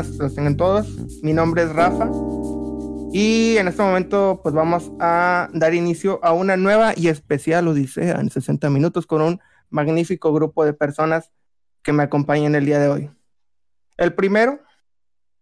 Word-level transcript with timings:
buenas 0.00 0.18
los 0.18 0.34
tengan 0.34 0.56
todos. 0.56 0.88
Mi 1.22 1.32
nombre 1.32 1.62
es 1.62 1.72
Rafa 1.72 2.08
y 3.12 3.56
en 3.58 3.68
este 3.68 3.82
momento 3.82 4.40
pues 4.42 4.54
vamos 4.54 4.90
a 5.00 5.48
dar 5.52 5.74
inicio 5.74 6.20
a 6.22 6.32
una 6.32 6.56
nueva 6.56 6.92
y 6.96 7.08
especial 7.08 7.68
odisea 7.68 8.20
en 8.20 8.30
60 8.30 8.70
minutos 8.70 9.06
con 9.06 9.20
un 9.20 9.40
magnífico 9.68 10.32
grupo 10.32 10.64
de 10.64 10.72
personas 10.72 11.30
que 11.82 11.92
me 11.92 12.02
acompañan 12.02 12.54
el 12.54 12.64
día 12.64 12.78
de 12.78 12.88
hoy. 12.88 13.10
El 13.98 14.14
primero, 14.14 14.60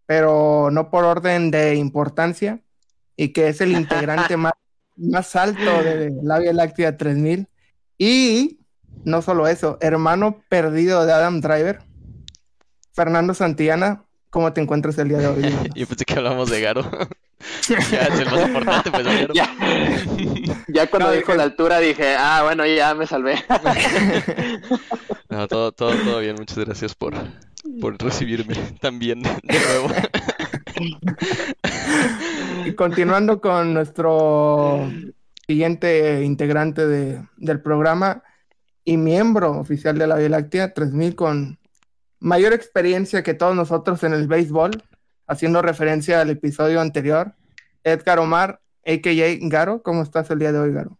pero 0.05 0.69
no 0.71 0.89
por 0.89 1.05
orden 1.05 1.51
de 1.51 1.75
importancia, 1.75 2.61
y 3.15 3.29
que 3.29 3.47
es 3.49 3.61
el 3.61 3.71
integrante 3.77 4.35
más, 4.35 4.53
más 4.97 5.35
alto 5.35 5.83
de 5.83 6.11
la 6.21 6.39
Vía 6.39 6.53
Láctea 6.53 6.97
3000. 6.97 7.47
Y 7.97 8.59
no 9.05 9.21
solo 9.21 9.47
eso, 9.47 9.77
hermano 9.81 10.41
perdido 10.49 11.05
de 11.05 11.13
Adam 11.13 11.39
Driver, 11.39 11.79
Fernando 12.93 13.33
Santillana, 13.33 14.05
¿cómo 14.29 14.53
te 14.53 14.61
encuentras 14.61 14.97
el 14.97 15.09
día 15.09 15.17
de 15.19 15.27
hoy? 15.27 15.41
Yo 15.75 15.87
pensé 15.87 16.05
que 16.05 16.13
hablamos 16.15 16.49
de 16.49 16.61
Garo. 16.61 16.81
ya 17.69 17.77
es 17.77 18.19
el 18.19 18.25
más 18.25 18.47
importante, 18.47 18.91
pues 18.91 19.05
Garo. 19.05 19.33
Ya, 19.33 19.55
ya 20.67 20.89
cuando 20.89 21.11
dijo 21.11 21.33
la 21.35 21.43
altura 21.43 21.79
dije, 21.79 22.15
ah, 22.17 22.41
bueno, 22.43 22.65
ya 22.65 22.93
me 22.95 23.07
salvé. 23.07 23.35
no, 25.29 25.47
todo, 25.47 25.71
todo, 25.71 25.91
todo 26.03 26.19
bien, 26.19 26.35
muchas 26.37 26.57
gracias 26.59 26.95
por, 26.95 27.13
por 27.81 28.01
recibirme 28.01 28.55
también 28.79 29.21
de 29.21 29.59
nuevo. 29.59 29.89
y 32.65 32.73
continuando 32.73 33.41
con 33.41 33.73
nuestro 33.73 34.89
siguiente 35.47 36.23
integrante 36.23 36.87
de, 36.87 37.23
del 37.37 37.61
programa 37.61 38.23
y 38.83 38.97
miembro 38.97 39.51
oficial 39.51 39.97
de 39.97 40.07
la 40.07 40.15
Vía 40.15 40.29
Láctea 40.29 40.73
3000 40.73 41.15
con 41.15 41.58
mayor 42.19 42.53
experiencia 42.53 43.23
que 43.23 43.33
todos 43.33 43.55
nosotros 43.55 44.03
en 44.03 44.13
el 44.13 44.27
béisbol, 44.27 44.83
haciendo 45.27 45.61
referencia 45.61 46.21
al 46.21 46.29
episodio 46.29 46.81
anterior, 46.81 47.33
Edgar 47.83 48.19
Omar, 48.19 48.59
a.k.a. 48.85 49.37
Garo. 49.41 49.81
¿Cómo 49.81 50.03
estás 50.03 50.29
el 50.31 50.39
día 50.39 50.51
de 50.51 50.59
hoy, 50.59 50.73
Garo? 50.73 50.97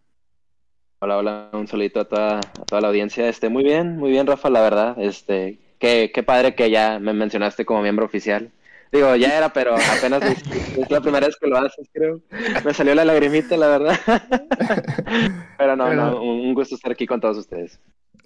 Hola, 1.02 1.18
hola, 1.18 1.50
un 1.54 1.68
saludito 1.68 2.02
a 2.02 2.06
toda, 2.06 2.38
a 2.40 2.66
toda 2.66 2.82
la 2.82 2.90
audiencia. 2.90 3.28
Este, 3.30 3.50
muy 3.50 3.64
bien, 3.64 3.98
muy 3.98 4.12
bien, 4.12 4.28
Rafa, 4.28 4.50
la 4.50 4.62
verdad. 4.62 4.96
Este, 5.00 5.60
qué, 5.80 6.12
qué 6.14 6.24
padre 6.24 6.56
que 6.56 6.70
ya 6.70 7.00
me 7.00 7.14
mencionaste 7.14 7.66
como 7.66 7.82
miembro 7.82 8.06
oficial. 8.06 8.52
Digo, 8.92 9.16
ya 9.16 9.38
era, 9.38 9.54
pero 9.54 9.76
apenas 9.76 10.24
es, 10.24 10.90
la 10.90 11.00
primera 11.00 11.28
vez 11.28 11.38
que 11.38 11.48
lo 11.48 11.58
haces, 11.58 11.88
creo. 11.94 12.22
Me 12.66 12.74
salió 12.74 12.96
la 12.96 13.06
lagrimita, 13.06 13.56
la 13.56 13.68
verdad. 13.68 14.00
pero 15.58 15.76
no, 15.76 15.94
no, 15.94 16.22
un 16.22 16.54
gusto 16.56 16.76
estar 16.76 16.92
aquí 16.92 17.06
con 17.06 17.22
todos 17.22 17.38
ustedes. 17.38 17.80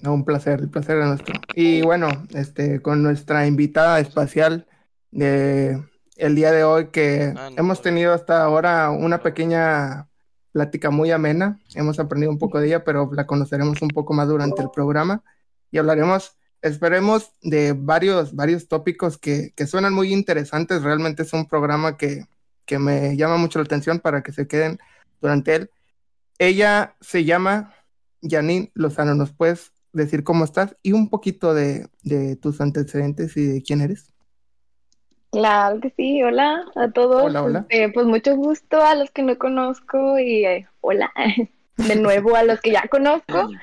Un 0.03 0.25
placer, 0.25 0.59
el 0.59 0.69
placer 0.69 0.99
es 0.99 1.07
nuestro. 1.07 1.35
Y 1.55 1.81
bueno, 1.81 2.09
este, 2.33 2.81
con 2.81 3.01
nuestra 3.03 3.47
invitada 3.47 3.99
espacial 3.99 4.67
de 5.11 5.81
el 6.17 6.35
día 6.35 6.51
de 6.51 6.63
hoy, 6.63 6.87
que 6.87 7.33
ah, 7.35 7.49
hemos 7.57 7.81
tenido 7.81 8.13
hasta 8.13 8.43
ahora 8.43 8.91
una 8.91 9.21
pequeña 9.21 10.09
plática 10.51 10.89
muy 10.89 11.11
amena. 11.11 11.59
Hemos 11.73 11.99
aprendido 11.99 12.31
un 12.31 12.37
poco 12.37 12.59
de 12.59 12.67
ella, 12.67 12.83
pero 12.83 13.09
la 13.13 13.25
conoceremos 13.25 13.81
un 13.81 13.89
poco 13.89 14.13
más 14.13 14.27
durante 14.27 14.61
el 14.61 14.69
programa 14.69 15.23
y 15.71 15.79
hablaremos, 15.79 16.37
esperemos, 16.61 17.31
de 17.41 17.73
varios, 17.73 18.35
varios 18.35 18.67
tópicos 18.67 19.17
que, 19.17 19.53
que 19.55 19.65
suenan 19.67 19.93
muy 19.93 20.13
interesantes. 20.13 20.83
Realmente 20.83 21.23
es 21.23 21.33
un 21.33 21.47
programa 21.47 21.97
que, 21.97 22.25
que 22.65 22.77
me 22.77 23.17
llama 23.17 23.37
mucho 23.37 23.59
la 23.59 23.65
atención 23.65 23.99
para 23.99 24.21
que 24.21 24.31
se 24.31 24.47
queden 24.47 24.79
durante 25.19 25.55
él. 25.55 25.71
Ella 26.37 26.95
se 27.01 27.25
llama 27.25 27.73
Janine 28.21 28.71
Lozano. 28.75 29.15
¿Nos 29.15 29.31
puedes 29.31 29.71
decir 29.93 30.23
cómo 30.23 30.43
estás 30.43 30.75
y 30.83 30.91
un 30.91 31.09
poquito 31.09 31.53
de, 31.53 31.87
tus 32.41 32.59
antecedentes 32.59 33.37
y 33.37 33.45
de 33.45 33.61
quién 33.61 33.81
eres. 33.81 34.11
Claro 35.31 35.79
que 35.79 35.91
sí, 35.95 36.21
hola 36.21 36.65
a 36.75 36.91
todos. 36.91 37.23
Hola, 37.23 37.43
hola. 37.43 37.65
Este, 37.69 37.89
pues 37.89 38.05
mucho 38.05 38.35
gusto 38.35 38.83
a 38.83 38.95
los 38.95 39.09
que 39.11 39.23
no 39.23 39.37
conozco 39.37 40.19
y 40.19 40.45
eh, 40.45 40.67
hola 40.81 41.11
de 41.77 41.95
nuevo 41.95 42.35
a 42.35 42.43
los 42.43 42.59
que 42.61 42.71
ya 42.71 42.87
conozco. 42.89 43.49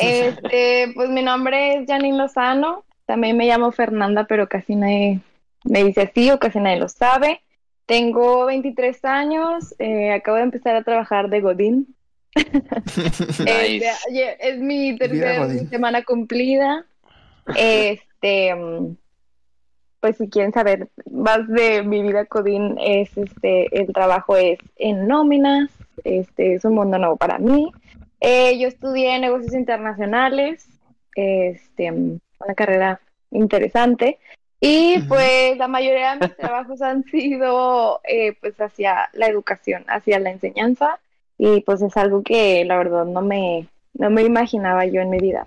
Este, 0.00 0.90
pues 0.94 1.10
mi 1.10 1.22
nombre 1.22 1.74
es 1.74 1.86
Janine 1.86 2.16
Lozano, 2.16 2.86
también 3.04 3.36
me 3.36 3.46
llamo 3.46 3.70
Fernanda, 3.70 4.24
pero 4.26 4.48
casi 4.48 4.76
nadie 4.76 5.20
me 5.62 5.84
dice 5.84 6.00
así 6.10 6.30
o 6.30 6.38
casi 6.38 6.58
nadie 6.58 6.78
lo 6.78 6.88
sabe. 6.88 7.42
Tengo 7.84 8.46
23 8.46 9.04
años, 9.04 9.74
eh, 9.78 10.10
acabo 10.14 10.38
de 10.38 10.44
empezar 10.44 10.74
a 10.74 10.84
trabajar 10.84 11.28
de 11.28 11.42
Godín 11.42 11.94
este, 13.46 13.82
es 14.40 14.58
mi 14.58 14.96
tercera 14.96 15.48
semana 15.70 16.02
cumplida. 16.02 16.84
Este, 17.56 18.54
pues 20.00 20.16
si 20.16 20.28
quieren 20.28 20.52
saber 20.52 20.88
más 21.10 21.46
de 21.48 21.82
mi 21.82 22.02
vida 22.02 22.26
Codín, 22.26 22.76
es 22.78 23.16
este, 23.16 23.74
el 23.78 23.92
trabajo 23.92 24.36
es 24.36 24.58
en 24.76 25.06
nóminas, 25.06 25.70
este, 26.04 26.54
es 26.54 26.64
un 26.64 26.74
mundo 26.74 26.98
nuevo 26.98 27.16
para 27.16 27.38
mí. 27.38 27.72
Eh, 28.20 28.58
yo 28.58 28.68
estudié 28.68 29.18
negocios 29.18 29.54
internacionales, 29.54 30.66
este, 31.14 31.90
una 31.90 32.54
carrera 32.54 33.00
interesante. 33.30 34.18
Y 34.60 34.98
pues 35.08 35.58
la 35.58 35.68
mayoría 35.68 36.16
de 36.16 36.26
mis 36.26 36.36
trabajos 36.36 36.80
han 36.80 37.04
sido 37.04 38.00
eh, 38.04 38.34
pues 38.40 38.58
hacia 38.60 39.10
la 39.12 39.26
educación, 39.26 39.84
hacia 39.88 40.18
la 40.18 40.30
enseñanza 40.30 41.00
y 41.38 41.60
pues 41.62 41.82
es 41.82 41.96
algo 41.96 42.22
que 42.22 42.64
la 42.64 42.76
verdad 42.76 43.04
no 43.04 43.22
me, 43.22 43.68
no 43.94 44.10
me 44.10 44.22
imaginaba 44.22 44.86
yo 44.86 45.00
en 45.00 45.10
mi 45.10 45.18
vida. 45.18 45.46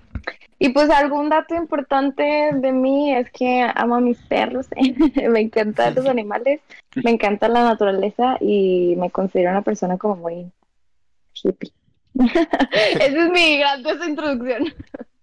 Y 0.60 0.70
pues 0.70 0.90
algún 0.90 1.28
dato 1.28 1.54
importante 1.54 2.50
de 2.52 2.72
mí 2.72 3.14
es 3.14 3.30
que 3.30 3.64
amo 3.74 3.96
a 3.96 4.00
mis 4.00 4.18
perros, 4.18 4.66
me 5.30 5.40
encantan 5.40 5.94
los 5.94 6.06
animales, 6.06 6.60
me 6.96 7.12
encanta 7.12 7.48
la 7.48 7.62
naturaleza 7.62 8.36
y 8.40 8.96
me 8.96 9.10
considero 9.10 9.50
una 9.50 9.62
persona 9.62 9.98
como 9.98 10.16
muy 10.16 10.50
hippie. 11.32 11.72
Esa 12.14 13.04
es 13.04 13.30
mi 13.30 13.58
gran 13.58 13.82
introducción. 14.08 14.64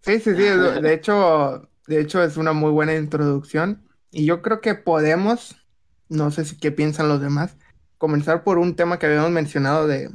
Sí, 0.02 0.20
sí, 0.20 0.36
sí, 0.36 0.44
de 0.82 0.94
hecho, 0.94 1.68
de 1.88 2.00
hecho 2.00 2.24
es 2.24 2.38
una 2.38 2.54
muy 2.54 2.72
buena 2.72 2.96
introducción 2.96 3.84
y 4.12 4.26
yo 4.26 4.42
creo 4.42 4.62
que 4.62 4.76
podemos, 4.76 5.58
no 6.08 6.32
sé 6.32 6.46
si 6.46 6.58
qué 6.58 6.72
piensan 6.72 7.10
los 7.10 7.20
demás, 7.20 7.58
comenzar 7.98 8.46
por 8.46 8.58
un 8.58 8.78
tema 8.78 9.00
que 9.00 9.08
habíamos 9.08 9.32
mencionado 9.32 9.88
de, 9.88 10.10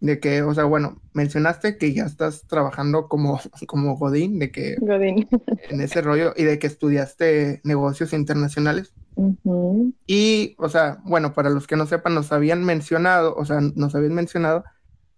de 0.00 0.20
que, 0.20 0.42
o 0.42 0.54
sea, 0.54 0.64
bueno, 0.64 1.00
mencionaste 1.12 1.76
que 1.76 1.92
ya 1.92 2.04
estás 2.04 2.46
trabajando 2.46 3.08
como, 3.08 3.40
como 3.66 3.96
Godín, 3.96 4.38
de 4.38 4.50
que 4.50 4.76
Godín. 4.80 5.28
en 5.70 5.80
ese 5.80 6.02
rollo 6.02 6.34
y 6.36 6.44
de 6.44 6.58
que 6.58 6.66
estudiaste 6.66 7.60
negocios 7.64 8.12
internacionales. 8.12 8.92
Y, 10.06 10.54
o 10.58 10.68
sea, 10.68 10.98
bueno, 11.04 11.32
para 11.32 11.50
los 11.50 11.66
que 11.66 11.74
no 11.74 11.86
sepan, 11.86 12.14
nos 12.14 12.30
habían 12.30 12.62
mencionado, 12.64 13.34
o 13.34 13.44
sea, 13.44 13.60
nos 13.60 13.96
habían 13.96 14.14
mencionado 14.14 14.62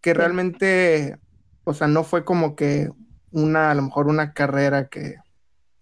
que 0.00 0.14
realmente, 0.14 1.18
o 1.64 1.74
sea, 1.74 1.86
no 1.86 2.02
fue 2.02 2.24
como 2.24 2.56
que 2.56 2.90
una, 3.30 3.70
a 3.70 3.74
lo 3.74 3.82
mejor 3.82 4.08
una 4.08 4.32
carrera 4.32 4.88
que, 4.88 5.16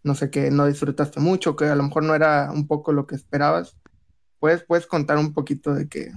no 0.02 0.16
sé, 0.16 0.30
que 0.30 0.50
no 0.50 0.66
disfrutaste 0.66 1.20
mucho, 1.20 1.54
que 1.54 1.66
a 1.66 1.76
lo 1.76 1.84
mejor 1.84 2.02
no 2.02 2.16
era 2.16 2.50
un 2.52 2.66
poco 2.66 2.92
lo 2.92 3.06
que 3.06 3.14
esperabas. 3.14 3.76
¿Puedes, 4.40 4.64
puedes 4.64 4.86
contar 4.86 5.18
un 5.18 5.32
poquito 5.32 5.72
de 5.74 5.88
que, 5.88 6.10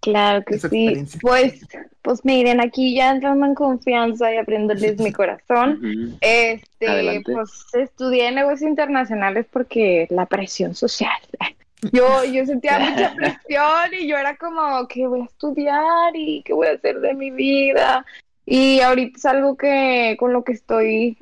Claro 0.00 0.44
que 0.44 0.58
sí. 0.58 1.04
Pues, 1.20 1.66
pues 2.02 2.24
miren, 2.24 2.60
aquí 2.60 2.94
ya 2.94 3.10
entrando 3.10 3.44
en 3.46 3.54
confianza 3.54 4.32
y 4.32 4.36
aprendiéndoles 4.36 5.00
mi 5.00 5.12
corazón. 5.12 6.18
Este, 6.20 7.22
pues 7.24 7.66
estudié 7.72 8.30
negocios 8.30 8.68
internacionales 8.68 9.46
porque 9.50 10.06
la 10.10 10.26
presión 10.26 10.74
social. 10.74 11.20
Yo, 11.92 12.24
yo 12.24 12.44
sentía 12.44 12.76
mucha 12.90 13.14
presión 13.14 13.94
y 14.00 14.08
yo 14.08 14.16
era 14.16 14.36
como, 14.36 14.88
¿qué 14.88 15.06
voy 15.06 15.20
a 15.20 15.24
estudiar 15.26 16.16
y 16.16 16.42
qué 16.42 16.52
voy 16.52 16.66
a 16.66 16.72
hacer 16.72 16.98
de 16.98 17.14
mi 17.14 17.30
vida? 17.30 18.04
Y 18.44 18.80
ahorita 18.80 19.16
es 19.16 19.24
algo 19.24 19.56
que 19.56 20.16
con 20.18 20.32
lo 20.32 20.42
que 20.42 20.54
estoy 20.54 21.18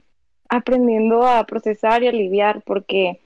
aprendiendo 0.48 1.26
a 1.26 1.44
procesar 1.44 2.02
y 2.02 2.08
a 2.08 2.12
lidiar 2.12 2.62
porque 2.62 3.20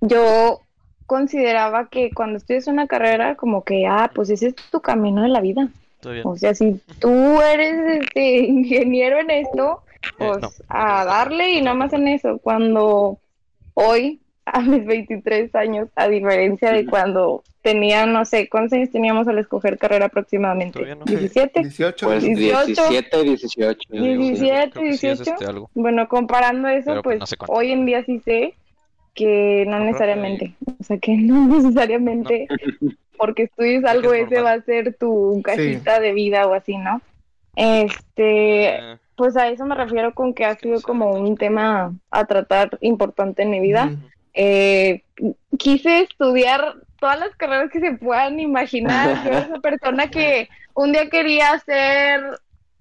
yo 0.00 0.62
consideraba 1.06 1.88
que 1.88 2.10
cuando 2.10 2.38
estudias 2.38 2.66
una 2.66 2.86
carrera, 2.86 3.36
como 3.36 3.64
que, 3.64 3.86
ah, 3.86 4.10
pues 4.14 4.30
ese 4.30 4.48
es 4.48 4.54
tu 4.70 4.80
camino 4.80 5.22
de 5.22 5.28
la 5.28 5.40
vida. 5.40 5.68
O 6.24 6.36
sea, 6.36 6.54
si 6.54 6.80
tú 7.00 7.40
eres 7.40 8.02
este, 8.02 8.38
ingeniero 8.46 9.18
en 9.18 9.30
esto, 9.30 9.82
eh, 10.02 10.08
pues 10.18 10.62
a 10.68 11.04
darle 11.04 11.52
y 11.52 11.62
nada 11.62 11.74
más 11.74 11.92
en 11.92 12.06
eso. 12.06 12.38
Cuando 12.38 13.18
hoy, 13.74 14.20
a 14.44 14.60
mis 14.60 14.86
23 14.86 15.52
años, 15.56 15.88
a 15.96 16.08
diferencia 16.08 16.70
de 16.70 16.86
cuando 16.86 17.42
tenía, 17.62 18.06
no 18.06 18.24
sé, 18.24 18.48
¿cuántos 18.48 18.74
años 18.74 18.90
teníamos 18.90 19.26
al 19.26 19.38
escoger 19.38 19.78
carrera 19.78 20.06
aproximadamente? 20.06 20.78
¿17? 20.78 21.62
18. 21.62 22.06
Pues 22.06 22.22
17, 22.22 23.22
18. 23.24 23.88
17, 23.90 24.80
18. 24.80 25.70
Bueno, 25.74 26.06
comparando 26.08 26.68
eso, 26.68 27.02
pues, 27.02 27.18
pues 27.18 27.34
hoy 27.48 27.72
en 27.72 27.84
día 27.86 28.04
sí 28.04 28.20
sé 28.20 28.54
que 29.16 29.64
no 29.66 29.80
necesariamente, 29.80 30.54
o 30.78 30.84
sea, 30.84 30.98
que 30.98 31.16
no 31.16 31.46
necesariamente 31.56 32.46
porque 33.18 33.44
estudies 33.44 33.84
algo 33.84 34.12
ese 34.12 34.40
va 34.42 34.52
a 34.52 34.60
ser 34.60 34.94
tu 34.94 35.40
casita 35.42 35.98
de 35.98 36.12
vida 36.12 36.46
o 36.46 36.54
así, 36.54 36.76
¿no? 36.76 37.00
Este, 37.56 38.76
eh. 38.76 38.98
pues 39.16 39.36
a 39.38 39.48
eso 39.48 39.64
me 39.64 39.74
refiero 39.74 40.14
con 40.14 40.34
que 40.34 40.44
ha 40.44 40.54
sido 40.56 40.82
como 40.82 41.12
un 41.12 41.36
tema 41.36 41.94
a 42.10 42.24
tratar 42.26 42.76
importante 42.82 43.42
en 43.42 43.50
mi 43.50 43.60
vida. 43.60 43.96
Eh, 44.34 45.02
quise 45.58 46.02
estudiar 46.02 46.74
todas 47.00 47.18
las 47.18 47.34
carreras 47.36 47.70
que 47.70 47.80
se 47.80 47.92
puedan 47.92 48.38
imaginar. 48.38 49.24
Yo 49.24 49.30
era 49.30 49.38
esa 49.46 49.58
persona 49.60 50.10
que 50.10 50.50
un 50.74 50.92
día 50.92 51.08
quería 51.08 51.58
ser 51.60 52.38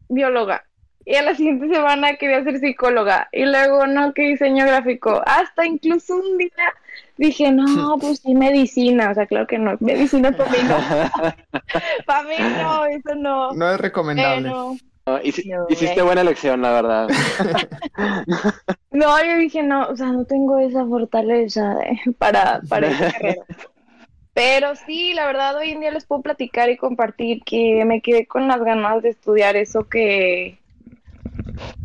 bióloga 0.09 0.65
y 1.05 1.15
a 1.15 1.21
la 1.21 1.35
siguiente 1.35 1.69
semana 1.69 2.15
quería 2.15 2.43
ser 2.43 2.59
psicóloga 2.59 3.29
y 3.31 3.45
luego 3.45 3.85
no, 3.85 4.13
que 4.13 4.23
diseño 4.23 4.65
gráfico. 4.65 5.21
Hasta 5.25 5.65
incluso 5.65 6.15
un 6.15 6.37
día 6.39 6.73
dije, 7.17 7.51
no, 7.51 7.97
pues 8.01 8.19
sí, 8.19 8.33
medicina. 8.33 9.11
O 9.11 9.13
sea, 9.13 9.27
claro 9.27 9.45
que 9.45 9.59
no, 9.59 9.77
medicina 9.79 10.31
para 10.31 10.49
mí 10.49 10.57
no. 10.67 10.77
para 12.07 12.23
mí 12.23 12.35
no, 12.59 12.85
eso 12.85 13.15
no. 13.15 13.51
No 13.53 13.71
es 13.71 13.79
recomendable. 13.79 14.51
hiciste 15.69 16.01
buena 16.01 16.21
elección, 16.21 16.63
la 16.63 16.71
verdad. 16.71 17.07
no, 18.91 19.23
yo 19.23 19.37
dije, 19.37 19.61
no, 19.61 19.87
o 19.87 19.95
sea, 19.95 20.07
no 20.07 20.25
tengo 20.25 20.57
esa 20.57 20.85
fortaleza 20.87 21.77
para, 22.17 22.61
para 22.67 22.87
esa 22.87 23.11
carrera. 23.11 23.45
Pero 24.33 24.75
sí, 24.75 25.13
la 25.13 25.27
verdad, 25.27 25.55
hoy 25.55 25.69
en 25.69 25.79
día 25.79 25.91
les 25.91 26.05
puedo 26.05 26.21
platicar 26.21 26.69
y 26.69 26.75
compartir 26.75 27.43
que 27.45 27.85
me 27.85 28.01
quedé 28.01 28.25
con 28.25 28.49
las 28.49 28.59
ganas 28.59 29.01
de 29.01 29.09
estudiar 29.09 29.55
eso 29.55 29.87
que, 29.87 30.59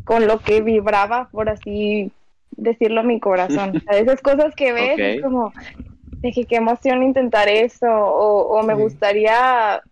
con 0.04 0.26
lo 0.26 0.40
que 0.40 0.60
vibraba, 0.60 1.28
por 1.30 1.48
así 1.48 2.12
decirlo, 2.50 3.02
mi 3.02 3.20
corazón. 3.20 3.82
Esas 3.90 4.20
cosas 4.20 4.54
que 4.54 4.72
ves, 4.72 4.98
es 4.98 5.22
como, 5.22 5.52
dije, 6.22 6.44
qué 6.44 6.56
emoción 6.56 7.02
intentar 7.02 7.48
eso, 7.48 7.86
o, 7.88 8.62
me 8.62 8.74
gustaría 8.74 9.82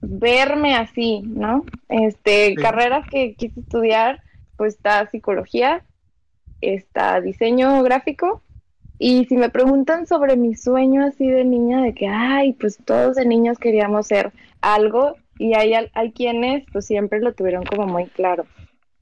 verme 0.00 0.76
así, 0.76 1.22
¿no? 1.24 1.64
Este, 1.88 2.54
carreras 2.54 3.06
que 3.08 3.34
quise 3.34 3.60
estudiar, 3.60 4.22
pues 4.56 4.74
está 4.74 5.08
psicología, 5.10 5.84
está 6.60 7.20
diseño 7.20 7.82
gráfico, 7.82 8.42
y 9.00 9.26
si 9.26 9.36
me 9.36 9.50
preguntan 9.50 10.06
sobre 10.06 10.36
mi 10.36 10.56
sueño 10.56 11.04
así 11.04 11.28
de 11.28 11.44
niña, 11.44 11.82
de 11.82 11.94
que, 11.94 12.08
ay, 12.08 12.52
pues 12.54 12.78
todos 12.84 13.16
de 13.16 13.26
niños 13.26 13.58
queríamos 13.58 14.06
ser 14.06 14.32
algo, 14.60 15.14
y 15.38 15.54
hay, 15.54 15.72
hay 15.92 16.12
quienes, 16.12 16.64
pues 16.72 16.86
siempre 16.86 17.20
lo 17.20 17.32
tuvieron 17.32 17.64
como 17.64 17.86
muy 17.86 18.06
claro 18.06 18.44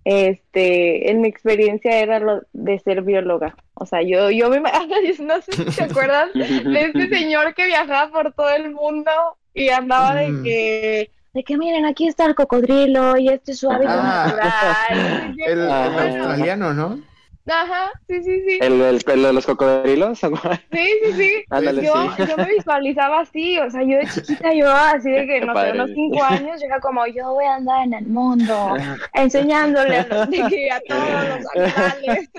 este, 0.08 1.10
en 1.10 1.20
mi 1.20 1.26
experiencia 1.26 1.98
era 1.98 2.20
lo 2.20 2.42
de 2.52 2.78
ser 2.78 3.02
bióloga. 3.02 3.56
O 3.74 3.86
sea, 3.86 4.02
yo, 4.02 4.30
yo 4.30 4.48
me, 4.48 4.60
no 5.20 5.40
sé 5.42 5.52
si 5.52 5.64
te 5.64 5.82
acuerdas 5.82 6.32
de 6.32 6.80
este 6.80 7.08
señor 7.18 7.54
que 7.54 7.66
viajaba 7.66 8.12
por 8.12 8.32
todo 8.32 8.48
el 8.50 8.70
mundo 8.70 9.10
y 9.52 9.70
andaba 9.70 10.14
de 10.14 10.28
mm. 10.28 10.42
que, 10.44 11.10
de 11.34 11.42
que 11.42 11.58
miren, 11.58 11.86
aquí 11.86 12.06
está 12.06 12.24
el 12.24 12.36
cocodrilo 12.36 13.16
y 13.16 13.30
este 13.30 13.50
es 13.50 13.58
su 13.58 13.68
hábitat 13.68 13.98
ah. 14.00 14.92
natural. 14.92 15.34
el 15.44 15.70
australiano, 15.70 16.72
¿no? 16.72 17.00
Ajá, 17.48 17.92
sí, 18.08 18.22
sí, 18.24 18.42
sí. 18.46 18.58
¿El, 18.60 18.80
el 18.80 19.00
pelo 19.02 19.28
de 19.28 19.32
los 19.32 19.46
cocodrilos? 19.46 20.20
Sí, 20.72 20.88
sí, 21.04 21.12
sí. 21.12 21.44
yo, 21.82 22.16
yo 22.26 22.36
me 22.36 22.46
visualizaba 22.56 23.20
así, 23.20 23.58
o 23.58 23.70
sea, 23.70 23.82
yo 23.82 23.98
de 23.98 24.06
chiquita, 24.14 24.52
yo 24.52 24.70
así 24.70 25.10
de 25.10 25.26
que, 25.26 25.40
no 25.40 25.54
sé, 25.54 25.72
unos 25.72 25.90
cinco 25.94 26.24
años, 26.24 26.60
yo 26.60 26.66
era 26.66 26.80
como, 26.80 27.06
yo 27.06 27.32
voy 27.32 27.44
a 27.44 27.54
andar 27.54 27.84
en 27.84 27.94
el 27.94 28.06
mundo, 28.06 28.74
enseñándole 29.14 29.98
a, 29.98 30.06
los, 30.06 30.28
a 30.28 30.80
todos 30.88 31.10
los 31.58 31.78
animales. 31.78 32.30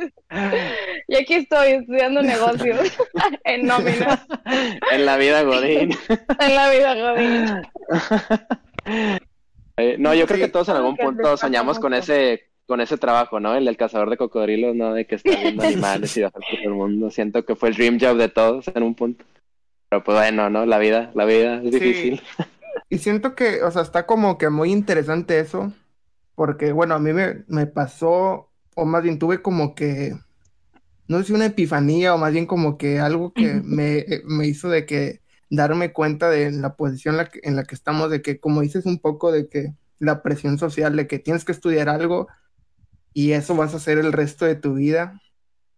Y 1.07 1.15
aquí 1.15 1.33
estoy 1.35 1.71
estudiando 1.71 2.21
negocios 2.21 2.97
en 3.45 3.65
nómina. 3.65 4.25
En 4.91 5.05
la 5.05 5.17
vida 5.17 5.41
Godín. 5.43 5.97
En 6.39 6.55
la 6.55 6.69
vida 6.69 6.95
Godín. 6.95 7.61
Eh, 9.77 9.95
no, 9.99 10.13
yo 10.13 10.27
creo 10.27 10.39
que 10.39 10.47
todos 10.47 10.69
en 10.69 10.75
algún 10.75 10.97
punto 10.97 11.37
soñamos 11.37 11.79
con 11.79 11.93
ese 11.93 12.49
con 12.67 12.81
ese 12.81 12.97
trabajo, 12.97 13.39
¿no? 13.39 13.55
El 13.55 13.65
del 13.65 13.77
cazador 13.77 14.09
de 14.09 14.17
cocodrilos, 14.17 14.75
¿no? 14.75 14.93
De 14.93 15.07
que 15.07 15.15
está 15.15 15.31
viendo 15.39 15.63
animales 15.65 16.15
y 16.17 16.19
viajar 16.19 16.41
por 16.41 16.59
el 16.59 16.69
mundo. 16.69 17.09
Siento 17.09 17.45
que 17.45 17.55
fue 17.55 17.69
el 17.69 17.75
dream 17.75 17.97
job 17.99 18.17
de 18.17 18.29
todos 18.29 18.67
en 18.67 18.83
un 18.83 18.93
punto. 18.93 19.25
Pero 19.89 20.03
pues 20.03 20.17
bueno, 20.17 20.49
¿no? 20.49 20.65
La 20.65 20.77
vida, 20.77 21.11
la 21.15 21.25
vida 21.25 21.61
es 21.63 21.71
difícil. 21.71 22.21
Y 22.89 22.99
siento 22.99 23.35
que, 23.35 23.63
o 23.63 23.71
sea, 23.71 23.81
está 23.81 24.05
como 24.05 24.37
que 24.37 24.49
muy 24.49 24.71
interesante 24.71 25.39
eso. 25.39 25.73
Porque, 26.35 26.71
bueno, 26.73 26.93
a 26.93 26.99
mí 26.99 27.13
me, 27.13 27.45
me 27.47 27.65
pasó, 27.65 28.51
o 28.75 28.85
más 28.85 29.01
bien 29.01 29.17
tuve 29.17 29.41
como 29.41 29.73
que, 29.73 30.13
no 31.07 31.17
sé 31.17 31.23
si 31.25 31.33
una 31.33 31.47
epifanía 31.47 32.13
o 32.13 32.17
más 32.17 32.33
bien 32.33 32.45
como 32.45 32.77
que 32.77 32.99
algo 32.99 33.33
que 33.33 33.61
me, 33.63 34.05
me 34.25 34.45
hizo 34.45 34.69
de 34.69 34.85
que 34.85 35.21
darme 35.49 35.93
cuenta 35.93 36.29
de 36.29 36.51
la 36.51 36.75
posición 36.75 37.15
en 37.15 37.17
la, 37.17 37.25
que, 37.25 37.39
en 37.43 37.55
la 37.55 37.63
que 37.63 37.75
estamos, 37.75 38.11
de 38.11 38.21
que 38.21 38.39
como 38.39 38.61
dices 38.61 38.85
un 38.85 38.99
poco 38.99 39.31
de 39.31 39.47
que 39.47 39.73
la 39.99 40.21
presión 40.21 40.59
social 40.59 40.95
de 40.95 41.07
que 41.07 41.19
tienes 41.19 41.45
que 41.45 41.53
estudiar 41.53 41.89
algo 41.89 42.27
y 43.17 43.31
eso 43.31 43.55
vas 43.55 43.73
a 43.73 43.77
hacer 43.77 43.97
el 43.97 44.13
resto 44.13 44.45
de 44.45 44.53
tu 44.53 44.75
vida. 44.75 45.19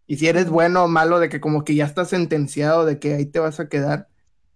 Y 0.05 0.17
si 0.17 0.27
eres 0.27 0.49
bueno 0.49 0.83
o 0.83 0.87
malo, 0.89 1.21
de 1.21 1.29
que 1.29 1.39
como 1.39 1.63
que 1.63 1.73
ya 1.73 1.85
estás 1.85 2.09
sentenciado, 2.09 2.83
de 2.83 2.99
que 2.99 3.13
ahí 3.13 3.25
te 3.25 3.39
vas 3.39 3.61
a 3.61 3.69
quedar. 3.69 4.09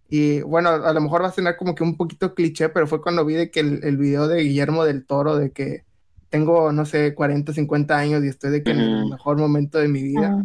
Y 0.09 0.41
bueno, 0.41 0.68
a 0.68 0.91
lo 0.91 1.00
mejor 1.00 1.24
va 1.24 1.30
a 1.30 1.31
sonar 1.31 1.56
como 1.56 1.75
que 1.75 1.83
un 1.83 1.95
poquito 1.95 2.35
cliché, 2.35 2.68
pero 2.68 2.85
fue 2.85 3.01
cuando 3.01 3.24
vi 3.24 3.35
de 3.35 3.51
que 3.51 3.62
el, 3.62 3.95
video 3.95 4.27
de 4.27 4.44
Guillermo 4.44 4.83
del 4.83 5.06
Toro, 5.06 5.38
de 5.38 5.53
que 5.53 5.85
tengo, 6.27 6.74
no 6.74 6.85
sé, 6.85 7.15
40, 7.15 7.53
50 7.53 7.97
años 7.97 8.21
y 8.21 8.27
estoy 8.27 8.51
de 8.51 8.63
que 8.63 8.71
en 8.71 8.80
el 8.81 9.09
mejor 9.09 9.38
momento 9.38 9.77
de 9.77 9.88
mi 9.88 10.03
vida. 10.03 10.44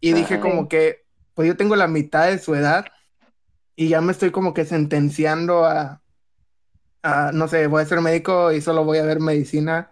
Y 0.00 0.12
dije 0.12 0.40
como 0.40 0.68
que, 0.68 1.06
pues 1.32 1.48
yo 1.48 1.56
tengo 1.56 1.76
la 1.76 1.88
mitad 1.88 2.26
de 2.26 2.40
su 2.40 2.54
edad 2.54 2.84
y 3.74 3.88
ya 3.88 4.02
me 4.02 4.12
estoy 4.12 4.32
como 4.32 4.52
que 4.52 4.66
sentenciando 4.66 5.64
a, 5.64 6.02
a, 7.02 7.32
no 7.32 7.48
sé, 7.48 7.68
voy 7.68 7.80
a 7.80 7.86
ser 7.86 8.02
médico 8.02 8.52
y 8.52 8.60
solo 8.60 8.84
voy 8.84 8.98
a 8.98 9.04
ver 9.06 9.18
medicina 9.18 9.88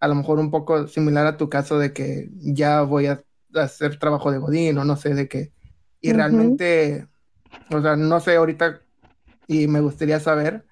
a 0.00 0.08
lo 0.08 0.14
mejor 0.14 0.38
un 0.38 0.50
poco 0.50 0.88
similar 0.88 1.26
a 1.26 1.36
tu 1.36 1.48
caso 1.48 1.78
de 1.78 1.92
que 1.92 2.30
ya 2.40 2.82
voy 2.82 3.06
a 3.06 3.22
hacer 3.54 3.98
trabajo 3.98 4.32
de 4.32 4.38
Godín 4.38 4.78
o 4.78 4.84
no 4.84 4.96
sé 4.96 5.14
de 5.14 5.28
qué. 5.28 5.52
Y 6.00 6.12
realmente, 6.12 7.06
o 7.70 7.82
sea, 7.82 7.96
no 7.96 8.18
sé 8.20 8.36
ahorita 8.36 8.80
y 9.46 9.68
me 9.68 9.80
gustaría 9.80 10.18
saber 10.18 10.64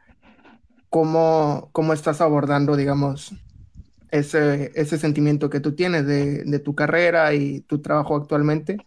cómo, 0.88 1.69
cómo 1.72 1.92
estás 1.92 2.22
abordando, 2.22 2.76
digamos, 2.76 3.34
ese, 4.10 4.72
ese 4.75 4.96
sentimiento 4.96 5.50
que 5.50 5.60
tú 5.60 5.75
tienes 5.75 6.06
de, 6.06 6.44
de 6.44 6.58
tu 6.58 6.75
carrera 6.75 7.34
y 7.34 7.60
tu 7.60 7.82
trabajo 7.82 8.16
actualmente. 8.16 8.78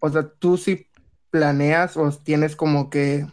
O 0.00 0.10
sea, 0.10 0.28
tú 0.28 0.58
sí 0.58 0.88
planeas 1.30 1.96
o 1.96 2.10
tienes 2.10 2.54
como 2.54 2.90
que 2.90 3.26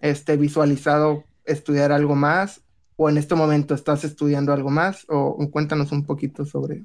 este 0.00 0.36
visualizado 0.36 1.24
estudiar 1.44 1.90
algo 1.90 2.14
más 2.14 2.63
o 2.96 3.08
en 3.08 3.18
este 3.18 3.34
momento 3.34 3.74
estás 3.74 4.04
estudiando 4.04 4.52
algo 4.52 4.70
más 4.70 5.06
o 5.08 5.36
cuéntanos 5.50 5.92
un 5.92 6.04
poquito 6.04 6.44
sobre. 6.44 6.82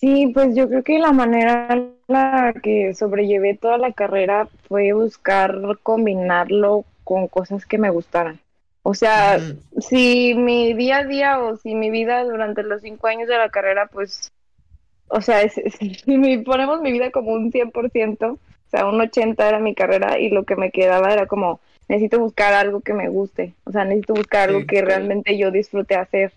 Sí, 0.00 0.30
pues 0.32 0.54
yo 0.54 0.68
creo 0.68 0.84
que 0.84 1.00
la 1.00 1.10
manera 1.10 1.66
en 1.70 1.94
la 2.06 2.54
que 2.62 2.94
sobrellevé 2.94 3.56
toda 3.56 3.78
la 3.78 3.92
carrera 3.92 4.48
fue 4.68 4.92
buscar 4.92 5.58
combinarlo 5.82 6.84
con 7.02 7.26
cosas 7.26 7.66
que 7.66 7.78
me 7.78 7.90
gustaran. 7.90 8.38
O 8.82 8.94
sea, 8.94 9.40
si 9.80 10.34
mi 10.36 10.72
día 10.74 10.98
a 10.98 11.04
día 11.04 11.40
o 11.40 11.56
si 11.56 11.74
mi 11.74 11.90
vida 11.90 12.22
durante 12.22 12.62
los 12.62 12.82
cinco 12.82 13.08
años 13.08 13.28
de 13.28 13.38
la 13.38 13.48
carrera, 13.48 13.86
pues, 13.92 14.32
o 15.08 15.20
sea, 15.20 15.48
si 15.48 16.38
ponemos 16.38 16.80
mi 16.80 16.92
vida 16.92 17.10
como 17.10 17.32
un 17.32 17.50
100%, 17.50 18.30
o 18.32 18.38
sea, 18.70 18.86
un 18.86 19.00
80% 19.00 19.48
era 19.48 19.58
mi 19.58 19.74
carrera 19.74 20.20
y 20.20 20.30
lo 20.30 20.44
que 20.44 20.54
me 20.54 20.70
quedaba 20.70 21.12
era 21.12 21.26
como 21.26 21.58
necesito 21.88 22.18
buscar 22.20 22.54
algo 22.54 22.80
que 22.80 22.94
me 22.94 23.08
guste, 23.08 23.54
o 23.64 23.72
sea, 23.72 23.84
necesito 23.84 24.14
buscar 24.14 24.48
algo 24.50 24.66
que 24.66 24.82
realmente 24.82 25.36
yo 25.38 25.50
disfrute 25.50 25.96
hacer. 25.96 26.32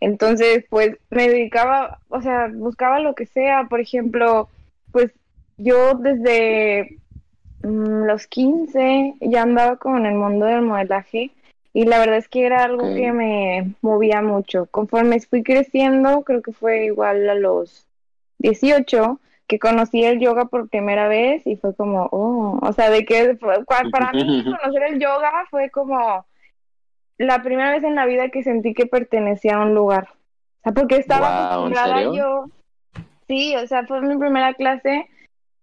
Entonces, 0.00 0.64
pues 0.70 0.96
me 1.10 1.28
dedicaba, 1.28 2.00
o 2.08 2.22
sea, 2.22 2.50
buscaba 2.52 3.00
lo 3.00 3.14
que 3.14 3.26
sea, 3.26 3.66
por 3.68 3.80
ejemplo, 3.80 4.48
pues 4.92 5.12
yo 5.58 5.94
desde 5.94 6.98
mm, 7.62 8.04
los 8.04 8.26
15 8.26 9.14
ya 9.20 9.42
andaba 9.42 9.76
como 9.76 9.98
en 9.98 10.06
el 10.06 10.14
mundo 10.14 10.46
del 10.46 10.62
modelaje 10.62 11.30
y 11.72 11.84
la 11.84 11.98
verdad 11.98 12.16
es 12.16 12.28
que 12.28 12.46
era 12.46 12.64
algo 12.64 12.94
que 12.94 13.12
me 13.12 13.74
movía 13.80 14.22
mucho. 14.22 14.66
Conforme 14.66 15.20
fui 15.20 15.42
creciendo, 15.42 16.22
creo 16.22 16.42
que 16.42 16.52
fue 16.52 16.86
igual 16.86 17.28
a 17.28 17.34
los 17.34 17.86
18, 18.38 19.20
que 19.50 19.58
conocí 19.58 20.04
el 20.04 20.20
yoga 20.20 20.44
por 20.44 20.68
primera 20.68 21.08
vez 21.08 21.44
y 21.44 21.56
fue 21.56 21.74
como, 21.74 22.08
oh, 22.12 22.60
o 22.62 22.72
sea, 22.72 22.88
de 22.88 23.04
que 23.04 23.36
para 23.90 24.12
mí 24.12 24.44
conocer 24.44 24.82
el 24.84 25.00
yoga 25.00 25.44
fue 25.50 25.70
como 25.70 26.24
la 27.18 27.42
primera 27.42 27.72
vez 27.72 27.82
en 27.82 27.96
la 27.96 28.06
vida 28.06 28.28
que 28.28 28.44
sentí 28.44 28.74
que 28.74 28.86
pertenecía 28.86 29.56
a 29.56 29.62
un 29.62 29.74
lugar. 29.74 30.06
O 30.60 30.62
sea, 30.62 30.72
porque 30.72 30.98
estaba 30.98 31.48
acostumbrada 31.48 32.14
yo. 32.14 32.44
Sí, 33.26 33.56
o 33.56 33.66
sea, 33.66 33.84
fue 33.88 34.00
mi 34.02 34.16
primera 34.16 34.54
clase 34.54 35.08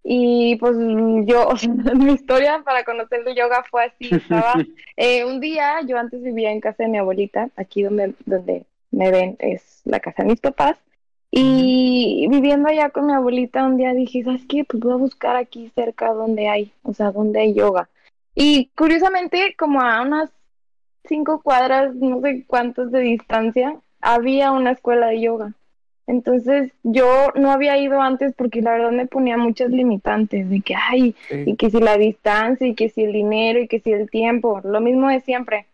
y 0.03 0.57
pues 0.57 0.75
yo, 1.25 1.47
o 1.47 1.55
sea, 1.55 1.71
mi 1.95 2.11
historia 2.11 2.63
para 2.65 2.83
conocer 2.83 3.21
el 3.25 3.37
yoga 3.37 3.63
fue 3.71 3.85
así. 3.85 4.13
Estaba 4.13 4.55
eh, 4.97 5.23
un 5.23 5.39
día, 5.39 5.79
yo 5.87 5.97
antes 5.97 6.21
vivía 6.21 6.51
en 6.51 6.59
casa 6.59 6.83
de 6.83 6.89
mi 6.89 6.97
abuelita, 6.97 7.51
aquí 7.55 7.83
donde, 7.83 8.15
donde 8.25 8.65
me 8.91 9.11
ven 9.11 9.37
es 9.39 9.79
la 9.85 10.01
casa 10.01 10.23
de 10.23 10.31
mis 10.31 10.41
papás. 10.41 10.77
Y 11.29 12.27
viviendo 12.29 12.69
allá 12.69 12.89
con 12.89 13.07
mi 13.07 13.13
abuelita, 13.13 13.65
un 13.65 13.77
día 13.77 13.93
dije, 13.93 14.23
¿sabes 14.23 14.45
qué? 14.47 14.63
Pues 14.63 14.81
voy 14.81 14.93
a 14.93 14.97
buscar 14.97 15.35
aquí 15.35 15.71
cerca 15.75 16.13
donde 16.13 16.47
hay, 16.47 16.71
o 16.83 16.93
sea, 16.93 17.11
donde 17.11 17.41
hay 17.41 17.53
yoga. 17.53 17.89
Y 18.33 18.69
curiosamente, 18.75 19.55
como 19.57 19.81
a 19.81 20.01
unas 20.01 20.31
cinco 21.05 21.41
cuadras, 21.41 21.95
no 21.95 22.21
sé 22.21 22.45
cuántos 22.47 22.91
de 22.91 23.01
distancia, 23.01 23.79
había 23.99 24.51
una 24.51 24.71
escuela 24.71 25.07
de 25.07 25.21
yoga. 25.21 25.53
Entonces 26.05 26.71
yo 26.83 27.33
no 27.35 27.51
había 27.51 27.77
ido 27.77 28.01
antes 28.01 28.33
porque 28.33 28.61
la 28.61 28.71
verdad 28.71 28.91
me 28.91 29.07
ponía 29.07 29.37
muchas 29.37 29.69
limitantes 29.71 30.49
de 30.49 30.61
que, 30.61 30.73
ay, 30.75 31.15
y 31.29 31.57
que 31.57 31.69
si 31.69 31.79
la 31.79 31.97
distancia, 31.97 32.65
y 32.65 32.75
que 32.75 32.89
si 32.89 33.03
el 33.03 33.11
dinero, 33.11 33.59
y 33.59 33.67
que 33.67 33.81
si 33.81 33.91
el 33.91 34.09
tiempo, 34.09 34.61
lo 34.63 34.79
mismo 34.79 35.09
de 35.09 35.19
siempre. 35.19 35.65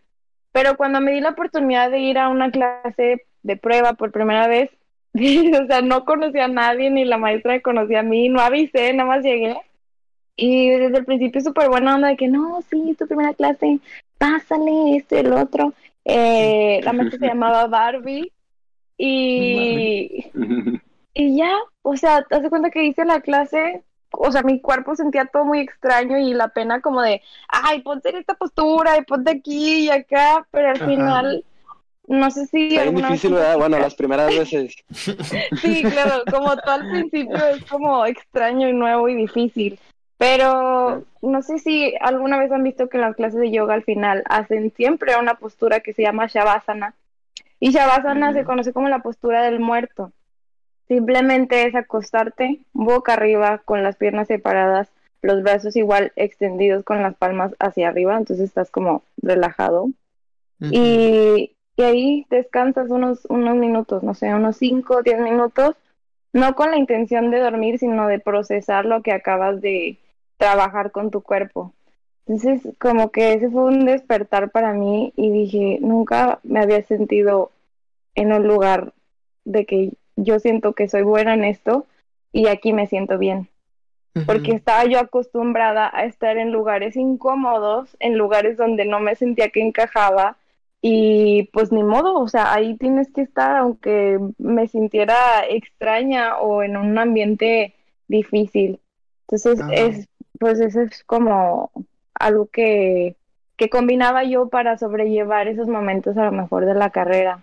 Pero 0.50 0.76
cuando 0.76 1.00
me 1.00 1.12
di 1.12 1.20
la 1.20 1.30
oportunidad 1.30 1.90
de 1.90 2.00
ir 2.00 2.18
a 2.18 2.28
una 2.28 2.50
clase 2.50 3.24
de 3.42 3.56
prueba 3.56 3.92
por 3.92 4.10
primera 4.10 4.48
vez, 4.48 4.70
o 5.62 5.66
sea, 5.66 5.80
no 5.80 6.04
conocía 6.04 6.46
a 6.46 6.48
nadie, 6.48 6.90
ni 6.90 7.04
la 7.04 7.18
maestra 7.18 7.60
conocía 7.60 8.00
a 8.00 8.02
mí, 8.02 8.28
no 8.28 8.40
avisé, 8.40 8.92
nada 8.92 9.08
más 9.08 9.24
llegué. 9.24 9.56
Y 10.36 10.70
desde 10.70 10.98
el 10.98 11.04
principio 11.04 11.40
súper 11.40 11.68
buena 11.68 11.94
onda 11.94 12.08
de 12.08 12.16
que, 12.16 12.26
no, 12.26 12.60
sí, 12.68 12.96
tu 12.98 13.06
primera 13.06 13.32
clase, 13.34 13.78
pásale 14.18 14.96
esto 14.96 15.14
y 15.14 15.18
el 15.18 15.32
otro. 15.32 15.72
Eh, 16.04 16.80
la 16.82 16.92
maestra 16.92 17.18
se 17.20 17.26
llamaba 17.26 17.66
Barbie 17.68 18.32
y, 18.98 20.26
y 21.14 21.36
ya, 21.36 21.52
o 21.82 21.96
sea, 21.96 22.22
te 22.22 22.40
das 22.40 22.48
cuenta 22.48 22.70
que 22.70 22.84
hice 22.84 23.04
la 23.04 23.20
clase, 23.20 23.82
o 24.10 24.30
sea, 24.32 24.42
mi 24.42 24.60
cuerpo 24.60 24.96
sentía 24.96 25.26
todo 25.26 25.44
muy 25.44 25.60
extraño 25.60 26.18
y 26.18 26.34
la 26.34 26.48
pena 26.48 26.80
como 26.80 27.00
de, 27.00 27.22
ay, 27.48 27.82
ponte 27.82 28.10
en 28.10 28.16
esta 28.16 28.34
postura 28.34 28.98
y 28.98 29.04
ponte 29.04 29.30
aquí 29.30 29.86
y 29.86 29.90
acá, 29.90 30.46
pero 30.50 30.70
al 30.70 30.78
final, 30.78 31.44
no 32.06 32.30
sé 32.30 32.46
si... 32.46 32.76
Es 32.76 32.94
difícil, 32.94 33.34
¿verdad? 33.34 33.56
Bueno, 33.58 33.78
las 33.78 33.94
primeras 33.94 34.28
veces. 34.28 34.74
sí, 34.92 35.82
claro, 35.82 36.22
como 36.30 36.56
todo 36.56 36.72
al 36.72 36.90
principio 36.90 37.36
es 37.36 37.64
como 37.64 38.04
extraño 38.06 38.68
y 38.68 38.72
nuevo 38.72 39.08
y 39.08 39.14
difícil. 39.14 39.78
Pero 40.16 41.04
no 41.22 41.42
sé 41.42 41.58
si 41.58 41.94
alguna 42.00 42.38
vez 42.38 42.52
han 42.52 42.62
visto 42.62 42.88
que 42.88 42.98
en 42.98 43.02
las 43.02 43.16
clases 43.16 43.40
de 43.40 43.50
yoga 43.50 43.74
al 43.74 43.84
final 43.84 44.22
hacen 44.26 44.72
siempre 44.76 45.16
una 45.18 45.34
postura 45.34 45.80
que 45.80 45.92
se 45.92 46.02
llama 46.02 46.26
Shavasana, 46.26 46.94
y 47.60 47.70
Shavasana 47.70 48.32
se 48.32 48.44
conoce 48.44 48.72
como 48.72 48.88
la 48.88 48.98
postura 48.98 49.42
del 49.42 49.58
muerto. 49.58 50.12
Simplemente 50.86 51.66
es 51.66 51.74
acostarte 51.74 52.60
boca 52.72 53.14
arriba 53.14 53.62
con 53.64 53.82
las 53.82 53.96
piernas 53.96 54.28
separadas, 54.28 54.92
los 55.22 55.42
brazos 55.42 55.74
igual 55.74 56.12
extendidos 56.16 56.84
con 56.84 57.02
las 57.02 57.16
palmas 57.16 57.54
hacia 57.58 57.88
arriba, 57.88 58.16
entonces 58.18 58.46
estás 58.46 58.70
como 58.70 59.02
relajado. 59.22 59.88
y, 60.60 61.53
y, 61.76 61.82
ahí 61.82 62.26
descansas 62.30 62.90
unos, 62.90 63.24
unos 63.28 63.56
minutos, 63.56 64.02
no 64.02 64.14
sé, 64.14 64.34
unos 64.34 64.56
5 64.56 64.96
o 64.96 65.02
10 65.02 65.20
minutos, 65.20 65.76
no 66.32 66.54
con 66.54 66.70
la 66.70 66.76
intención 66.76 67.30
de 67.30 67.40
dormir, 67.40 67.78
sino 67.78 68.06
de 68.06 68.18
procesar 68.18 68.84
lo 68.84 69.02
que 69.02 69.12
acabas 69.12 69.60
de 69.60 69.98
trabajar 70.36 70.90
con 70.90 71.10
tu 71.10 71.22
cuerpo. 71.22 71.72
Entonces, 72.26 72.74
como 72.78 73.10
que 73.10 73.34
ese 73.34 73.50
fue 73.50 73.64
un 73.64 73.84
despertar 73.84 74.50
para 74.50 74.72
mí 74.72 75.12
y 75.16 75.30
dije, 75.30 75.78
nunca 75.80 76.40
me 76.42 76.60
había 76.60 76.82
sentido 76.82 77.50
en 78.14 78.32
un 78.32 78.46
lugar 78.46 78.92
de 79.44 79.66
que 79.66 79.92
yo 80.16 80.38
siento 80.38 80.72
que 80.72 80.88
soy 80.88 81.02
buena 81.02 81.34
en 81.34 81.44
esto 81.44 81.86
y 82.32 82.46
aquí 82.46 82.72
me 82.72 82.86
siento 82.86 83.18
bien. 83.18 83.48
Porque 84.26 84.52
estaba 84.52 84.84
yo 84.84 85.00
acostumbrada 85.00 85.90
a 85.92 86.04
estar 86.04 86.38
en 86.38 86.52
lugares 86.52 86.94
incómodos, 86.94 87.96
en 87.98 88.16
lugares 88.16 88.56
donde 88.56 88.84
no 88.84 89.00
me 89.00 89.16
sentía 89.16 89.48
que 89.48 89.60
encajaba 89.60 90.36
y 90.86 91.44
pues 91.54 91.72
ni 91.72 91.82
modo, 91.82 92.20
o 92.20 92.28
sea, 92.28 92.52
ahí 92.52 92.76
tienes 92.76 93.10
que 93.10 93.22
estar 93.22 93.56
aunque 93.56 94.20
me 94.36 94.68
sintiera 94.68 95.16
extraña 95.48 96.36
o 96.36 96.62
en 96.62 96.76
un 96.76 96.98
ambiente 96.98 97.74
difícil. 98.06 98.80
Entonces, 99.22 99.60
es 99.72 100.08
pues 100.38 100.60
eso 100.60 100.82
es 100.82 101.02
como 101.04 101.70
algo 102.12 102.48
que, 102.48 103.16
que 103.56 103.70
combinaba 103.70 104.24
yo 104.24 104.50
para 104.50 104.76
sobrellevar 104.76 105.48
esos 105.48 105.68
momentos 105.68 106.18
a 106.18 106.26
lo 106.26 106.32
mejor 106.32 106.66
de 106.66 106.74
la 106.74 106.90
carrera. 106.90 107.42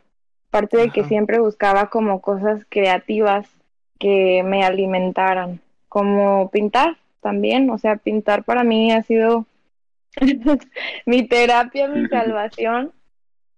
Aparte 0.50 0.77
de 0.77 0.91
que 0.91 1.03
siempre 1.05 1.39
buscaba 1.39 1.89
como 1.89 2.21
cosas 2.21 2.63
creativas 2.69 3.50
que 3.98 4.43
me 4.45 4.63
alimentaran, 4.63 5.62
como 5.89 6.51
pintar 6.51 6.98
también, 7.21 7.71
o 7.71 7.79
sea, 7.79 7.95
pintar 7.95 8.43
para 8.43 8.63
mí 8.63 8.91
ha 8.91 9.01
sido 9.01 9.48
mi 11.07 11.27
terapia, 11.27 11.88
mi 11.88 12.07
salvación 12.07 12.91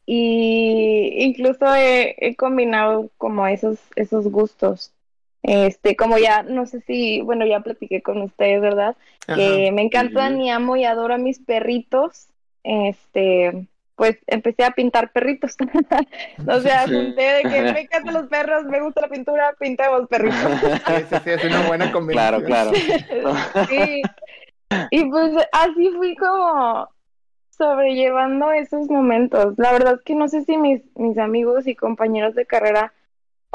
y 0.05 1.23
incluso 1.23 1.73
he, 1.75 2.15
he, 2.19 2.35
combinado 2.35 3.09
como 3.17 3.47
esos 3.47 3.79
esos 3.95 4.27
gustos 4.27 4.93
este, 5.43 5.97
como 5.97 6.17
ya, 6.17 6.41
no 6.41 6.65
sé 6.65 6.79
si, 6.87 7.21
bueno, 7.21 7.45
ya 7.45 7.59
platiqué 7.59 8.01
con 8.01 8.21
ustedes, 8.21 8.61
¿verdad? 8.61 8.95
Que 9.27 9.71
me 9.73 9.81
encantan 9.81 10.41
y 10.41 10.49
amo 10.49 10.77
y 10.77 10.85
adoro 10.85 11.13
a 11.13 11.17
mis 11.17 11.39
perritos. 11.39 12.27
Este, 12.63 13.67
pues 13.95 14.17
empecé 14.27 14.63
a 14.63 14.71
pintar 14.71 15.11
perritos. 15.11 15.57
o 16.47 16.59
sea, 16.61 16.83
junté 16.83 17.21
de 17.21 17.41
que 17.41 17.61
me 17.73 17.81
encantan 17.81 18.13
los 18.13 18.27
perros, 18.29 18.63
me 18.65 18.81
gusta 18.81 19.01
la 19.01 19.09
pintura, 19.09 19.53
pintemos 19.59 20.07
perritos. 20.07 20.39
sí, 20.87 21.17
sí, 21.25 21.29
es 21.29 21.43
una 21.43 21.67
buena 21.67 21.91
combinación. 21.91 22.45
Claro, 22.45 22.71
claro. 22.71 23.67
sí. 23.69 24.01
Y 24.91 25.05
pues 25.09 25.33
así 25.51 25.89
fui 25.97 26.15
como 26.15 26.89
sobrellevando 27.55 28.51
esos 28.51 28.89
momentos. 28.89 29.55
La 29.57 29.71
verdad 29.71 29.95
es 29.95 30.01
que 30.03 30.15
no 30.15 30.27
sé 30.27 30.43
si 30.43 30.57
mis, 30.57 30.81
mis 30.95 31.17
amigos 31.17 31.67
y 31.67 31.75
compañeros 31.75 32.35
de 32.35 32.45
carrera 32.45 32.93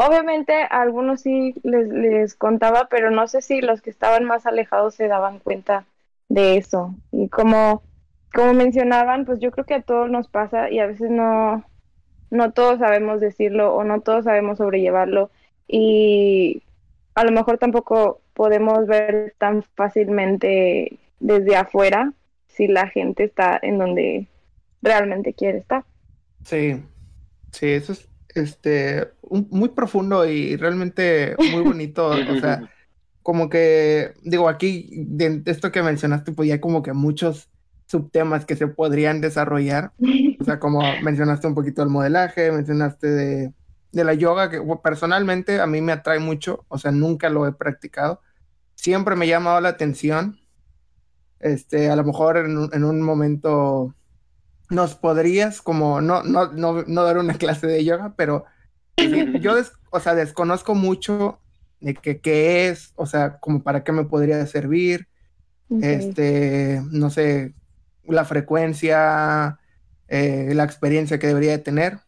Obviamente 0.00 0.52
a 0.52 0.81
algunos 0.81 1.23
sí 1.23 1.55
les, 1.64 1.88
les 1.88 2.37
contaba, 2.37 2.87
pero 2.88 3.11
no 3.11 3.26
sé 3.26 3.43
si 3.43 3.61
los 3.61 3.83
que 3.83 3.90
estaban 3.90 4.25
más 4.25 4.47
alejados 4.47 4.95
se 4.95 5.09
daban 5.09 5.40
cuenta 5.40 5.87
de 6.28 6.57
eso. 6.57 6.95
Y 7.11 7.28
como, 7.28 7.83
como 8.33 8.55
mencionaban, 8.55 9.25
pues 9.25 9.40
yo 9.40 9.50
creo 9.50 9.67
que 9.67 9.75
a 9.75 9.83
todos 9.83 10.09
nos 10.09 10.28
pasa 10.28 10.71
y 10.71 10.78
a 10.78 10.87
veces 10.87 11.11
no, 11.11 11.64
no 12.31 12.52
todos 12.52 12.78
sabemos 12.78 13.19
decirlo 13.19 13.75
o 13.75 13.83
no 13.83 14.00
todos 14.00 14.25
sabemos 14.25 14.59
sobrellevarlo. 14.59 15.33
Y 15.67 16.62
a 17.17 17.25
lo 17.25 17.33
mejor 17.33 17.59
tampoco 17.59 18.21
podemos 18.35 18.87
ver 18.87 19.35
tan 19.37 19.64
fácilmente 19.64 21.00
desde 21.19 21.57
afuera 21.57 22.12
si 22.58 22.66
la 22.66 22.88
gente 22.88 23.22
está 23.22 23.58
en 23.62 23.78
donde 23.78 24.26
realmente 24.82 25.32
quiere 25.32 25.58
estar. 25.58 25.84
Sí, 26.44 26.82
sí, 27.52 27.68
eso 27.68 27.92
es 27.92 28.08
este, 28.34 29.08
muy 29.30 29.68
profundo 29.68 30.28
y 30.28 30.56
realmente 30.56 31.36
muy 31.52 31.62
bonito. 31.62 32.08
o 32.30 32.40
sea, 32.40 32.68
como 33.22 33.48
que, 33.48 34.12
digo, 34.24 34.48
aquí, 34.48 34.90
de 35.06 35.40
esto 35.46 35.70
que 35.70 35.84
mencionaste, 35.84 36.32
pues 36.32 36.48
ya 36.48 36.54
hay 36.54 36.60
como 36.60 36.82
que 36.82 36.92
muchos 36.92 37.48
subtemas 37.86 38.44
que 38.44 38.56
se 38.56 38.66
podrían 38.66 39.20
desarrollar. 39.20 39.92
O 40.40 40.44
sea, 40.44 40.58
como 40.58 40.82
mencionaste 41.02 41.46
un 41.46 41.54
poquito 41.54 41.84
el 41.84 41.90
modelaje, 41.90 42.50
mencionaste 42.50 43.06
de, 43.06 43.52
de 43.92 44.04
la 44.04 44.14
yoga, 44.14 44.50
que 44.50 44.60
personalmente 44.82 45.60
a 45.60 45.66
mí 45.68 45.80
me 45.80 45.92
atrae 45.92 46.18
mucho, 46.18 46.64
o 46.66 46.76
sea, 46.76 46.90
nunca 46.90 47.30
lo 47.30 47.46
he 47.46 47.52
practicado. 47.52 48.20
Siempre 48.74 49.14
me 49.14 49.26
ha 49.26 49.28
llamado 49.28 49.60
la 49.60 49.68
atención. 49.68 50.38
Este, 51.40 51.90
a 51.90 51.97
lo 51.97 52.04
mejor 52.04 52.37
en, 52.37 52.68
en 52.73 52.85
un 52.85 53.02
momento 53.02 53.95
nos 54.71 54.95
podrías 54.95 55.62
como 55.62 56.00
no, 56.00 56.23
no, 56.23 56.52
no, 56.52 56.83
no 56.83 57.02
dar 57.04 57.18
una 57.18 57.35
clase 57.38 57.66
de 57.66 57.85
yoga, 57.85 58.14
pero 58.16 58.45
yo, 59.40 59.54
o 59.90 60.00
sea, 60.00 60.14
desconozco 60.14 60.75
mucho 60.75 61.40
de 61.80 61.95
que, 61.95 62.21
qué 62.21 62.68
es, 62.68 62.92
o 62.97 63.07
sea, 63.07 63.38
como 63.38 63.62
para 63.62 63.85
qué 63.85 63.92
me 63.92 64.04
podría 64.04 64.45
servir, 64.47 65.07
este, 65.80 66.83
no 66.90 67.11
sé, 67.11 67.54
la 68.04 68.25
frecuencia, 68.25 69.59
eh, 70.09 70.52
la 70.54 70.64
experiencia 70.64 71.18
que 71.18 71.26
debería 71.26 71.52
de 71.52 71.59
tener. 71.59 72.00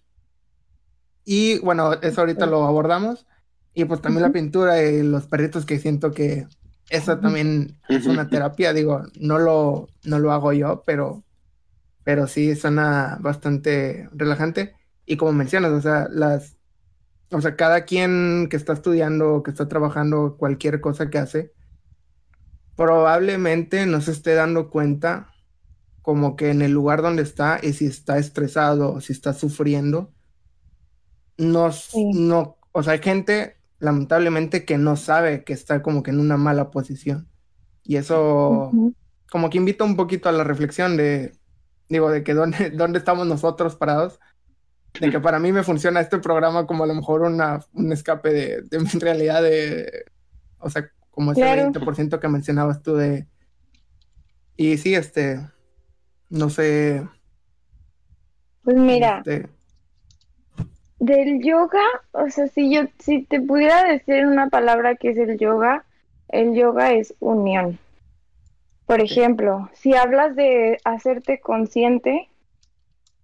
Y 1.25 1.59
bueno, 1.61 1.93
eso 2.01 2.23
ahorita 2.23 2.47
lo 2.47 2.65
abordamos. 2.67 3.27
Y 3.75 3.85
pues 3.85 4.01
también 4.01 4.23
la 4.23 4.33
pintura 4.33 4.83
y 4.83 5.03
los 5.03 5.27
perritos 5.27 5.65
que 5.65 5.79
siento 5.79 6.11
que 6.11 6.47
eso 6.91 7.19
también 7.21 7.81
es 7.89 8.07
una 8.07 8.29
terapia, 8.29 8.73
digo, 8.75 9.03
no 9.19 9.39
lo, 9.39 9.89
no 10.05 10.19
lo 10.19 10.33
hago 10.33 10.53
yo, 10.53 10.83
pero 10.87 11.25
pero 12.05 12.27
sí 12.27 12.57
suena 12.57 13.19
bastante 13.21 14.09
relajante. 14.13 14.75
Y 15.07 15.17
como 15.17 15.33
mencionas, 15.33 15.73
o 15.73 15.81
sea, 15.81 16.09
las, 16.11 16.57
o 17.31 17.41
sea, 17.41 17.57
cada 17.57 17.85
quien 17.85 18.49
que 18.51 18.57
está 18.57 18.73
estudiando, 18.73 19.43
que 19.43 19.51
está 19.51 19.69
trabajando, 19.69 20.37
cualquier 20.39 20.81
cosa 20.81 21.11
que 21.11 21.19
hace, 21.19 21.55
probablemente 22.77 23.87
no 23.87 24.01
se 24.01 24.13
esté 24.13 24.35
dando 24.35 24.71
cuenta 24.71 25.31
como 26.03 26.37
que 26.37 26.51
en 26.51 26.63
el 26.63 26.73
lugar 26.73 27.03
donde 27.03 27.23
está 27.23 27.61
y 27.63 27.75
si 27.75 27.87
está 27.87 28.19
estresado 28.19 28.95
o 28.95 29.01
si 29.01 29.13
está 29.13 29.35
sufriendo, 29.35 30.15
no, 31.39 31.71
no, 32.15 32.59
o 32.73 32.83
sea, 32.83 32.95
hay 32.95 33.01
gente 33.01 33.60
lamentablemente 33.81 34.65
que 34.65 34.79
no 34.79 34.97
sabe 34.97 35.43
que 35.43 35.53
está 35.53 35.83
como 35.83 36.03
que 36.03 36.11
en 36.11 36.21
una 36.21 36.37
mala 36.37 36.71
posición. 36.71 37.29
Y 37.83 37.97
eso 37.97 38.71
como 39.31 39.49
que 39.49 39.59
invita 39.59 39.85
un 39.85 39.97
poquito 39.97 40.29
a 40.29 40.33
la 40.33 40.45
reflexión 40.45 40.97
de, 40.97 41.33
digo, 41.89 42.11
de 42.11 42.23
que 42.23 42.35
dónde, 42.35 42.71
dónde 42.75 42.99
estamos 42.99 43.27
nosotros 43.27 43.77
parados, 43.77 44.21
de 45.01 45.11
que 45.11 45.21
para 45.21 45.39
mí 45.39 45.53
me 45.53 45.63
funciona 45.63 46.01
este 46.01 46.19
programa 46.19 46.67
como 46.67 46.85
a 46.85 46.87
lo 46.87 46.95
mejor 46.95 47.23
una, 47.23 47.65
un 47.73 47.93
escape 47.93 48.31
de, 48.33 48.63
de 48.63 48.79
mi 48.81 48.91
realidad 49.01 49.43
de, 49.43 50.05
o 50.59 50.69
sea, 50.69 50.91
como 51.11 51.33
ese 51.33 51.43
20% 51.43 52.19
que 52.19 52.29
mencionabas 52.29 52.83
tú 52.83 52.97
de... 52.97 53.27
Y 54.57 54.77
sí, 54.77 54.95
este, 54.95 55.41
no 56.29 56.51
sé. 56.51 57.07
Pues 58.63 58.77
mira, 58.77 59.19
este, 59.19 59.49
Del 61.01 61.43
yoga, 61.43 61.83
o 62.13 62.29
sea, 62.29 62.47
si 62.47 62.73
yo, 62.73 62.83
si 62.99 63.23
te 63.25 63.41
pudiera 63.41 63.85
decir 63.85 64.27
una 64.27 64.49
palabra 64.49 64.95
que 64.95 65.11
es 65.11 65.19
el 65.19 65.39
yoga, 65.39 65.85
el 66.29 66.55
yoga 66.55 66.93
es 66.93 67.15
unión. 67.19 67.79
Por 68.87 69.01
ejemplo, 69.01 69.71
si 69.73 69.95
hablas 69.95 70.37
de 70.37 70.79
hacerte 70.85 71.41
consciente, 71.41 72.29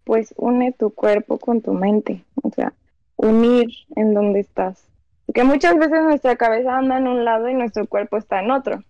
pues 0.04 0.33
une 0.37 0.73
tu 0.73 0.90
cuerpo 0.90 1.38
con 1.38 1.61
tu 1.61 1.73
mente, 1.73 2.25
o 2.42 2.50
sea, 2.50 2.73
unir 3.16 3.68
en 3.97 4.14
donde 4.14 4.40
estás. 4.40 4.87
Porque 5.26 5.45
muchas 5.45 5.76
veces 5.76 6.02
nuestra 6.02 6.37
cabeza 6.37 6.78
anda 6.78 6.99
en 6.99 7.09
un 7.09 7.25
lado 7.25 7.49
y 7.49 7.54
nuestro 7.54 7.87
cuerpo 7.87 8.16
está 8.16 8.40
en 8.40 8.52
otro. 8.52 8.83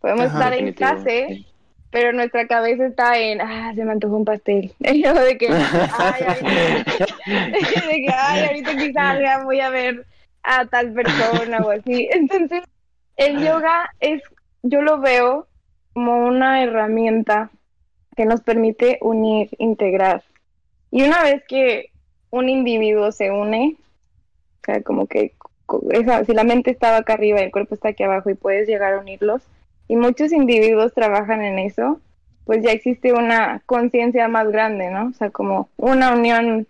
Podemos 0.00 0.26
estar 0.26 0.52
en 0.54 0.72
clase, 0.72 1.46
pero 1.92 2.14
nuestra 2.14 2.46
cabeza 2.46 2.86
está 2.86 3.18
en, 3.18 3.42
ah, 3.42 3.70
se 3.74 3.84
me 3.84 3.92
antojó 3.92 4.16
un 4.16 4.24
pastel. 4.24 4.72
de 4.78 5.38
que, 5.38 5.48
ay, 5.48 6.24
ahorita, 6.26 7.06
de 7.86 8.02
que, 8.02 8.12
ay, 8.16 8.44
ahorita 8.46 8.76
que 8.76 8.92
salga 8.94 9.44
voy 9.44 9.60
a 9.60 9.68
ver 9.68 10.06
a 10.42 10.64
tal 10.66 10.92
persona 10.94 11.58
o 11.58 11.70
así. 11.70 12.08
Entonces, 12.10 12.64
el 13.16 13.44
yoga 13.44 13.90
es, 14.00 14.22
yo 14.62 14.80
lo 14.80 15.00
veo 15.00 15.46
como 15.92 16.26
una 16.26 16.62
herramienta 16.62 17.50
que 18.16 18.24
nos 18.24 18.40
permite 18.40 18.98
unir, 19.02 19.50
integrar. 19.58 20.22
Y 20.90 21.02
una 21.02 21.22
vez 21.22 21.44
que 21.46 21.90
un 22.30 22.48
individuo 22.48 23.12
se 23.12 23.30
une, 23.30 23.76
o 24.62 24.64
sea, 24.64 24.82
como 24.82 25.06
que 25.06 25.34
si 26.26 26.32
la 26.32 26.44
mente 26.44 26.70
estaba 26.70 26.96
acá 26.98 27.14
arriba 27.14 27.40
y 27.40 27.44
el 27.44 27.52
cuerpo 27.52 27.74
está 27.74 27.90
aquí 27.90 28.02
abajo 28.02 28.30
y 28.30 28.34
puedes 28.34 28.66
llegar 28.66 28.94
a 28.94 29.00
unirlos, 29.00 29.42
y 29.92 29.96
muchos 29.96 30.32
individuos 30.32 30.94
trabajan 30.94 31.42
en 31.42 31.58
eso, 31.58 32.00
pues 32.46 32.62
ya 32.62 32.70
existe 32.70 33.12
una 33.12 33.60
conciencia 33.66 34.26
más 34.26 34.48
grande, 34.50 34.88
¿no? 34.88 35.08
O 35.08 35.12
sea, 35.12 35.28
como 35.28 35.68
una 35.76 36.14
unión 36.14 36.66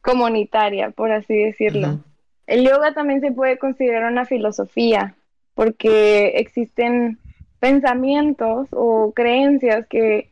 comunitaria, 0.00 0.88
por 0.88 1.12
así 1.12 1.36
decirlo. 1.36 1.98
El 2.46 2.66
yoga 2.66 2.94
también 2.94 3.20
se 3.20 3.30
puede 3.30 3.58
considerar 3.58 4.10
una 4.10 4.24
filosofía, 4.24 5.14
porque 5.54 6.28
existen 6.36 7.18
pensamientos 7.60 8.68
o 8.70 9.12
creencias 9.14 9.86
que, 9.86 10.30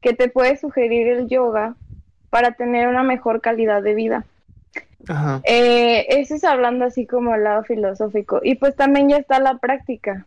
que 0.00 0.14
te 0.14 0.30
puede 0.30 0.56
sugerir 0.56 1.08
el 1.08 1.28
yoga 1.28 1.74
para 2.30 2.52
tener 2.52 2.88
una 2.88 3.02
mejor 3.02 3.42
calidad 3.42 3.82
de 3.82 3.94
vida. 3.94 4.24
Eh, 5.44 6.06
eso 6.08 6.36
es 6.36 6.44
hablando 6.44 6.86
así 6.86 7.06
como 7.06 7.34
el 7.34 7.44
lado 7.44 7.64
filosófico. 7.64 8.40
Y 8.42 8.54
pues 8.54 8.74
también 8.76 9.10
ya 9.10 9.18
está 9.18 9.40
la 9.40 9.58
práctica. 9.58 10.24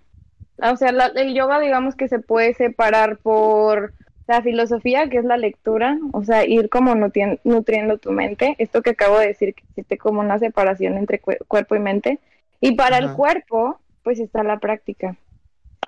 O 0.62 0.76
sea, 0.76 0.90
el 0.90 1.34
yoga 1.34 1.60
digamos 1.60 1.96
que 1.96 2.08
se 2.08 2.20
puede 2.20 2.54
separar 2.54 3.18
por 3.18 3.94
la 4.28 4.42
filosofía, 4.42 5.10
que 5.10 5.18
es 5.18 5.26
la 5.26 5.38
lectura, 5.38 5.98
o 6.12 6.24
sea, 6.24 6.46
ir 6.46 6.70
como 6.70 6.94
nutriendo 6.96 7.98
tu 7.98 8.12
mente. 8.12 8.56
Esto 8.60 8.82
que 8.82 8.92
acabo 8.92 9.18
de 9.18 9.28
decir, 9.28 9.56
que 9.56 9.64
existe 9.70 9.98
como 9.98 10.20
una 10.20 10.38
separación 10.38 10.98
entre 10.98 11.20
cuerpo 11.20 11.76
y 11.76 11.80
mente. 11.80 12.20
Y 12.62 12.76
para 12.76 13.00
el 13.00 13.14
cuerpo, 13.14 13.80
pues 14.04 14.20
está 14.20 14.44
la 14.44 14.60
práctica. 14.60 15.16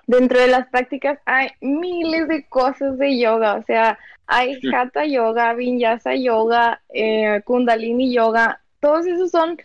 Dentro 0.06 0.40
de 0.40 0.48
las 0.48 0.66
prácticas 0.68 1.20
hay 1.24 1.50
miles 1.60 2.26
de 2.26 2.44
cosas 2.44 2.98
de 2.98 3.18
yoga, 3.18 3.54
o 3.54 3.62
sea, 3.62 3.98
hay 4.26 4.58
hatha 4.74 5.04
yoga, 5.06 5.54
vinyasa 5.54 6.16
yoga, 6.16 6.80
eh, 6.92 7.40
kundalini 7.44 8.12
yoga, 8.12 8.60
todos 8.80 9.06
esos 9.06 9.30
son, 9.30 9.58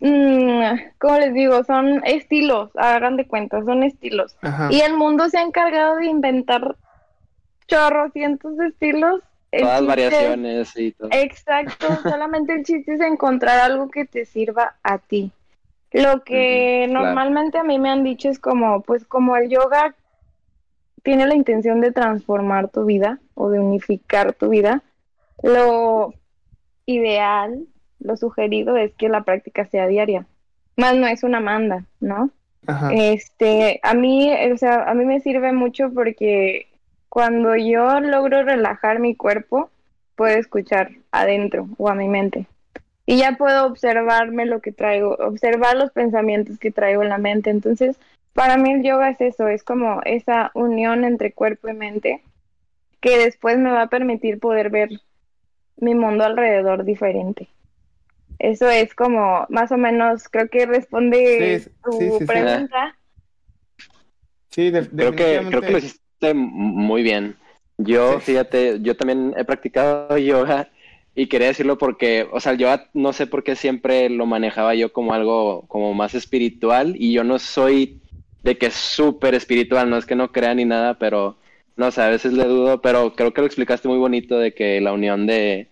¿cómo 0.00 1.18
les 1.18 1.34
digo? 1.34 1.62
Son 1.64 2.02
estilos, 2.04 2.70
hagan 2.76 3.16
de 3.16 3.26
cuenta, 3.26 3.62
son 3.64 3.82
estilos. 3.82 4.36
Y 4.70 4.80
el 4.80 4.94
mundo 4.94 5.28
se 5.28 5.38
ha 5.38 5.42
encargado 5.42 5.96
de 5.96 6.06
inventar 6.06 6.76
chorros, 7.66 8.12
cientos 8.12 8.56
de 8.56 8.68
estilos. 8.68 9.22
Todas 9.52 9.84
variaciones 9.84 10.76
y 10.76 10.92
todo. 10.92 11.08
Exacto, 11.12 11.86
solamente 12.02 12.54
el 12.54 12.64
chiste 12.64 12.94
es 12.94 13.00
encontrar 13.00 13.58
algo 13.60 13.90
que 13.90 14.04
te 14.04 14.24
sirva 14.24 14.76
a 14.82 14.98
ti. 14.98 15.32
Lo 15.92 16.22
que 16.22 16.86
normalmente 16.88 17.58
a 17.58 17.64
mí 17.64 17.78
me 17.80 17.90
han 17.90 18.04
dicho 18.04 18.28
es 18.28 18.38
como, 18.38 18.82
pues 18.82 19.04
como 19.04 19.36
el 19.36 19.50
yoga 19.50 19.96
tiene 21.02 21.26
la 21.26 21.34
intención 21.34 21.80
de 21.80 21.90
transformar 21.90 22.68
tu 22.68 22.84
vida 22.84 23.18
o 23.34 23.50
de 23.50 23.58
unificar 23.58 24.32
tu 24.34 24.50
vida, 24.50 24.82
lo 25.42 26.14
ideal, 26.86 27.66
lo 28.00 28.16
sugerido 28.16 28.76
es 28.76 28.94
que 28.94 29.08
la 29.08 29.22
práctica 29.22 29.64
sea 29.66 29.86
diaria. 29.86 30.26
Más 30.76 30.96
no 30.96 31.06
es 31.06 31.22
una 31.22 31.40
manda, 31.40 31.84
¿no? 32.00 32.30
Este, 32.92 33.80
a 33.82 33.94
mí, 33.94 34.30
o 34.52 34.56
sea, 34.56 34.84
a 34.84 34.94
mí 34.94 35.04
me 35.04 35.20
sirve 35.20 35.52
mucho 35.52 35.90
porque 35.92 36.68
cuando 37.08 37.56
yo 37.56 38.00
logro 38.00 38.42
relajar 38.42 39.00
mi 39.00 39.16
cuerpo, 39.16 39.70
puedo 40.14 40.36
escuchar 40.38 40.90
adentro 41.10 41.68
o 41.78 41.88
a 41.88 41.94
mi 41.94 42.08
mente 42.08 42.46
y 43.10 43.16
ya 43.16 43.32
puedo 43.32 43.66
observarme 43.66 44.46
lo 44.46 44.60
que 44.60 44.70
traigo, 44.70 45.16
observar 45.16 45.76
los 45.76 45.90
pensamientos 45.90 46.60
que 46.60 46.70
traigo 46.70 47.02
en 47.02 47.08
la 47.08 47.18
mente. 47.18 47.50
Entonces, 47.50 47.98
para 48.34 48.56
mí 48.56 48.70
el 48.70 48.84
yoga 48.84 49.10
es 49.10 49.20
eso, 49.20 49.48
es 49.48 49.64
como 49.64 50.00
esa 50.04 50.52
unión 50.54 51.04
entre 51.04 51.32
cuerpo 51.32 51.68
y 51.68 51.72
mente 51.72 52.22
que 53.00 53.18
después 53.18 53.58
me 53.58 53.72
va 53.72 53.82
a 53.82 53.88
permitir 53.88 54.38
poder 54.38 54.70
ver 54.70 54.90
mi 55.76 55.96
mundo 55.96 56.22
alrededor 56.22 56.84
diferente. 56.84 57.48
Eso 58.40 58.70
es 58.70 58.94
como 58.94 59.46
más 59.50 59.70
o 59.70 59.76
menos, 59.76 60.26
creo 60.30 60.48
que 60.48 60.64
responde 60.64 61.62
tu 61.84 62.18
pregunta. 62.26 62.96
Sí, 64.48 64.72
creo 64.72 65.12
que 65.12 65.44
creo 65.46 65.60
que 65.60 65.70
lo 65.70 65.78
hiciste 65.78 66.32
muy 66.32 67.02
bien. 67.02 67.36
Yo, 67.76 68.18
fíjate, 68.18 68.78
yo 68.80 68.96
también 68.96 69.34
he 69.36 69.44
practicado 69.44 70.16
yoga 70.18 70.70
y 71.14 71.26
quería 71.26 71.48
decirlo 71.48 71.76
porque, 71.76 72.26
o 72.32 72.40
sea, 72.40 72.54
yo 72.54 72.74
no 72.94 73.12
sé 73.12 73.26
por 73.26 73.44
qué 73.44 73.56
siempre 73.56 74.08
lo 74.08 74.24
manejaba 74.24 74.74
yo 74.74 74.90
como 74.90 75.12
algo 75.12 75.66
como 75.68 75.92
más 75.92 76.14
espiritual 76.14 76.94
y 76.96 77.12
yo 77.12 77.24
no 77.24 77.38
soy 77.38 78.00
de 78.42 78.56
que 78.56 78.66
es 78.66 78.74
súper 78.74 79.34
espiritual, 79.34 79.90
no 79.90 79.98
es 79.98 80.06
que 80.06 80.16
no 80.16 80.32
crea 80.32 80.54
ni 80.54 80.64
nada, 80.64 80.98
pero 80.98 81.36
no 81.76 81.90
sé, 81.90 82.00
a 82.00 82.08
veces 82.08 82.32
le 82.32 82.44
dudo, 82.44 82.80
pero 82.80 83.14
creo 83.14 83.34
que 83.34 83.42
lo 83.42 83.46
explicaste 83.46 83.86
muy 83.86 83.98
bonito 83.98 84.38
de 84.38 84.54
que 84.54 84.80
la 84.80 84.94
unión 84.94 85.26
de, 85.26 85.69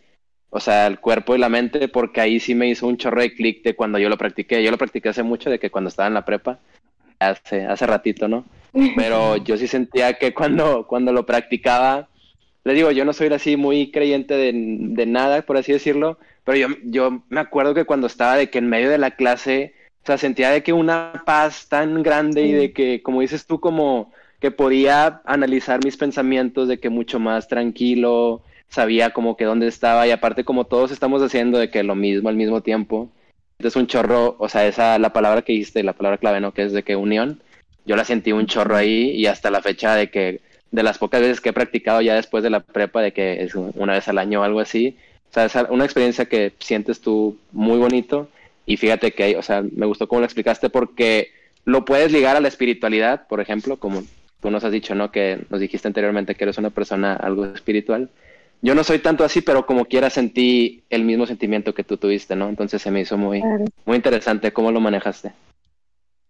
o 0.50 0.60
sea, 0.60 0.86
el 0.86 0.98
cuerpo 0.98 1.34
y 1.34 1.38
la 1.38 1.48
mente, 1.48 1.88
porque 1.88 2.20
ahí 2.20 2.40
sí 2.40 2.54
me 2.54 2.68
hizo 2.68 2.86
un 2.86 2.96
chorro 2.96 3.20
de 3.20 3.34
clic 3.34 3.62
de 3.62 3.74
cuando 3.74 3.98
yo 3.98 4.08
lo 4.08 4.16
practiqué. 4.16 4.62
Yo 4.62 4.70
lo 4.70 4.78
practiqué 4.78 5.10
hace 5.10 5.22
mucho, 5.22 5.50
de 5.50 5.58
que 5.58 5.70
cuando 5.70 5.88
estaba 5.88 6.08
en 6.08 6.14
la 6.14 6.24
prepa, 6.24 6.58
hace, 7.18 7.66
hace 7.66 7.86
ratito, 7.86 8.28
¿no? 8.28 8.44
Pero 8.96 9.36
yo 9.44 9.56
sí 9.56 9.66
sentía 9.66 10.14
que 10.14 10.32
cuando, 10.32 10.86
cuando 10.86 11.12
lo 11.12 11.26
practicaba, 11.26 12.08
le 12.64 12.74
digo, 12.74 12.90
yo 12.90 13.04
no 13.04 13.12
soy 13.12 13.28
así 13.28 13.56
muy 13.56 13.90
creyente 13.90 14.34
de, 14.34 14.52
de, 14.54 15.06
nada, 15.06 15.42
por 15.42 15.56
así 15.56 15.72
decirlo, 15.72 16.18
pero 16.44 16.56
yo, 16.56 16.68
yo 16.84 17.22
me 17.28 17.40
acuerdo 17.40 17.74
que 17.74 17.84
cuando 17.84 18.06
estaba 18.06 18.36
de 18.36 18.50
que 18.50 18.58
en 18.58 18.68
medio 18.68 18.90
de 18.90 18.98
la 18.98 19.12
clase, 19.12 19.74
o 20.02 20.06
sea, 20.06 20.18
sentía 20.18 20.50
de 20.50 20.62
que 20.62 20.72
una 20.72 21.22
paz 21.26 21.68
tan 21.68 22.02
grande 22.02 22.42
y 22.42 22.52
de 22.52 22.72
que, 22.72 23.02
como 23.02 23.20
dices 23.20 23.46
tú, 23.46 23.60
como 23.60 24.12
que 24.40 24.50
podía 24.50 25.20
analizar 25.24 25.84
mis 25.84 25.96
pensamientos, 25.96 26.68
de 26.68 26.78
que 26.78 26.88
mucho 26.88 27.18
más 27.18 27.48
tranquilo, 27.48 28.42
sabía 28.68 29.10
como 29.10 29.36
que 29.36 29.44
dónde 29.44 29.66
estaba 29.66 30.06
y 30.06 30.10
aparte 30.10 30.44
como 30.44 30.64
todos 30.64 30.90
estamos 30.90 31.22
haciendo 31.22 31.58
de 31.58 31.70
que 31.70 31.82
lo 31.82 31.94
mismo 31.94 32.28
al 32.28 32.36
mismo 32.36 32.62
tiempo. 32.62 33.10
Entonces 33.58 33.76
un 33.76 33.86
chorro, 33.86 34.36
o 34.38 34.48
sea, 34.48 34.66
esa, 34.66 34.98
la 34.98 35.12
palabra 35.12 35.42
que 35.42 35.52
dijiste, 35.52 35.82
la 35.82 35.94
palabra 35.94 36.18
clave, 36.18 36.40
¿no? 36.40 36.52
Que 36.52 36.62
es 36.62 36.72
de 36.72 36.84
que 36.84 36.96
unión, 36.96 37.40
yo 37.86 37.96
la 37.96 38.04
sentí 38.04 38.32
un 38.32 38.46
chorro 38.46 38.76
ahí 38.76 39.10
y 39.10 39.26
hasta 39.26 39.50
la 39.50 39.62
fecha 39.62 39.94
de 39.94 40.10
que 40.10 40.40
de 40.70 40.82
las 40.82 40.98
pocas 40.98 41.20
veces 41.20 41.40
que 41.40 41.48
he 41.48 41.52
practicado 41.52 42.00
ya 42.02 42.14
después 42.14 42.44
de 42.44 42.50
la 42.50 42.60
prepa, 42.60 43.00
de 43.00 43.12
que 43.12 43.42
es 43.42 43.54
una 43.54 43.94
vez 43.94 44.06
al 44.08 44.18
año 44.18 44.40
o 44.40 44.44
algo 44.44 44.60
así. 44.60 44.96
O 45.30 45.34
sea, 45.34 45.46
es 45.46 45.54
una 45.70 45.84
experiencia 45.84 46.26
que 46.26 46.52
sientes 46.58 47.00
tú 47.00 47.38
muy 47.52 47.78
bonito. 47.78 48.28
Y 48.66 48.76
fíjate 48.76 49.12
que, 49.12 49.36
o 49.36 49.42
sea, 49.42 49.62
me 49.62 49.86
gustó 49.86 50.06
cómo 50.08 50.20
lo 50.20 50.26
explicaste 50.26 50.68
porque 50.68 51.30
lo 51.64 51.84
puedes 51.84 52.12
ligar 52.12 52.36
a 52.36 52.40
la 52.40 52.48
espiritualidad, 52.48 53.26
por 53.26 53.40
ejemplo, 53.40 53.78
como 53.78 54.02
tú 54.40 54.50
nos 54.50 54.64
has 54.64 54.72
dicho, 54.72 54.94
¿no? 54.94 55.10
Que 55.10 55.40
nos 55.48 55.60
dijiste 55.60 55.88
anteriormente 55.88 56.34
que 56.34 56.44
eres 56.44 56.58
una 56.58 56.70
persona 56.70 57.14
algo 57.14 57.46
espiritual. 57.46 58.10
Yo 58.60 58.74
no 58.74 58.82
soy 58.82 58.98
tanto 58.98 59.24
así, 59.24 59.40
pero 59.40 59.66
como 59.66 59.84
quiera 59.84 60.10
sentí 60.10 60.82
el 60.90 61.04
mismo 61.04 61.26
sentimiento 61.26 61.74
que 61.74 61.84
tú 61.84 61.96
tuviste, 61.96 62.34
¿no? 62.34 62.48
Entonces 62.48 62.82
se 62.82 62.90
me 62.90 63.00
hizo 63.00 63.16
muy, 63.16 63.42
muy 63.84 63.96
interesante 63.96 64.52
cómo 64.52 64.72
lo 64.72 64.80
manejaste. 64.80 65.32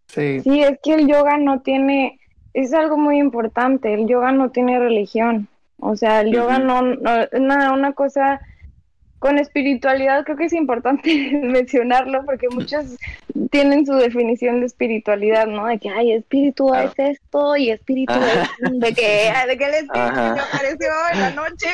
Sí. 0.08 0.40
Sí, 0.40 0.62
es 0.62 0.78
que 0.82 0.94
el 0.94 1.06
yoga 1.06 1.38
no 1.38 1.60
tiene, 1.60 2.18
es 2.52 2.74
algo 2.74 2.98
muy 2.98 3.18
importante. 3.18 3.94
El 3.94 4.06
yoga 4.06 4.32
no 4.32 4.50
tiene 4.50 4.78
religión. 4.78 5.48
O 5.80 5.96
sea, 5.96 6.20
el 6.20 6.32
yoga 6.32 6.58
no, 6.58 6.82
no 6.82 7.10
una, 7.32 7.72
una 7.72 7.92
cosa 7.92 8.40
con 9.18 9.38
espiritualidad 9.38 10.24
creo 10.24 10.36
que 10.36 10.44
es 10.44 10.52
importante 10.52 11.30
mencionarlo 11.42 12.24
porque 12.24 12.48
muchos 12.48 12.96
tienen 13.50 13.86
su 13.86 13.94
definición 13.94 14.60
de 14.60 14.66
espiritualidad, 14.66 15.46
¿no? 15.46 15.66
De 15.66 15.78
que, 15.78 15.88
ay, 15.90 16.12
espíritu 16.12 16.74
es 16.74 16.92
esto 16.96 17.56
y 17.56 17.70
espíritu 17.70 18.14
es 18.14 18.48
de 18.72 18.94
que, 18.94 19.32
de 19.48 19.58
que 19.58 19.64
el 19.64 19.74
espíritu 19.74 20.20
apareció 20.20 20.88
en 21.12 21.20
la 21.20 21.30
noche. 21.30 21.68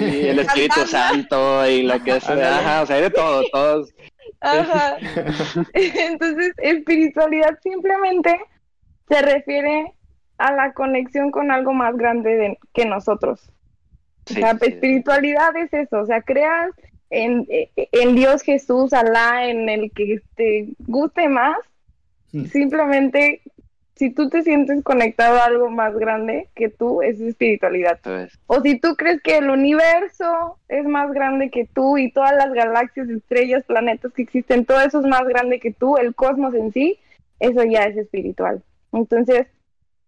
y 0.00 0.26
el 0.28 0.38
Espíritu 0.40 0.86
Santo 0.86 1.68
y 1.68 1.82
lo 1.82 2.02
que 2.02 2.16
es, 2.16 2.28
ajá, 2.28 2.82
o 2.82 2.86
sea, 2.86 2.96
hay 2.96 3.02
de 3.02 3.10
todo, 3.10 3.42
todos. 3.52 3.94
Ajá. 4.40 4.96
Entonces, 5.72 6.52
espiritualidad 6.58 7.58
simplemente 7.62 8.38
se 9.08 9.22
refiere 9.22 9.92
a 10.38 10.52
la 10.52 10.72
conexión 10.72 11.30
con 11.30 11.50
algo 11.50 11.72
más 11.72 11.96
grande 11.96 12.58
que 12.72 12.84
nosotros. 12.84 13.50
O 14.30 14.34
sea, 14.34 14.50
espiritualidad 14.60 15.56
es 15.56 15.72
eso, 15.72 16.00
o 16.00 16.06
sea, 16.06 16.22
creas 16.22 16.70
en, 17.10 17.46
en 17.76 18.14
Dios 18.14 18.42
Jesús, 18.42 18.92
Alá, 18.92 19.48
en 19.48 19.68
el 19.68 19.90
que 19.92 20.20
te 20.36 20.68
guste 20.86 21.28
más. 21.28 21.58
Hmm. 22.32 22.44
Simplemente, 22.44 23.42
si 23.94 24.10
tú 24.10 24.28
te 24.28 24.42
sientes 24.42 24.84
conectado 24.84 25.38
a 25.38 25.46
algo 25.46 25.70
más 25.70 25.96
grande 25.96 26.48
que 26.54 26.68
tú, 26.68 27.02
es 27.02 27.20
espiritualidad. 27.20 27.98
O 28.46 28.60
si 28.60 28.78
tú 28.78 28.94
crees 28.94 29.20
que 29.22 29.38
el 29.38 29.50
universo 29.50 30.58
es 30.68 30.84
más 30.84 31.10
grande 31.12 31.50
que 31.50 31.64
tú 31.66 31.98
y 31.98 32.12
todas 32.12 32.32
las 32.36 32.52
galaxias, 32.52 33.08
estrellas, 33.08 33.64
planetas 33.64 34.12
que 34.12 34.22
existen, 34.22 34.66
todo 34.66 34.80
eso 34.80 35.00
es 35.00 35.06
más 35.06 35.26
grande 35.26 35.58
que 35.58 35.72
tú, 35.72 35.96
el 35.96 36.14
cosmos 36.14 36.54
en 36.54 36.72
sí, 36.72 36.98
eso 37.40 37.64
ya 37.64 37.84
es 37.84 37.96
espiritual. 37.96 38.62
Entonces, 38.92 39.48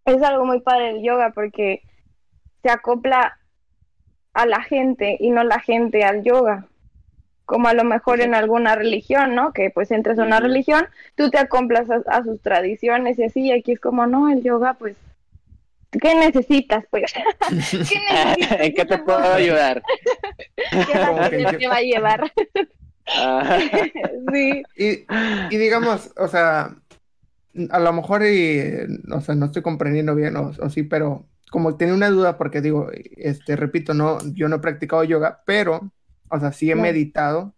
es 0.04 0.22
algo 0.22 0.44
muy 0.44 0.60
padre 0.60 0.90
el 0.90 1.02
yoga 1.02 1.30
porque 1.30 1.82
se 2.62 2.70
acopla 2.70 3.39
a 4.32 4.46
la 4.46 4.62
gente 4.62 5.16
y 5.18 5.30
no 5.30 5.44
la 5.44 5.60
gente 5.60 6.04
al 6.04 6.22
yoga. 6.22 6.66
Como 7.44 7.68
a 7.68 7.74
lo 7.74 7.84
mejor 7.84 8.20
en 8.20 8.34
alguna 8.34 8.76
religión, 8.76 9.34
¿no? 9.34 9.52
Que 9.52 9.70
pues 9.70 9.90
entras 9.90 10.18
a 10.18 10.24
una 10.24 10.38
religión, 10.38 10.86
tú 11.16 11.30
te 11.30 11.38
acoplas 11.38 11.88
a, 11.90 12.22
sus 12.22 12.40
tradiciones 12.40 13.18
y 13.18 13.24
así, 13.24 13.40
y 13.46 13.52
aquí 13.52 13.72
es 13.72 13.80
como, 13.80 14.06
no, 14.06 14.30
el 14.30 14.42
yoga, 14.42 14.74
pues, 14.74 14.96
¿qué 15.90 16.14
necesitas? 16.14 16.84
Pues, 16.90 17.12
¿qué 17.48 17.52
necesitas? 17.52 18.60
¿En 18.60 18.74
qué 18.74 18.84
te 18.84 18.98
puedo 18.98 19.18
ayudar? 19.18 19.82
¿Qué 20.56 21.56
te 21.58 21.68
va 21.68 21.76
a 21.76 21.82
llevar? 21.82 22.32
sí. 24.32 24.62
Y, 24.76 25.04
y 25.50 25.56
digamos, 25.56 26.12
o 26.16 26.28
sea, 26.28 26.76
a 27.70 27.80
lo 27.80 27.92
mejor, 27.92 28.24
y, 28.24 28.62
o 29.10 29.20
sea, 29.20 29.34
no 29.34 29.46
estoy 29.46 29.62
comprendiendo 29.62 30.14
bien, 30.14 30.36
o, 30.36 30.52
sí, 30.70 30.82
pero 30.82 31.26
como 31.50 31.76
tenía 31.76 31.94
una 31.94 32.10
duda, 32.10 32.38
porque 32.38 32.60
digo, 32.60 32.88
este, 33.16 33.56
repito, 33.56 33.94
no, 33.94 34.18
yo 34.34 34.48
no 34.48 34.56
he 34.56 34.60
practicado 34.60 35.04
yoga, 35.04 35.42
pero, 35.44 35.92
o 36.28 36.40
sea, 36.40 36.52
sí 36.52 36.70
he 36.70 36.76
meditado 36.76 37.54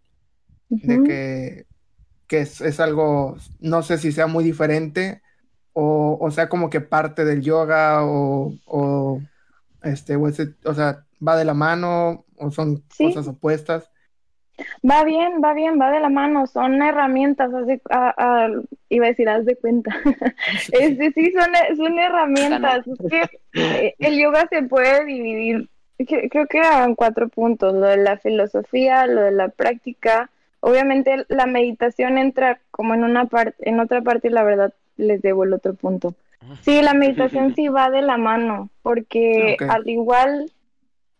de 0.69 1.03
que, 1.03 1.65
que 2.27 2.41
es, 2.41 2.79
algo, 2.79 3.37
no 3.59 3.83
sé 3.83 3.97
si 3.97 4.11
sea 4.11 4.27
muy 4.27 4.43
diferente, 4.43 5.21
o, 5.73 6.17
o 6.19 6.31
sea, 6.31 6.49
como 6.49 6.69
que 6.69 6.81
parte 6.81 7.23
del 7.25 7.41
yoga, 7.41 8.03
o, 8.03 8.53
o 8.65 9.21
este, 9.83 10.15
o, 10.15 10.23
o 10.23 10.73
sea, 10.73 11.05
va 11.25 11.37
de 11.37 11.45
la 11.45 11.53
mano, 11.53 12.25
o 12.37 12.51
son 12.51 12.83
cosas 12.97 13.27
opuestas. 13.27 13.89
Va 14.87 15.03
bien, 15.03 15.41
va 15.43 15.53
bien, 15.53 15.79
va 15.79 15.91
de 15.91 15.99
la 15.99 16.09
mano, 16.09 16.45
son 16.45 16.81
herramientas, 16.81 17.51
así, 17.53 17.81
iba 18.89 19.05
a 19.05 19.09
decir, 19.09 19.27
haz 19.27 19.45
de 19.45 19.55
cuenta. 19.55 19.91
este, 20.71 21.11
sí, 21.11 21.31
son, 21.31 21.77
son 21.77 21.97
herramientas. 21.97 22.85
Eh, 23.53 23.95
el 23.99 24.19
yoga 24.19 24.47
se 24.49 24.63
puede 24.63 25.05
dividir, 25.05 25.69
creo 25.97 26.47
que 26.47 26.59
en 26.59 26.95
cuatro 26.95 27.29
puntos, 27.29 27.73
lo 27.73 27.87
de 27.87 27.97
la 27.97 28.17
filosofía, 28.17 29.07
lo 29.07 29.21
de 29.21 29.31
la 29.31 29.49
práctica. 29.49 30.29
Obviamente 30.59 31.25
la 31.27 31.45
meditación 31.45 32.17
entra 32.17 32.59
como 32.71 32.93
en 32.93 33.03
una 33.03 33.25
parte, 33.25 33.69
en 33.69 33.79
otra 33.79 34.01
parte 34.01 34.27
y 34.27 34.31
la 34.31 34.43
verdad 34.43 34.73
les 34.95 35.21
debo 35.21 35.43
el 35.43 35.53
otro 35.53 35.73
punto. 35.73 36.15
Sí, 36.61 36.81
la 36.81 36.93
meditación 36.93 37.53
sí 37.55 37.67
va 37.67 37.89
de 37.89 38.01
la 38.01 38.17
mano, 38.17 38.69
porque 38.81 39.57
al 39.67 39.87
igual 39.89 40.51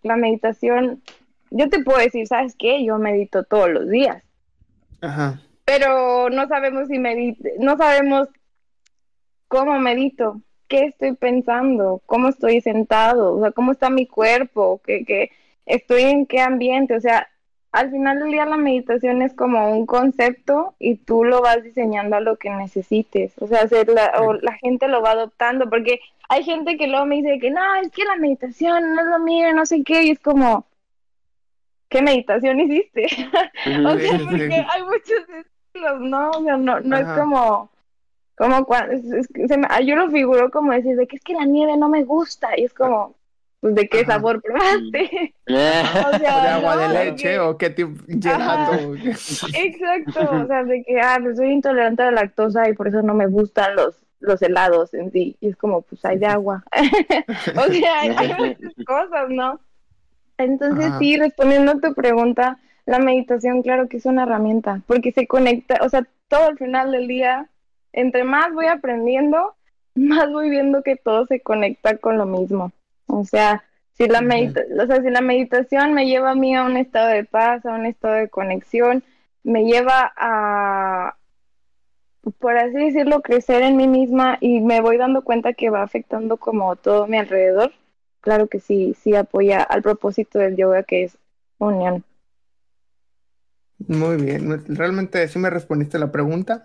la 0.04 0.18
meditación 0.18 1.02
yo 1.54 1.70
te 1.70 1.84
puedo 1.84 2.00
decir, 2.00 2.28
¿sabes 2.28 2.56
qué? 2.58 2.84
Yo 2.84 2.98
medito 2.98 3.44
todos 3.44 3.70
los 3.70 3.90
días. 3.90 4.24
Ajá. 5.02 5.40
Pero 5.66 6.30
no 6.30 6.48
sabemos 6.48 6.88
si 6.88 7.00
medito, 7.00 7.48
no 7.60 7.78
sabemos 7.78 8.28
cómo 9.48 9.80
medito, 9.80 10.42
qué 10.68 10.86
estoy 10.86 11.14
pensando, 11.14 12.02
cómo 12.08 12.30
estoy 12.30 12.60
sentado, 12.62 13.36
o 13.36 13.42
sea, 13.42 13.52
cómo 13.52 13.72
está 13.72 13.92
mi 13.92 14.08
cuerpo, 14.08 14.82
que, 14.84 15.30
estoy 15.66 16.02
en 16.02 16.26
qué 16.26 16.42
ambiente, 16.42 16.96
o 16.96 17.00
sea, 17.00 17.30
al 17.72 17.92
final 17.92 18.20
del 18.20 18.32
día 18.32 18.46
la 18.46 18.58
meditación 18.58 19.22
es 19.22 19.34
como 19.34 19.72
un 19.72 19.86
concepto 19.86 20.76
y 20.80 20.96
tú 20.96 21.24
lo 21.24 21.42
vas 21.42 21.64
diseñando 21.64 22.18
a 22.18 22.20
lo 22.22 22.38
que 22.38 22.50
necesites, 22.50 23.34
o 23.40 23.48
sea, 23.48 23.68
la, 23.88 24.22
o 24.22 24.34
la 24.34 24.54
gente 24.54 24.88
lo 24.88 25.02
va 25.02 25.12
adoptando, 25.12 25.70
porque 25.70 26.00
hay 26.28 26.44
gente 26.44 26.76
que 26.76 26.88
luego 26.88 27.06
me 27.06 27.18
dice 27.18 27.40
que 27.40 27.52
no, 27.52 27.62
es 27.76 27.92
que 27.92 28.04
la 28.04 28.16
meditación 28.16 28.96
no 28.96 29.02
es 29.02 29.08
lo 29.08 29.20
mío, 29.20 29.54
no 29.54 29.66
sé 29.66 29.84
qué, 29.84 30.04
y 30.04 30.12
es 30.12 30.20
como, 30.20 30.66
¿qué 31.94 32.02
meditación 32.02 32.60
hiciste? 32.60 33.04
o 33.86 33.98
sea, 33.98 34.20
porque 34.20 34.66
hay 34.68 34.84
muchos 34.84 35.22
estilos, 35.30 36.02
¿no? 36.02 36.32
O 36.32 36.44
sea, 36.44 36.58
no, 36.58 36.80
no 36.80 36.98
es 36.98 37.08
como, 37.08 37.72
como 38.36 38.66
cuando, 38.66 38.96
yo 39.86 39.96
lo 39.96 40.10
figuro 40.10 40.50
como 40.50 40.74
decir, 40.74 40.98
de 40.98 41.08
que 41.08 41.18
es 41.18 41.24
que 41.24 41.34
la 41.34 41.46
nieve 41.46 41.78
no 41.78 41.88
me 41.88 42.04
gusta, 42.04 42.50
y 42.58 42.64
es 42.64 42.74
como, 42.74 43.16
pues, 43.62 43.76
¿de 43.76 43.88
qué 43.88 44.04
sabor 44.06 44.42
probaste? 44.42 45.36
o 45.48 46.18
sea, 46.18 46.42
¿De 46.42 46.50
agua 46.50 46.78
de 46.78 46.90
leche 46.90 47.40
o 47.40 47.58
qué 47.58 47.70
tipo 47.70 47.94
gelato? 48.08 48.96
Exacto, 49.54 50.32
o 50.32 50.48
sea, 50.48 50.64
de 50.64 50.84
que, 50.84 51.00
ah, 51.00 51.20
pues 51.22 51.38
soy 51.38 51.52
intolerante 51.52 52.02
a 52.02 52.06
la 52.08 52.24
lactosa 52.24 52.68
y 52.68 52.74
por 52.74 52.88
eso 52.88 53.04
no 53.04 53.14
me 53.14 53.28
gustan 53.28 53.76
los 53.76 54.00
los 54.20 54.42
helados 54.42 54.94
en 54.94 55.12
sí, 55.12 55.36
y 55.42 55.50
es 55.50 55.58
como, 55.58 55.82
pues 55.82 56.04
hay 56.06 56.18
de 56.18 56.28
agua. 56.28 56.64
o 57.58 57.74
sea, 57.74 58.00
hay 58.00 58.34
muchas 58.40 58.74
cosas, 58.88 59.26
¿no? 59.28 59.60
Entonces, 60.38 60.92
sí, 61.00 61.18
respondiendo 61.18 61.74
a 61.74 61.80
tu 61.80 61.94
pregunta, 61.94 62.60
la 62.86 63.00
meditación, 63.00 63.62
claro 63.62 63.88
que 63.88 63.98
es 63.98 64.06
una 64.06 64.24
herramienta, 64.24 64.82
porque 64.88 65.12
se 65.12 65.28
conecta, 65.28 65.80
o 65.82 65.90
sea, 65.90 66.06
todo 66.28 66.48
al 66.48 66.58
final 66.58 66.92
del 66.92 67.08
día, 67.08 67.50
entre 67.92 68.24
más 68.24 68.54
voy 68.54 68.66
aprendiendo, 68.66 69.56
más 69.96 70.32
voy 70.32 70.50
viendo 70.50 70.84
que 70.84 70.96
todo 70.96 71.26
se 71.26 71.40
conecta 71.42 71.98
con 71.98 72.18
lo 72.18 72.26
mismo. 72.26 72.72
O 73.08 73.24
sea, 73.26 73.64
si 73.94 74.08
la, 74.08 74.20
o 74.20 74.88
sea, 74.88 75.02
si 75.02 75.10
la 75.10 75.22
meditación 75.22 75.94
me 75.94 76.08
lleva 76.08 76.32
a 76.32 76.36
mí 76.36 76.56
a 76.56 76.64
un 76.64 76.78
estado 76.78 77.10
de 77.10 77.26
paz, 77.26 77.66
a 77.66 77.76
un 77.76 77.86
estado 77.86 78.16
de 78.16 78.30
conexión, 78.30 79.04
me 79.44 79.66
lleva 79.66 80.12
a, 80.18 81.16
por 82.40 82.58
así 82.58 82.74
decirlo, 82.74 83.22
crecer 83.22 83.62
en 83.62 83.78
mí 83.78 83.88
misma 83.88 84.38
y 84.42 84.62
me 84.62 84.82
voy 84.82 84.98
dando 84.98 85.24
cuenta 85.24 85.54
que 85.54 85.70
va 85.70 85.84
afectando 85.84 86.38
como 86.38 86.76
todo 86.76 87.06
mi 87.08 87.18
alrededor, 87.18 87.72
claro 88.24 88.48
que 88.48 88.60
sí, 88.60 88.96
sí 89.00 89.16
apoya 89.16 89.62
al 89.62 89.84
propósito 89.84 90.40
del 90.40 90.56
yoga 90.56 90.84
que 90.84 91.04
es 91.04 91.18
unión. 91.58 92.04
Muy 93.88 94.16
bien, 94.16 94.64
realmente 94.68 95.28
sí 95.28 95.40
me 95.40 95.50
respondiste 95.50 96.00
la 96.00 96.12
pregunta. 96.12 96.64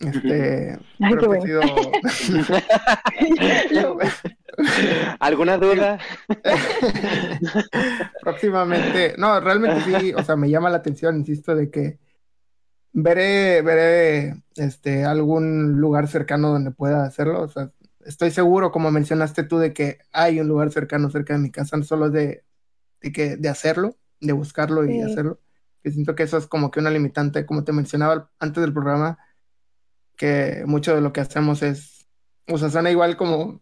Este, 0.00 0.78
Ay, 1.00 1.14
qué 1.18 1.26
bueno. 1.26 1.44
¿Alguna 5.18 5.56
duda? 5.56 5.98
Próximamente, 8.20 9.14
no, 9.16 9.40
realmente 9.40 9.80
sí, 9.80 10.12
o 10.14 10.22
sea, 10.22 10.36
me 10.36 10.50
llama 10.50 10.70
la 10.70 10.76
atención, 10.76 11.16
insisto, 11.16 11.54
de 11.54 11.70
que 11.70 11.98
veré, 12.92 13.62
veré 13.62 14.42
este 14.56 15.04
algún 15.04 15.80
lugar 15.80 16.06
cercano 16.06 16.50
donde 16.50 16.70
pueda 16.70 17.04
hacerlo. 17.04 17.42
O 17.42 17.48
sea, 17.48 17.70
estoy 18.08 18.30
seguro, 18.30 18.72
como 18.72 18.90
mencionaste 18.90 19.44
tú, 19.44 19.58
de 19.58 19.74
que 19.74 19.98
hay 20.12 20.40
un 20.40 20.48
lugar 20.48 20.72
cercano 20.72 21.10
cerca 21.10 21.34
de 21.34 21.40
mi 21.40 21.50
casa, 21.50 21.76
no 21.76 21.84
solo 21.84 22.10
de, 22.10 22.42
de, 23.02 23.12
que, 23.12 23.36
de 23.36 23.48
hacerlo, 23.50 23.96
de 24.20 24.32
buscarlo 24.32 24.84
y 24.86 25.02
hacerlo. 25.02 25.38
Que 25.82 25.90
siento 25.90 26.14
que 26.14 26.22
eso 26.22 26.38
es 26.38 26.46
como 26.46 26.70
que 26.70 26.80
una 26.80 26.90
limitante, 26.90 27.44
como 27.44 27.64
te 27.64 27.72
mencionaba 27.72 28.30
antes 28.40 28.62
del 28.62 28.72
programa, 28.72 29.18
que 30.16 30.62
mucho 30.66 30.94
de 30.94 31.02
lo 31.02 31.12
que 31.12 31.20
hacemos 31.20 31.62
es, 31.62 32.08
o 32.48 32.56
sea, 32.56 32.70
suena 32.70 32.90
igual 32.90 33.18
como 33.18 33.60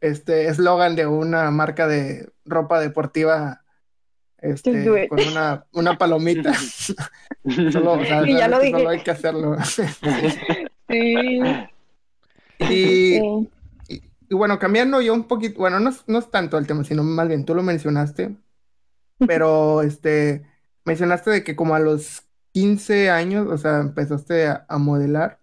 este 0.00 0.48
eslogan 0.48 0.96
de 0.96 1.06
una 1.06 1.50
marca 1.52 1.86
de 1.86 2.28
ropa 2.44 2.80
deportiva 2.80 3.62
este, 4.38 5.08
con 5.08 5.20
una, 5.20 5.64
una 5.72 5.96
palomita. 5.96 6.52
solo, 7.72 7.92
o 7.92 8.04
sea, 8.04 8.20
solo 8.20 8.88
hay 8.88 9.00
que 9.00 9.10
hacerlo. 9.12 9.56
sí. 10.88 11.40
Y, 12.58 13.20
y 14.28 14.34
bueno, 14.34 14.58
cambiando 14.58 15.00
yo 15.00 15.14
un 15.14 15.24
poquito, 15.24 15.58
bueno, 15.58 15.80
no, 15.80 15.90
no 16.06 16.18
es 16.18 16.30
tanto 16.30 16.58
el 16.58 16.66
tema, 16.66 16.84
sino 16.84 17.02
más 17.02 17.28
bien 17.28 17.44
tú 17.44 17.54
lo 17.54 17.62
mencionaste, 17.62 18.36
pero 19.26 19.82
este, 19.82 20.44
mencionaste 20.84 21.30
de 21.30 21.44
que 21.44 21.56
como 21.56 21.74
a 21.74 21.78
los 21.78 22.22
15 22.52 23.10
años, 23.10 23.46
o 23.50 23.58
sea, 23.58 23.80
empezaste 23.80 24.46
a, 24.46 24.78
modelar. 24.78 25.38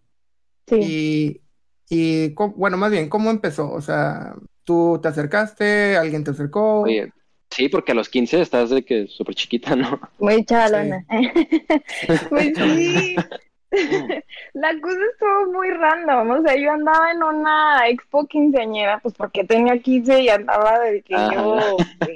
Sí. 0.68 0.80
Y, 0.82 1.42
y, 1.90 2.34
bueno, 2.56 2.78
más 2.78 2.92
bien, 2.92 3.10
¿cómo 3.10 3.30
empezó? 3.30 3.72
O 3.72 3.82
sea, 3.82 4.34
¿tú 4.64 5.00
te 5.02 5.10
acercaste? 5.10 5.96
¿Alguien 5.96 6.24
te 6.24 6.32
acercó? 6.32 6.82
Oye, 6.82 7.12
sí, 7.52 7.70
porque 7.70 7.92
a 7.92 7.96
los 7.96 8.10
15 8.10 8.42
estás 8.42 8.70
de 8.72 8.84
que 8.84 9.08
súper 9.08 9.36
chiquita, 9.36 9.76
¿no? 9.76 10.00
Muy 10.20 10.44
chalona. 10.44 11.06
pues 12.30 12.54
sí, 12.56 13.16
la 14.54 14.80
cosa 14.80 15.00
estuvo 15.12 15.52
muy 15.52 15.70
random, 15.72 16.30
o 16.30 16.42
sea, 16.42 16.56
yo 16.56 16.72
andaba 16.72 17.12
en 17.12 17.24
una 17.24 17.88
expo 17.88 18.28
quinceañera, 18.28 19.00
pues 19.00 19.14
porque 19.16 19.44
tenía 19.44 19.80
15 19.80 20.22
y 20.22 20.30
andaba 20.30 20.80
de 20.80 21.02
que 21.02 21.14
yo, 21.14 21.58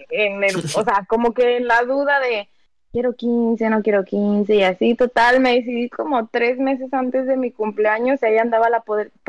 en 0.10 0.44
el, 0.44 0.56
o 0.58 0.84
sea, 0.84 1.06
como 1.08 1.34
que 1.34 1.58
en 1.58 1.68
la 1.68 1.84
duda 1.84 2.20
de 2.20 2.48
quiero 2.92 3.14
15, 3.14 3.70
no 3.70 3.82
quiero 3.82 4.04
15 4.04 4.56
y 4.56 4.64
así, 4.64 4.96
total, 4.96 5.40
me 5.40 5.56
decidí 5.56 5.90
como 5.90 6.28
tres 6.28 6.58
meses 6.58 6.94
antes 6.94 7.26
de 7.28 7.38
mi 7.38 7.52
cumpleaños 7.52 8.22
y 8.22 8.26
ahí 8.26 8.38
andaba 8.38 8.70
la, 8.70 8.84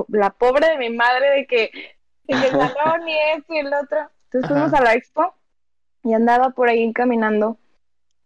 la 0.09 0.31
pobre 0.31 0.71
de 0.71 0.79
mi 0.79 0.91
madre 0.91 1.31
de 1.31 1.47
que, 1.47 1.71
que 2.27 2.35
el 2.35 2.51
salón 2.51 3.09
y 3.09 3.17
esto 3.37 3.55
y 3.55 3.59
el 3.59 3.73
otro. 3.73 3.99
Entonces 4.25 4.51
fuimos 4.51 4.73
a 4.75 4.83
la 4.83 4.95
expo 4.95 5.35
y 6.05 6.13
andaba 6.13 6.51
por 6.51 6.69
ahí 6.69 6.93
caminando 6.93 7.59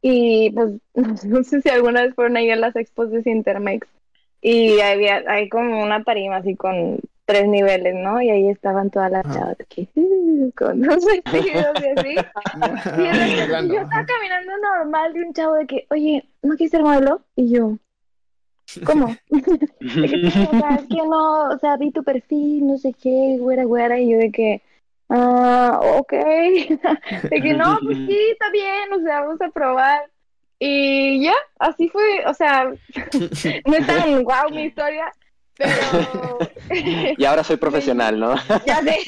Y 0.03 0.51
pues 0.51 0.73
no 1.25 1.43
sé 1.45 1.62
si 1.62 1.69
alguna 1.71 2.03
vez 2.03 2.15
fueron 2.15 2.37
ahí 2.37 2.51
a 2.51 2.57
las 2.57 2.77
expos 2.77 3.11
de 3.11 3.23
Intermex 3.25 3.88
y 4.43 4.81
había 4.81 5.23
hay 5.29 5.49
como 5.49 5.81
una 5.83 6.03
tarima 6.03 6.37
así 6.37 6.57
con 6.57 6.99
tres 7.25 7.47
niveles, 7.47 7.95
¿no? 7.95 8.21
Y 8.21 8.29
ahí 8.29 8.49
estaban 8.49 8.91
todas 8.91 9.11
las 9.11 9.23
chavas 9.33 9.57
que 9.69 9.88
con 10.57 10.83
los 10.83 11.05
vestidos 11.05 11.75
y 11.81 11.99
así. 11.99 12.11
y 12.99 13.69
yo 13.69 13.81
estaba 13.81 14.05
caminando 14.05 14.53
normal 14.61 15.12
de 15.12 15.23
un 15.23 15.33
chavo 15.33 15.55
de 15.55 15.67
que, 15.67 15.87
oye, 15.91 16.25
¿no 16.43 16.57
quieres 16.57 16.73
ser 16.73 16.83
modelo? 16.83 17.23
Y 17.37 17.53
yo, 17.53 17.79
¿cómo? 18.85 19.15
de 19.31 19.43
que, 19.43 20.27
o 20.27 20.59
sea, 20.59 20.75
es 20.75 20.87
que 20.88 20.97
no, 20.97 21.51
o 21.51 21.59
sea, 21.59 21.77
vi 21.77 21.93
tu 21.93 22.03
perfil, 22.03 22.67
no 22.67 22.79
sé 22.79 22.93
qué, 23.01 23.37
güera, 23.38 23.65
güera, 23.65 24.01
y 24.01 24.11
yo 24.11 24.19
de 24.19 24.33
que, 24.33 24.62
ah, 25.12 25.81
ok, 25.83 26.12
de 27.31 27.40
que 27.42 27.55
no, 27.55 27.79
pues 27.85 27.96
sí, 27.96 28.18
está 28.33 28.51
bien, 28.51 28.92
o 28.92 29.01
sea, 29.03 29.20
vamos 29.20 29.40
a 29.40 29.48
probar. 29.51 30.11
Y 30.59 31.25
ya, 31.25 31.35
así 31.59 31.88
fue, 31.88 32.25
o 32.27 32.35
sea, 32.35 32.64
no 33.66 33.75
es 33.75 33.87
tan 33.87 34.22
guau 34.22 34.48
mi 34.51 34.64
historia, 34.64 35.12
pero... 35.57 36.38
y 37.18 37.25
ahora 37.25 37.42
soy 37.42 37.57
profesional, 37.57 38.18
¿no? 38.18 38.37
ya 38.64 38.81
sé. 38.83 38.98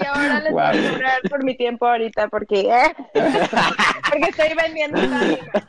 y 0.00 0.06
ahora 0.06 0.40
les 0.40 0.52
voy 0.52 0.62
a 0.62 0.90
cobrar 0.92 1.20
por 1.28 1.44
mi 1.44 1.56
tiempo 1.56 1.86
ahorita 1.86 2.28
porque, 2.28 2.60
¿eh? 2.60 2.94
porque 3.12 4.30
estoy 4.30 4.54
vendiendo 4.54 5.00
esta 5.00 5.66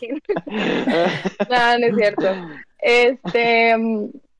no, 1.49 1.77
no 1.79 1.87
es 1.87 1.95
cierto. 1.95 2.27
Este, 2.79 3.75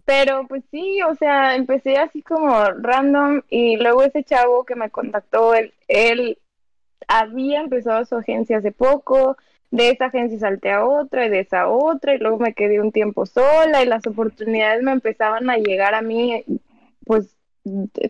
pero 0.06 0.48
pues 0.48 0.64
sí, 0.72 1.02
o 1.04 1.16
sea, 1.16 1.56
empecé 1.56 1.98
así 1.98 2.22
como 2.22 2.64
random 2.66 3.42
y 3.50 3.78
luego 3.78 4.04
ese 4.04 4.24
chavo 4.24 4.64
que 4.66 4.76
me 4.76 4.90
contactó, 4.90 5.54
él, 5.54 5.74
él 5.88 6.38
había 7.08 7.62
empezado 7.62 8.06
su 8.06 8.16
agencia 8.16 8.58
hace 8.58 8.72
poco, 8.72 9.38
de 9.70 9.90
esa 9.90 10.06
agencia 10.06 10.38
salté 10.40 10.72
a 10.72 10.86
otra 10.86 11.26
y 11.26 11.30
de 11.30 11.40
esa 11.40 11.68
otra 11.68 12.14
y 12.14 12.18
luego 12.20 12.40
me 12.40 12.54
quedé 12.54 12.82
un 12.82 12.92
tiempo 12.92 13.26
sola 13.26 13.82
y 13.82 13.88
las 13.88 14.06
oportunidades 14.06 14.84
me 14.84 14.92
empezaban 14.92 15.50
a 15.50 15.58
llegar 15.58 15.94
a 15.94 16.02
mí, 16.02 16.44
pues, 17.06 17.36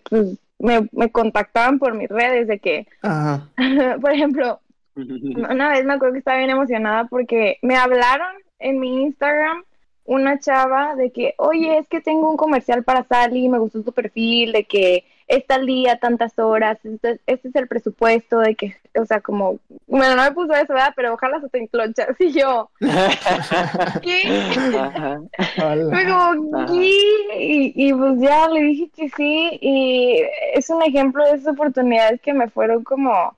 pues 0.10 0.40
me, 0.58 0.88
me 0.92 1.12
contactaban 1.12 1.80
por 1.80 1.94
mis 1.94 2.10
redes 2.10 2.48
de 2.48 2.60
que, 2.60 2.88
por 4.02 4.12
ejemplo, 4.12 4.60
una 4.96 5.70
vez 5.72 5.86
me 5.86 5.94
acuerdo 5.94 6.14
que 6.14 6.20
estaba 6.20 6.38
bien 6.38 6.50
emocionada 6.50 7.06
porque 7.06 7.58
me 7.62 7.76
hablaron 7.76 8.36
en 8.60 8.80
mi 8.80 9.04
Instagram 9.04 9.64
una 10.06 10.40
chava 10.40 10.96
de 10.96 11.12
que, 11.12 11.36
oye, 11.38 11.78
es 11.78 11.88
que 11.88 12.02
tengo 12.02 12.30
un 12.30 12.38
comercial 12.38 12.84
para 12.84 13.04
Sally, 13.04 13.50
me 13.50 13.60
gustó 13.60 13.84
tu 13.84 13.92
perfil, 13.92 14.52
de 14.52 14.66
que 14.66 15.06
está 15.28 15.56
al 15.56 15.66
día, 15.66 15.98
tantas 15.98 16.38
horas, 16.40 16.78
este, 16.84 17.22
este, 17.26 17.48
es 17.48 17.56
el 17.56 17.68
presupuesto 17.68 18.40
de 18.40 18.56
que, 18.56 18.76
o 19.00 19.06
sea, 19.06 19.22
como, 19.22 19.60
bueno, 19.88 20.16
no 20.16 20.24
me 20.24 20.32
puso 20.32 20.54
eso, 20.54 20.74
¿verdad? 20.74 20.94
Pero 20.96 21.14
ojalá 21.14 21.40
se 21.40 21.50
te 21.50 21.60
enclochas. 21.60 22.10
Y 22.20 22.32
yo, 22.34 22.70
¿qué? 24.02 24.22
Fue 25.56 26.06
como, 26.06 26.66
¿qué? 26.68 26.92
Y, 27.40 27.74
y 27.76 27.94
pues 27.94 28.20
ya 28.20 28.50
le 28.50 28.62
dije 28.62 28.90
que 28.94 29.10
sí, 29.10 29.58
y 29.62 30.22
es 30.54 30.70
un 30.70 30.84
ejemplo 30.84 31.24
de 31.26 31.32
esas 31.32 31.54
oportunidades 31.54 32.20
que 32.22 32.34
me 32.34 32.50
fueron 32.50 32.84
como 32.84 33.36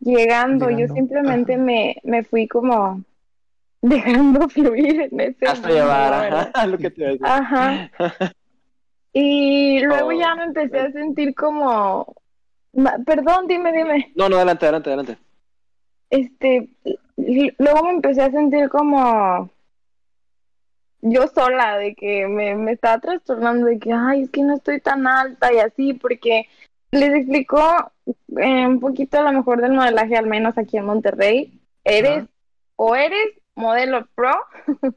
llegando. 0.00 0.70
Yo 0.70 0.88
simplemente 0.88 1.56
me, 1.56 1.96
me 2.02 2.24
fui 2.24 2.48
como 2.48 3.02
dejando 3.88 4.48
fluir 4.48 5.08
en 5.10 5.20
ese 5.20 5.46
Hasta 5.46 5.68
llevar, 5.68 6.50
lo 6.68 6.78
que 6.78 6.90
te 6.90 7.18
Ajá. 7.22 7.90
Y 9.12 9.80
luego 9.80 10.12
ya 10.12 10.34
me 10.34 10.44
empecé 10.44 10.78
a 10.78 10.92
sentir 10.92 11.34
como... 11.34 12.14
Perdón, 13.06 13.46
dime, 13.46 13.72
dime. 13.72 14.12
No, 14.14 14.28
no, 14.28 14.36
adelante, 14.36 14.66
adelante, 14.66 14.90
adelante. 14.90 15.18
Este, 16.10 16.68
luego 17.56 17.84
me 17.84 17.92
empecé 17.92 18.20
a 18.20 18.30
sentir 18.30 18.68
como 18.68 19.48
yo 21.00 21.28
sola, 21.28 21.78
de 21.78 21.94
que 21.94 22.28
me, 22.28 22.54
me 22.56 22.72
estaba 22.72 23.00
trastornando, 23.00 23.68
de 23.68 23.78
que, 23.78 23.90
ay, 23.90 24.24
es 24.24 24.30
que 24.30 24.42
no 24.42 24.56
estoy 24.56 24.82
tan 24.82 25.06
alta 25.06 25.50
y 25.50 25.60
así, 25.60 25.94
porque 25.94 26.46
les 26.90 27.14
explicó 27.14 27.90
eh, 28.36 28.66
un 28.66 28.80
poquito 28.80 29.18
a 29.18 29.22
lo 29.22 29.32
mejor 29.32 29.62
del 29.62 29.72
modelaje, 29.72 30.14
al 30.14 30.26
menos 30.26 30.58
aquí 30.58 30.76
en 30.76 30.84
Monterrey. 30.84 31.58
Eres, 31.84 32.26
o 32.76 32.94
eres 32.94 33.28
modelo 33.56 34.06
pro, 34.14 34.32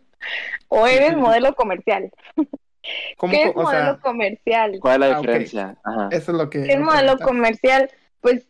o 0.67 0.88
eres 0.88 1.17
modelo 1.17 1.56
comercial. 1.56 2.12
¿Qué 3.30 3.43
es 3.43 3.56
modelo 3.56 4.00
comercial? 4.00 4.80
¿Cuál 4.80 5.04
es 5.04 5.10
la 5.10 5.15
ah, 5.15 5.19
diferencia? 5.19 5.78
Eso 6.12 6.32
es 6.32 6.38
lo 6.38 6.50
que... 6.50 6.63
¿Qué 6.63 6.74
es 6.74 6.80
modelo 6.80 7.17
comercial? 7.19 7.89
Pues 8.22 8.48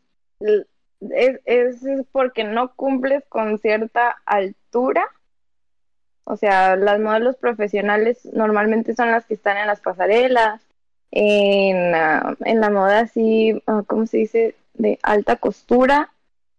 es, 1.02 1.40
es 1.46 1.78
porque 2.12 2.44
no 2.44 2.74
cumples 2.76 3.24
con 3.28 3.58
cierta 3.58 4.18
altura. 4.26 5.06
O 6.26 6.38
sea, 6.38 6.76
las 6.76 7.00
modelos 7.00 7.38
profesionales 7.38 8.26
normalmente 8.34 8.96
son 8.96 9.12
las 9.12 9.26
que 9.26 9.34
están 9.34 9.58
en 9.58 9.68
las 9.68 9.82
pasarelas, 9.82 10.62
en, 11.12 11.96
ah, 11.96 12.36
en 12.46 12.62
la 12.62 12.70
moda 12.70 13.00
así, 13.00 13.62
uh, 13.66 13.84
¿cómo 13.86 14.06
se 14.06 14.18
dice? 14.18 14.56
De 14.76 15.00
alta 15.02 15.38
costura, 15.38 16.12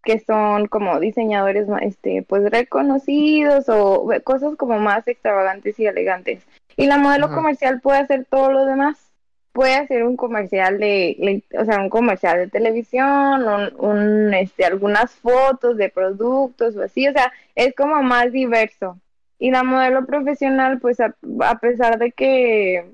que 0.03 0.19
son 0.21 0.67
como 0.67 0.99
diseñadores 1.01 1.67
este, 1.83 2.23
pues 2.23 2.51
reconocidos 2.51 3.69
o 3.69 4.09
cosas 4.25 4.57
como 4.57 4.79
más 4.79 5.07
extravagantes 5.09 5.79
y 5.79 5.87
elegantes. 5.87 6.43
Y 6.77 6.87
la 6.87 6.99
modelo 6.99 7.29
comercial 7.31 7.81
puede 7.81 7.99
hacer 7.99 8.25
todo 8.25 8.53
lo 8.53 8.65
demás. 8.65 9.11
Puede 9.53 9.75
hacer 9.75 10.05
un 10.05 10.17
comercial 10.17 10.79
de, 10.79 11.43
o 11.59 11.65
sea, 11.65 11.81
un 11.81 11.91
comercial 11.91 12.39
de 12.39 12.49
televisión, 12.49 13.45
un, 13.79 14.33
este, 14.33 14.65
algunas 14.65 15.13
fotos 15.13 15.77
de 15.77 15.89
productos 15.89 16.77
o 16.77 16.83
así, 16.83 17.09
o 17.09 17.13
sea, 17.13 17.33
es 17.57 17.75
como 17.75 18.01
más 18.03 18.31
diverso. 18.31 18.99
Y 19.39 19.51
la 19.51 19.65
modelo 19.65 20.07
profesional, 20.07 20.79
pues 20.81 21.01
a, 21.01 21.15
pesar 21.61 21.99
de 21.99 22.13
que 22.13 22.93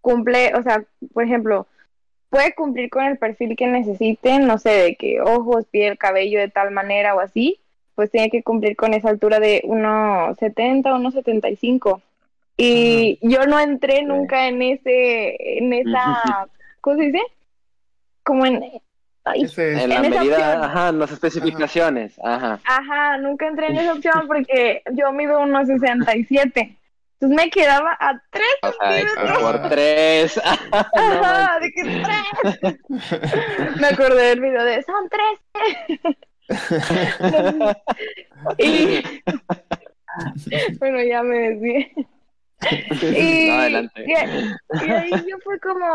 cumple, 0.00 0.54
o 0.54 0.62
sea, 0.62 0.84
por 1.12 1.24
ejemplo, 1.24 1.66
puede 2.30 2.54
cumplir 2.54 2.90
con 2.90 3.04
el 3.04 3.18
perfil 3.18 3.56
que 3.56 3.66
necesiten, 3.66 4.46
no 4.46 4.58
sé, 4.58 4.70
de 4.70 4.96
que 4.96 5.20
ojos, 5.20 5.66
piel, 5.70 5.98
cabello 5.98 6.38
de 6.40 6.48
tal 6.48 6.70
manera 6.70 7.14
o 7.14 7.20
así, 7.20 7.60
pues 7.94 8.10
tiene 8.10 8.30
que 8.30 8.42
cumplir 8.42 8.76
con 8.76 8.94
esa 8.94 9.08
altura 9.08 9.40
de 9.40 9.62
1,70, 9.64 10.82
1,75. 10.82 12.02
Y 12.58 13.18
yo 13.22 13.46
no 13.46 13.58
entré 13.58 14.02
nunca 14.02 14.48
en 14.48 14.62
ese, 14.62 15.58
en 15.58 15.72
esa, 15.72 16.48
¿cómo 16.80 16.96
se 16.96 17.04
dice? 17.04 17.22
Como 18.22 18.46
en, 18.46 18.62
en 19.34 19.88
la 19.88 20.00
medida, 20.00 20.64
ajá, 20.64 20.88
en 20.88 20.98
las 20.98 21.12
especificaciones, 21.12 22.18
ajá. 22.22 22.60
Ajá, 22.64 23.18
nunca 23.18 23.46
entré 23.46 23.68
en 23.68 23.76
esa 23.76 23.94
opción 23.94 24.26
porque 24.26 24.82
yo 24.92 25.12
mido 25.12 25.40
unos 25.40 25.66
67. 25.66 26.76
Entonces 27.18 27.44
me 27.44 27.50
quedaba 27.50 27.96
a 27.98 28.20
tres 28.30 28.46
sea, 28.62 29.38
por 29.40 29.68
tres. 29.70 30.38
Ajá, 30.72 31.58
de 31.60 31.72
que 31.72 31.82
tres. 31.82 32.78
me 33.80 33.86
acordé 33.86 34.22
del 34.22 34.40
video 34.40 34.62
de 34.62 34.82
son 34.82 35.08
tres. 35.08 35.40
y 38.58 39.02
bueno, 40.78 41.02
ya 41.02 41.22
me 41.22 41.50
decía 41.50 41.86
y. 42.60 43.48
Y, 43.48 44.12
ahí 44.90 45.10
yo 45.28 45.38
fue 45.42 45.58
como, 45.58 45.86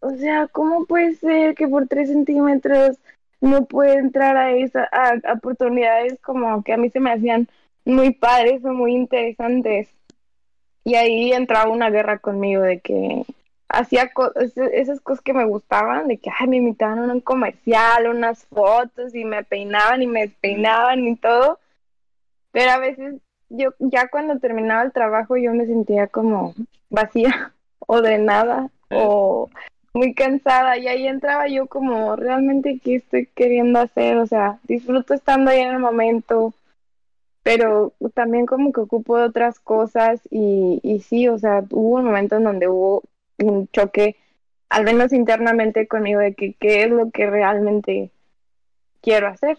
o 0.00 0.10
sea, 0.16 0.46
¿cómo 0.48 0.84
puede 0.86 1.14
ser 1.14 1.54
que 1.54 1.66
por 1.66 1.88
tres 1.88 2.10
centímetros 2.10 2.98
no 3.40 3.64
puede 3.64 3.94
entrar 3.94 4.36
a 4.36 4.52
esas 4.52 4.88
oportunidades 5.34 6.18
como 6.20 6.62
que 6.62 6.72
a 6.72 6.76
mí 6.76 6.90
se 6.90 7.00
me 7.00 7.12
hacían 7.12 7.48
muy 7.84 8.12
padres 8.12 8.64
o 8.64 8.72
muy 8.72 8.94
interesantes? 8.94 9.97
Y 10.88 10.94
ahí 10.94 11.34
entraba 11.34 11.70
una 11.70 11.90
guerra 11.90 12.18
conmigo 12.18 12.62
de 12.62 12.80
que 12.80 13.22
hacía 13.68 14.10
esas 14.72 15.02
cosas 15.02 15.22
que 15.22 15.34
me 15.34 15.44
gustaban, 15.44 16.08
de 16.08 16.16
que 16.16 16.30
ay, 16.34 16.48
me 16.48 16.56
invitaban 16.56 17.10
a 17.10 17.12
un 17.12 17.20
comercial, 17.20 18.08
unas 18.08 18.46
fotos 18.46 19.14
y 19.14 19.22
me 19.26 19.44
peinaban 19.44 20.00
y 20.00 20.06
me 20.06 20.22
despeinaban 20.22 21.06
y 21.06 21.16
todo. 21.16 21.58
Pero 22.52 22.70
a 22.70 22.78
veces 22.78 23.16
yo 23.50 23.74
ya 23.80 24.08
cuando 24.08 24.38
terminaba 24.38 24.82
el 24.82 24.92
trabajo 24.92 25.36
yo 25.36 25.52
me 25.52 25.66
sentía 25.66 26.06
como 26.06 26.54
vacía 26.88 27.52
o 27.80 28.00
de 28.00 28.16
nada 28.16 28.70
o 28.90 29.50
muy 29.92 30.14
cansada. 30.14 30.78
Y 30.78 30.88
ahí 30.88 31.06
entraba 31.06 31.48
yo 31.48 31.66
como 31.66 32.16
realmente 32.16 32.80
qué 32.82 32.94
estoy 32.94 33.26
queriendo 33.26 33.78
hacer, 33.78 34.16
o 34.16 34.26
sea, 34.26 34.58
disfruto 34.62 35.12
estando 35.12 35.50
ahí 35.50 35.60
en 35.60 35.72
el 35.72 35.80
momento, 35.80 36.54
pero 37.42 37.94
también 38.14 38.46
como 38.46 38.72
que 38.72 38.80
ocupo 38.80 39.16
de 39.16 39.24
otras 39.24 39.58
cosas 39.58 40.20
y, 40.30 40.80
y 40.82 41.00
sí, 41.00 41.28
o 41.28 41.38
sea, 41.38 41.64
hubo 41.70 41.96
un 41.96 42.04
momento 42.04 42.36
en 42.36 42.44
donde 42.44 42.68
hubo 42.68 43.02
un 43.38 43.68
choque, 43.68 44.16
al 44.68 44.84
menos 44.84 45.12
internamente 45.12 45.86
conmigo, 45.86 46.20
de 46.20 46.34
que 46.34 46.54
qué 46.54 46.84
es 46.84 46.90
lo 46.90 47.10
que 47.10 47.28
realmente 47.28 48.10
quiero 49.00 49.28
hacer. 49.28 49.58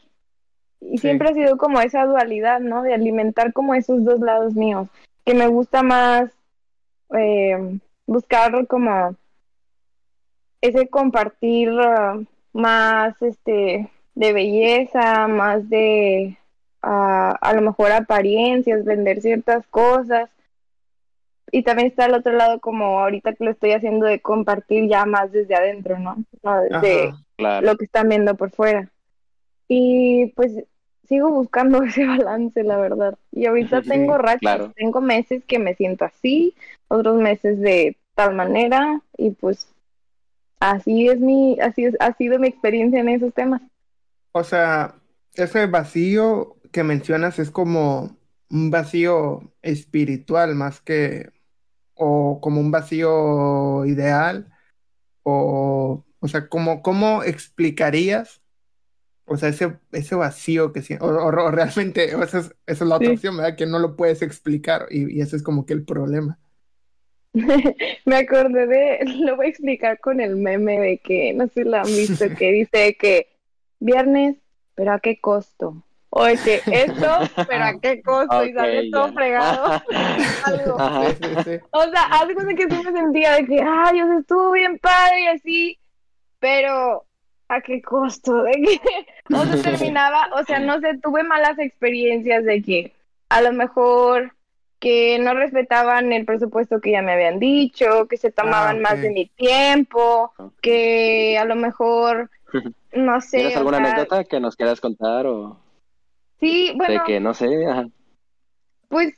Y 0.82 0.98
siempre 1.00 1.30
ha 1.30 1.34
sido 1.34 1.58
como 1.58 1.82
esa 1.82 2.06
dualidad, 2.06 2.60
¿no? 2.60 2.84
De 2.84 2.94
alimentar 2.94 3.54
como 3.54 3.74
esos 3.74 4.04
dos 4.04 4.20
lados 4.20 4.56
míos, 4.56 4.88
que 5.26 5.34
me 5.34 5.48
gusta 5.48 5.84
más 5.84 6.32
eh, 7.18 7.80
buscar 8.06 8.66
como 8.68 9.16
ese 10.62 10.88
compartir 10.88 11.72
uh, 11.72 12.26
más 12.54 13.22
este 13.22 13.90
de 14.16 14.34
belleza, 14.34 15.28
más 15.28 15.70
de 15.70 16.38
a, 16.82 17.32
a 17.32 17.54
lo 17.54 17.62
mejor 17.62 17.92
apariencias, 17.92 18.86
vender 18.86 19.22
ciertas 19.22 19.66
cosas. 19.68 20.30
Y 21.52 21.64
también 21.64 21.88
está 21.88 22.06
al 22.06 22.14
otro 22.14 22.34
lado 22.34 22.60
como 22.60 23.00
ahorita 23.00 23.34
que 23.34 23.44
lo 23.44 23.52
estoy 23.52 23.72
haciendo 23.72 24.06
de 24.06 24.20
compartir 24.20 24.88
ya 24.88 25.06
más 25.06 25.32
desde 25.32 25.56
adentro, 25.56 25.98
¿no? 25.98 26.24
No 26.44 26.62
desde 26.62 27.14
lo 27.38 27.76
que 27.76 27.86
están 27.86 28.10
viendo 28.10 28.36
por 28.36 28.52
fuera. 28.52 28.90
Y 29.68 30.28
pues 30.36 30.64
sigo 31.10 31.32
buscando 31.32 31.84
ese 31.84 32.06
balance, 32.06 32.64
la 32.64 32.78
verdad. 32.78 33.18
Y 33.32 33.48
ahorita 33.48 33.82
tengo 33.82 34.18
rachas, 34.18 34.74
tengo 34.76 35.02
meses 35.02 35.44
que 35.46 35.60
me 35.60 35.76
siento 35.76 36.06
así, 36.06 36.54
otros 36.88 37.20
meses 37.20 37.60
de 37.60 37.98
tal 38.16 38.36
manera, 38.36 39.02
y 39.18 39.32
pues 39.32 39.68
así 40.60 41.08
es 41.08 41.20
mi, 41.20 41.60
así 41.60 41.86
es, 41.86 41.96
ha 42.00 42.14
sido 42.14 42.38
mi 42.38 42.48
experiencia 42.48 43.00
en 43.00 43.10
esos 43.10 43.34
temas. 43.34 43.62
O 44.34 44.44
sea, 44.44 44.96
ese 45.34 45.66
vacío 45.66 46.56
que 46.72 46.84
mencionas 46.84 47.40
es 47.40 47.52
como 47.52 48.18
un 48.50 48.72
vacío 48.72 49.54
espiritual 49.62 50.56
más 50.56 50.82
que, 50.82 51.32
o 51.96 52.40
como 52.42 52.62
un 52.62 52.72
vacío 52.72 53.86
ideal, 53.86 54.52
o, 55.24 56.06
o 56.20 56.28
sea, 56.28 56.50
como, 56.50 56.82
¿cómo 56.82 57.24
explicarías 57.24 58.42
o 59.30 59.38
sea, 59.38 59.50
ese, 59.50 59.78
ese 59.92 60.16
vacío 60.16 60.74
que 60.74 60.82
siento, 60.82 61.06
o, 61.06 61.52
realmente, 61.52 62.06
esa, 62.06 62.50
es, 62.66 62.82
la 62.82 62.96
otra 62.96 63.12
opción, 63.12 63.38
¿verdad? 63.38 63.56
Que 63.56 63.68
no 63.68 63.78
lo 63.78 63.96
puedes 63.96 64.24
explicar 64.24 64.88
y, 64.90 65.18
y 65.18 65.22
ese 65.22 65.36
es 65.36 65.44
como 65.44 65.68
que 65.68 65.74
el 65.74 65.86
problema. 65.86 66.40
Me 68.06 68.16
acordé 68.16 68.66
de, 68.66 69.00
lo 69.24 69.36
voy 69.36 69.46
a 69.46 69.50
explicar 69.50 70.00
con 70.00 70.20
el 70.20 70.36
meme 70.36 70.80
de 70.80 70.98
que, 70.98 71.34
no 71.34 71.46
sé 71.48 71.64
si 71.64 71.70
lo 71.70 71.78
han 71.78 71.86
visto, 71.86 72.26
que 72.38 72.52
dice 72.52 72.98
que 73.00 73.28
viernes, 73.80 74.38
pero 74.74 74.94
a 74.94 75.00
qué 75.00 75.20
costo. 75.22 75.86
O 76.12 76.24
que 76.24 76.62
esto, 76.66 77.08
pero 77.48 77.64
a 77.66 77.80
qué 77.80 78.02
costo, 78.02 78.44
y 78.44 78.54
sale 78.54 78.90
todo 78.90 79.14
fregado. 79.14 79.82
algo. 80.46 80.76
O 81.72 81.84
sea, 81.84 82.04
algo 82.20 82.42
de 82.44 82.56
que 82.56 82.64
sí 82.64 82.82
me 82.84 82.92
sentía 82.92 83.34
de 83.34 83.46
que, 83.46 83.62
ay, 83.62 83.94
Dios, 83.94 84.10
estuvo 84.20 84.52
bien 84.52 84.80
padre 84.80 85.22
y 85.22 85.28
así, 85.28 85.80
pero 86.40 87.06
¿a 87.48 87.62
qué 87.62 87.82
costo? 87.82 88.44
De 88.44 88.52
que 88.52 88.80
no 89.28 89.46
se 89.46 89.62
terminaba, 89.62 90.30
o 90.34 90.44
sea, 90.46 90.60
no 90.60 90.80
sé, 90.80 90.98
tuve 90.98 91.24
malas 91.24 91.60
experiencias 91.60 92.44
de 92.44 92.64
que 92.64 92.94
a 93.30 93.42
lo 93.42 93.54
mejor 93.54 94.34
que 94.80 95.20
no 95.20 95.34
respetaban 95.34 96.12
el 96.14 96.26
presupuesto 96.26 96.80
que 96.80 96.92
ya 96.92 97.02
me 97.02 97.12
habían 97.12 97.38
dicho, 97.38 98.08
que 98.08 98.18
se 98.18 98.32
tomaban 98.32 98.78
ah, 98.78 98.90
más 98.90 99.02
de 99.02 99.12
mi 99.12 99.28
tiempo, 99.28 100.32
que 100.62 101.38
a 101.38 101.46
lo 101.46 101.56
mejor, 101.56 102.32
no 102.94 103.22
sé. 103.22 103.38
¿Tienes 103.38 103.58
alguna 103.58 103.78
anécdota 103.78 104.24
que 104.24 104.40
nos 104.40 104.56
quieras 104.56 104.80
contar 104.80 105.28
o? 105.28 105.58
Sí, 106.40 106.74
bueno. 106.76 106.94
De 106.94 107.00
que 107.06 107.20
no 107.20 107.34
sé, 107.34 107.48
Pues 108.88 109.14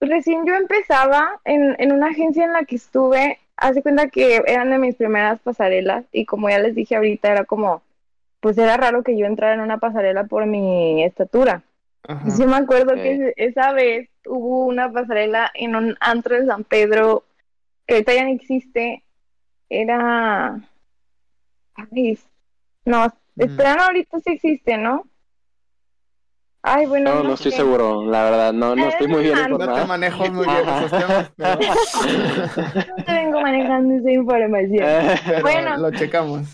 recién 0.00 0.44
yo 0.46 0.54
empezaba 0.54 1.40
en, 1.44 1.76
en 1.78 1.92
una 1.92 2.08
agencia 2.08 2.44
en 2.44 2.52
la 2.52 2.64
que 2.64 2.76
estuve, 2.76 3.38
hace 3.56 3.82
cuenta 3.82 4.08
que 4.08 4.42
eran 4.46 4.70
de 4.70 4.78
mis 4.78 4.96
primeras 4.96 5.40
pasarelas 5.40 6.04
y 6.12 6.26
como 6.26 6.50
ya 6.50 6.58
les 6.58 6.74
dije 6.74 6.96
ahorita 6.96 7.30
era 7.30 7.44
como, 7.44 7.82
pues 8.40 8.58
era 8.58 8.76
raro 8.76 9.02
que 9.02 9.16
yo 9.16 9.26
entrara 9.26 9.54
en 9.54 9.60
una 9.60 9.78
pasarela 9.78 10.24
por 10.24 10.46
mi 10.46 11.02
estatura. 11.04 11.62
Y 12.24 12.30
sí 12.30 12.46
me 12.46 12.54
acuerdo 12.54 12.94
que 12.94 13.32
esa 13.36 13.72
vez 13.72 14.08
hubo 14.26 14.66
una 14.66 14.92
pasarela 14.92 15.50
en 15.54 15.74
un 15.74 15.96
antro 15.98 16.36
de 16.36 16.46
San 16.46 16.62
Pedro 16.62 17.24
que 17.86 17.94
ahorita 17.94 18.14
ya 18.14 18.24
no 18.24 18.30
existe. 18.30 19.02
Era... 19.68 20.60
no, 22.84 23.06
mm. 23.06 23.42
esperan 23.42 23.80
ahorita 23.80 24.20
sí 24.20 24.30
existe, 24.30 24.76
¿no? 24.76 25.04
Ay, 26.68 26.86
bueno. 26.86 27.14
No, 27.14 27.22
no, 27.22 27.34
estoy 27.34 27.52
seguro, 27.52 28.04
la 28.06 28.24
verdad, 28.24 28.52
no, 28.52 28.74
no 28.74 28.88
estoy 28.88 29.06
muy 29.06 29.22
bien 29.22 29.38
informado. 29.38 29.70
No 29.70 29.82
te 29.82 29.86
manejo 29.86 30.30
muy 30.32 30.46
bien 30.46 30.68
esos 30.68 30.90
temas. 30.90 31.30
no 32.88 33.04
te 33.04 33.12
vengo 33.12 33.40
manejando 33.40 33.94
esa 33.94 34.10
información. 34.10 34.84
Pero 35.24 35.42
bueno. 35.42 35.76
Lo 35.78 35.92
checamos. 35.92 36.48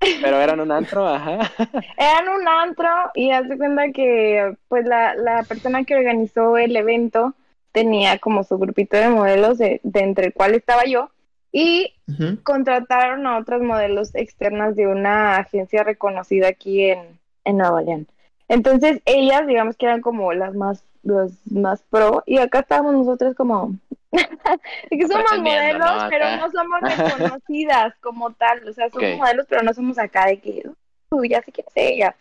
Pero 0.00 0.40
eran 0.40 0.58
un 0.58 0.72
antro, 0.72 1.06
ajá. 1.06 1.50
Eran 1.98 2.28
un 2.28 2.48
antro 2.48 2.88
y 3.14 3.30
hace 3.30 3.58
cuenta 3.58 3.92
que 3.92 4.56
pues 4.68 4.86
la, 4.86 5.14
la 5.16 5.42
persona 5.42 5.84
que 5.84 5.96
organizó 5.96 6.56
el 6.56 6.74
evento 6.74 7.34
tenía 7.72 8.18
como 8.18 8.44
su 8.44 8.58
grupito 8.58 8.96
de 8.96 9.10
modelos 9.10 9.58
de, 9.58 9.82
entre 9.94 10.28
el 10.28 10.32
cual 10.32 10.54
estaba 10.54 10.86
yo 10.86 11.10
y 11.52 11.92
contrataron 12.42 13.26
a 13.26 13.36
otros 13.36 13.60
modelos 13.60 14.14
externas 14.14 14.76
de 14.76 14.86
una 14.86 15.36
agencia 15.36 15.84
reconocida 15.84 16.48
aquí 16.48 16.84
en, 16.84 17.20
en 17.44 17.58
Nueva 17.58 17.82
León. 17.82 18.06
Entonces 18.52 19.00
ellas, 19.06 19.46
digamos 19.46 19.78
que 19.78 19.86
eran 19.86 20.02
como 20.02 20.34
las 20.34 20.54
más, 20.54 20.84
las 21.02 21.32
más 21.50 21.82
pro, 21.88 22.22
y 22.26 22.36
acá 22.36 22.58
estábamos 22.58 22.92
nosotros 22.92 23.34
como, 23.34 23.78
que 24.90 25.08
somos 25.08 25.38
modelos, 25.38 26.04
pero 26.10 26.36
no 26.36 26.50
somos 26.50 26.80
reconocidas 26.82 27.94
como 28.02 28.30
tal, 28.32 28.68
o 28.68 28.72
sea, 28.74 28.90
somos 28.90 29.16
modelos, 29.16 29.46
pero 29.48 29.62
no 29.62 29.72
somos 29.72 29.98
acá 29.98 30.26
de 30.26 30.38
que, 30.38 30.64
uy, 31.08 31.30
ya 31.30 31.40
sé 31.40 31.50
quién 31.50 31.66
es 31.66 31.72
ella. 31.76 32.16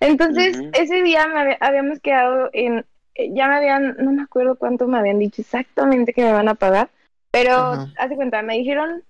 Entonces, 0.00 0.60
ese 0.74 1.02
día 1.02 1.26
me 1.28 1.56
habíamos 1.60 1.98
quedado 2.00 2.50
en, 2.52 2.84
eh, 3.14 3.30
ya 3.32 3.48
me 3.48 3.56
habían, 3.56 3.96
no 4.00 4.12
me 4.12 4.22
acuerdo 4.22 4.56
cuánto 4.56 4.86
me 4.86 4.98
habían 4.98 5.18
dicho 5.18 5.40
exactamente 5.40 6.12
que 6.12 6.22
me 6.22 6.32
van 6.32 6.50
a 6.50 6.56
pagar, 6.56 6.90
pero 7.30 7.88
hace 7.96 8.16
cuenta, 8.16 8.42
me 8.42 8.58
dijeron 8.58 9.02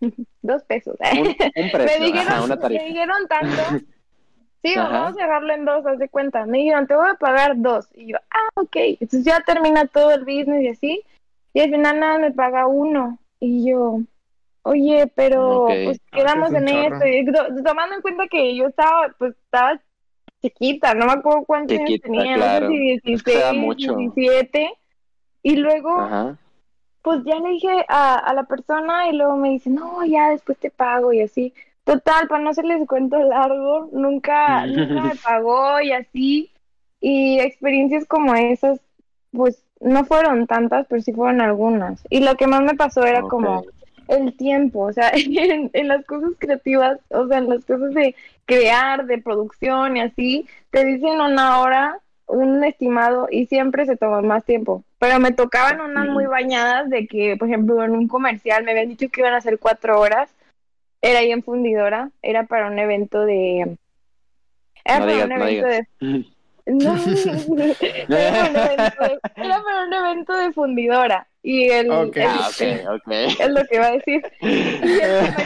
dos 0.42 0.62
pesos. 0.62 0.96
me, 1.00 1.22
dijeron, 1.98 2.48
me 2.70 2.84
dijeron 2.84 3.26
tanto 3.28 3.84
Sí, 4.62 4.74
vamos 4.76 5.18
a 5.18 5.22
dejarlo 5.22 5.52
en 5.54 5.64
dos, 5.64 5.84
haz 5.86 5.98
de 5.98 6.08
cuenta. 6.08 6.46
Me 6.46 6.58
dijeron, 6.58 6.86
te 6.86 6.94
voy 6.94 7.08
a 7.10 7.14
pagar 7.14 7.54
dos. 7.56 7.88
Y 7.94 8.12
yo, 8.12 8.18
ah, 8.30 8.48
ok. 8.54 8.76
Entonces 8.76 9.24
ya 9.24 9.40
termina 9.40 9.86
todo 9.86 10.12
el 10.12 10.20
business 10.20 10.62
y 10.62 10.68
así. 10.68 11.02
Y 11.52 11.60
al 11.60 11.70
final 11.70 11.98
nada 11.98 12.18
me 12.18 12.30
paga 12.30 12.66
uno. 12.66 13.18
Y 13.40 13.68
yo, 13.68 14.00
oye, 14.62 15.10
pero 15.16 15.66
pues 15.66 16.00
ah, 16.12 16.16
quedamos 16.16 16.54
en 16.54 16.68
esto. 16.68 17.04
Y, 17.06 17.24
tomando 17.64 17.96
en 17.96 18.02
cuenta 18.02 18.28
que 18.28 18.54
yo 18.54 18.68
estaba, 18.68 19.12
pues 19.18 19.34
estaba 19.36 19.80
chiquita, 20.40 20.94
no 20.94 21.06
me 21.06 21.12
acuerdo 21.12 21.44
cuántos 21.44 21.78
años 21.78 22.00
tenía, 22.00 22.36
no 22.36 22.44
sé 22.44 22.68
si 22.68 22.78
16, 22.78 23.76
17. 23.76 24.72
Y 25.42 25.56
luego, 25.56 26.36
pues 27.02 27.24
ya 27.24 27.38
le 27.40 27.50
dije 27.50 27.84
a, 27.88 28.16
a 28.16 28.32
la 28.32 28.44
persona 28.44 29.08
y 29.08 29.16
luego 29.16 29.36
me 29.36 29.50
dice, 29.50 29.70
no, 29.70 30.04
ya 30.04 30.30
después 30.30 30.56
te 30.58 30.70
pago 30.70 31.12
y 31.12 31.20
así. 31.20 31.52
Total, 31.84 32.28
para 32.28 32.42
no 32.42 32.50
hacerles 32.50 32.86
cuento 32.86 33.18
largo, 33.18 33.88
nunca, 33.92 34.66
nunca 34.66 35.02
me 35.02 35.16
pagó 35.24 35.80
y 35.80 35.92
así. 35.92 36.50
Y 37.00 37.40
experiencias 37.40 38.06
como 38.06 38.34
esas, 38.34 38.80
pues 39.32 39.64
no 39.80 40.04
fueron 40.04 40.46
tantas, 40.46 40.86
pero 40.88 41.02
sí 41.02 41.12
fueron 41.12 41.40
algunas. 41.40 42.04
Y 42.08 42.20
lo 42.20 42.36
que 42.36 42.46
más 42.46 42.62
me 42.62 42.74
pasó 42.74 43.04
era 43.04 43.22
como 43.22 43.64
el 44.08 44.36
tiempo, 44.36 44.80
o 44.80 44.92
sea, 44.92 45.10
en, 45.14 45.70
en, 45.72 45.88
las 45.88 46.04
cosas 46.04 46.30
creativas, 46.38 46.98
o 47.08 47.26
sea, 47.26 47.38
en 47.38 47.48
las 47.48 47.64
cosas 47.64 47.92
de 47.94 48.14
crear, 48.44 49.06
de 49.06 49.18
producción 49.18 49.96
y 49.96 50.00
así, 50.02 50.46
te 50.70 50.84
dicen 50.84 51.20
una 51.20 51.60
hora, 51.60 51.98
un 52.26 52.62
estimado 52.62 53.26
y 53.30 53.46
siempre 53.46 53.86
se 53.86 53.96
toma 53.96 54.22
más 54.22 54.44
tiempo. 54.44 54.84
Pero 54.98 55.18
me 55.18 55.32
tocaban 55.32 55.80
unas 55.80 56.08
muy 56.08 56.26
bañadas 56.26 56.88
de 56.88 57.06
que, 57.08 57.36
por 57.36 57.48
ejemplo, 57.48 57.82
en 57.82 57.92
un 57.92 58.06
comercial 58.06 58.62
me 58.62 58.70
habían 58.70 58.88
dicho 58.88 59.08
que 59.10 59.20
iban 59.20 59.34
a 59.34 59.40
ser 59.40 59.58
cuatro 59.58 60.00
horas 60.00 60.30
era 61.02 61.18
ahí 61.18 61.30
en 61.32 61.42
Fundidora, 61.42 62.10
era 62.22 62.46
para 62.46 62.68
un 62.68 62.78
evento 62.78 63.26
de... 63.26 63.76
Era 64.84 65.00
para 65.00 65.24
un 65.24 65.32
evento 65.32 65.66
de... 65.66 65.88
No, 66.64 66.96
era, 66.96 67.08
para 69.64 69.84
un 69.84 69.92
evento 69.92 70.32
de, 70.36 70.52
fundidora. 70.52 71.26
Y 71.42 71.68
el, 71.70 71.90
okay, 71.90 72.22
ah, 72.24 72.48
okay, 72.52 72.86
okay. 72.86 73.36
es 73.40 73.50
lo 73.50 73.64
que 73.64 73.74
iba 73.74 73.86
a 73.86 73.92
decir. 73.92 74.22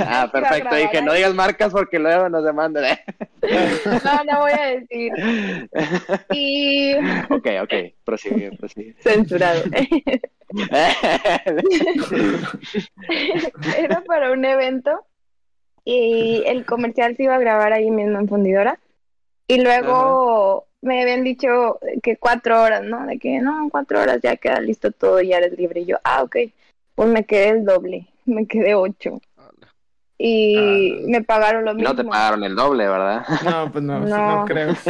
ah, 0.07 0.29
perfecto. 0.31 0.75
Dije, 0.75 1.01
no 1.01 1.15
digas 1.15 1.33
marcas 1.33 1.73
porque 1.73 1.99
luego 1.99 2.29
nos 2.29 2.45
demandan. 2.45 2.85
¿eh? 2.85 3.03
no, 4.05 4.25
no 4.25 4.41
voy 4.41 4.53
a 4.53 4.67
decir. 4.79 5.11
Y... 6.33 6.97
Ok, 7.31 7.49
ok, 7.63 7.73
prosigue, 8.05 8.51
prosigue. 8.59 8.95
Censurado. 9.01 9.63
Era 13.79 14.05
para 14.05 14.33
un 14.33 14.45
evento 14.45 15.07
y 15.87 16.43
el 16.47 16.67
comercial 16.67 17.17
se 17.17 17.23
iba 17.23 17.37
a 17.37 17.39
grabar 17.39 17.73
ahí 17.73 17.93
mismo 17.93 18.19
en 18.19 18.29
Fundidora. 18.29 18.81
Y 19.47 19.63
luego 19.63 20.67
me 20.83 21.01
habían 21.01 21.23
dicho 21.23 21.79
que 22.03 22.17
cuatro 22.17 22.61
horas, 22.61 22.83
¿no? 22.83 23.07
De 23.07 23.21
que 23.21 23.39
no, 23.41 23.69
cuatro 23.71 24.01
horas 24.01 24.21
ya 24.21 24.37
queda 24.37 24.61
listo 24.61 24.91
todo 24.91 25.23
y 25.23 25.29
ya 25.29 25.39
eres 25.39 25.57
libre. 25.57 25.83
Y 25.83 25.87
yo, 25.87 25.99
ah, 26.03 26.25
ok. 26.25 26.37
Pues 26.97 27.09
me 27.09 27.25
quedé 27.25 27.51
el 27.51 27.65
doble, 27.65 28.09
me 28.27 28.47
quedé 28.47 28.75
ocho. 28.75 29.21
Y 30.19 31.05
me 31.07 31.23
pagaron 31.23 31.65
lo 31.65 31.75
mismo. 31.75 31.91
No 31.91 31.97
te 31.97 32.03
pagaron 32.03 32.43
el 32.43 32.57
doble, 32.57 32.89
¿verdad? 32.89 33.25
No, 33.45 33.71
pues 33.71 33.85
no, 33.85 34.01
no, 34.01 34.45
creo. 34.45 34.75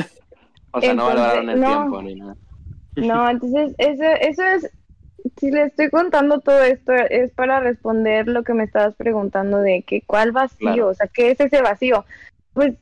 O 0.72 0.80
sea, 0.80 0.92
no 0.92 1.06
valoraron 1.06 1.48
el 1.48 1.64
tiempo 1.64 2.02
ni 2.02 2.16
nada. 2.16 2.36
No, 2.96 3.30
entonces 3.30 3.74
eso, 3.78 4.04
eso 4.20 4.42
es 4.42 4.70
si 5.38 5.50
le 5.50 5.64
estoy 5.64 5.90
contando 5.90 6.40
todo 6.40 6.62
esto 6.62 6.92
es 6.92 7.32
para 7.32 7.60
responder 7.60 8.28
lo 8.28 8.44
que 8.44 8.54
me 8.54 8.64
estabas 8.64 8.94
preguntando 8.94 9.58
de 9.58 9.82
que 9.82 10.02
cuál 10.02 10.32
vacío, 10.32 10.88
o 10.88 10.94
sea, 10.94 11.08
¿qué 11.08 11.30
es 11.30 11.40
ese 11.40 11.62
vacío? 11.62 12.04
Pues 12.52 12.74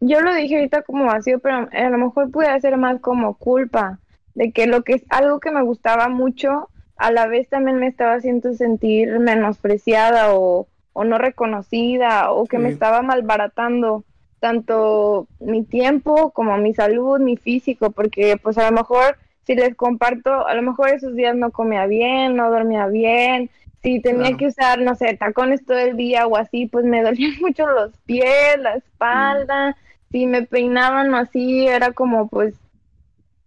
yo 0.00 0.20
lo 0.20 0.34
dije 0.34 0.56
ahorita 0.56 0.82
como 0.82 1.06
vacío, 1.06 1.38
pero 1.38 1.68
a 1.70 1.90
lo 1.90 1.98
mejor 1.98 2.30
puede 2.30 2.60
ser 2.60 2.76
más 2.76 3.00
como 3.00 3.34
culpa 3.34 3.98
de 4.34 4.52
que 4.52 4.66
lo 4.66 4.82
que 4.82 4.94
es 4.94 5.04
algo 5.08 5.40
que 5.40 5.50
me 5.50 5.62
gustaba 5.62 6.08
mucho, 6.08 6.68
a 6.96 7.10
la 7.10 7.26
vez 7.26 7.48
también 7.48 7.78
me 7.78 7.86
estaba 7.86 8.14
haciendo 8.14 8.52
sentir 8.54 9.18
menospreciada 9.18 10.34
o, 10.34 10.68
o 10.92 11.04
no 11.04 11.18
reconocida 11.18 12.30
o 12.30 12.44
que 12.44 12.58
me 12.58 12.68
estaba 12.68 13.02
malbaratando 13.02 14.04
tanto 14.40 15.26
mi 15.40 15.64
tiempo 15.64 16.30
como 16.32 16.56
mi 16.58 16.74
salud, 16.74 17.18
mi 17.20 17.36
físico, 17.36 17.90
porque 17.90 18.36
pues 18.42 18.58
a 18.58 18.70
lo 18.70 18.76
mejor 18.76 19.16
si 19.46 19.54
les 19.54 19.76
comparto, 19.76 20.46
a 20.46 20.54
lo 20.54 20.62
mejor 20.62 20.90
esos 20.90 21.14
días 21.14 21.36
no 21.36 21.50
comía 21.52 21.86
bien, 21.86 22.34
no 22.34 22.50
dormía 22.50 22.86
bien, 22.88 23.48
si 23.82 24.00
tenía 24.00 24.36
que 24.36 24.48
usar, 24.48 24.80
no 24.80 24.96
sé, 24.96 25.16
tacones 25.16 25.64
todo 25.64 25.78
el 25.78 25.96
día 25.96 26.26
o 26.26 26.36
así, 26.36 26.66
pues 26.66 26.84
me 26.84 27.02
dolían 27.02 27.34
mucho 27.40 27.66
los 27.66 27.96
pies, 27.98 28.58
la 28.58 28.74
espalda, 28.74 29.76
si 30.10 30.26
me 30.26 30.42
peinaban 30.42 31.14
o 31.14 31.18
así, 31.18 31.68
era 31.68 31.92
como 31.92 32.28
pues, 32.28 32.54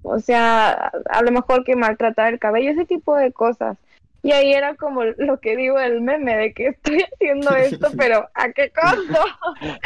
o 0.04 0.20
sea, 0.20 0.92
a 1.10 1.22
lo 1.22 1.32
mejor 1.32 1.66
que 1.66 1.76
maltratar 1.76 2.34
el 2.34 2.40
cabello, 2.40 2.72
ese 2.72 2.86
tipo 2.86 3.16
de 3.16 3.34
cosas. 3.34 3.78
Y 4.22 4.32
ahí 4.32 4.52
era 4.54 4.76
como 4.76 5.04
lo 5.04 5.40
que 5.40 5.56
digo 5.56 5.80
el 5.80 6.02
meme 6.02 6.36
de 6.36 6.54
que 6.54 6.68
estoy 6.68 7.04
haciendo 7.14 7.56
esto, 7.56 7.90
pero 7.98 8.30
¿a 8.34 8.52
qué 8.54 8.72
costo? 8.72 9.20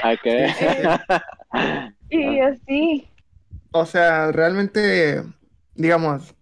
¿A 0.04 0.16
qué? 0.18 0.54
y 2.10 2.40
así. 2.40 3.08
O 3.72 3.86
sea, 3.88 4.32
realmente, 4.32 5.24
digamos, 5.76 6.36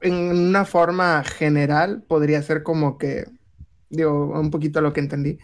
en 0.00 0.14
una 0.14 0.64
forma 0.64 1.22
general 1.24 2.02
podría 2.06 2.42
ser 2.42 2.62
como 2.62 2.98
que, 2.98 3.24
digo, 3.88 4.38
un 4.38 4.50
poquito 4.50 4.80
lo 4.80 4.92
que 4.92 5.00
entendí, 5.00 5.38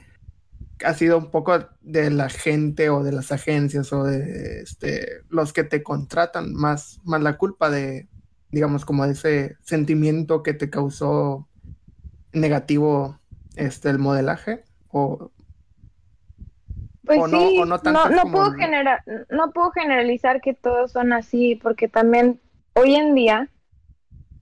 ha 0.85 0.95
sido 0.95 1.19
un 1.19 1.31
poco 1.31 1.59
de 1.81 2.11
la 2.11 2.29
gente 2.29 2.91
o 2.91 3.03
de 3.03 3.13
las 3.13 3.33
agencias 3.33 3.93
o 3.93 4.05
de 4.05 4.61
este, 4.63 5.23
los 5.29 5.53
que 5.53 5.65
te 5.65 5.83
contratan, 5.83 6.55
más, 6.55 7.01
más 7.05 7.21
la 7.21 7.37
culpa 7.37 7.71
de, 7.71 8.09
digamos, 8.51 8.85
como 8.85 9.05
ese 9.05 9.57
sentimiento 9.63 10.43
que 10.43 10.55
te 10.55 10.71
causó 10.71 11.49
negativo 12.33 13.19
este, 13.57 13.91
el 13.91 13.99
modelaje? 13.99 14.65
¿O, 14.89 15.31
pues 17.05 17.21
sí, 17.31 17.61
no, 17.67 17.81
puedo 18.31 18.55
no 19.31 19.53
puedo 19.53 19.71
generalizar 19.71 20.41
que 20.41 20.55
todos 20.55 20.93
son 20.93 21.13
así, 21.13 21.57
porque 21.57 21.89
también 21.89 22.41
hoy 22.79 22.95
en 22.95 23.15
día, 23.15 23.49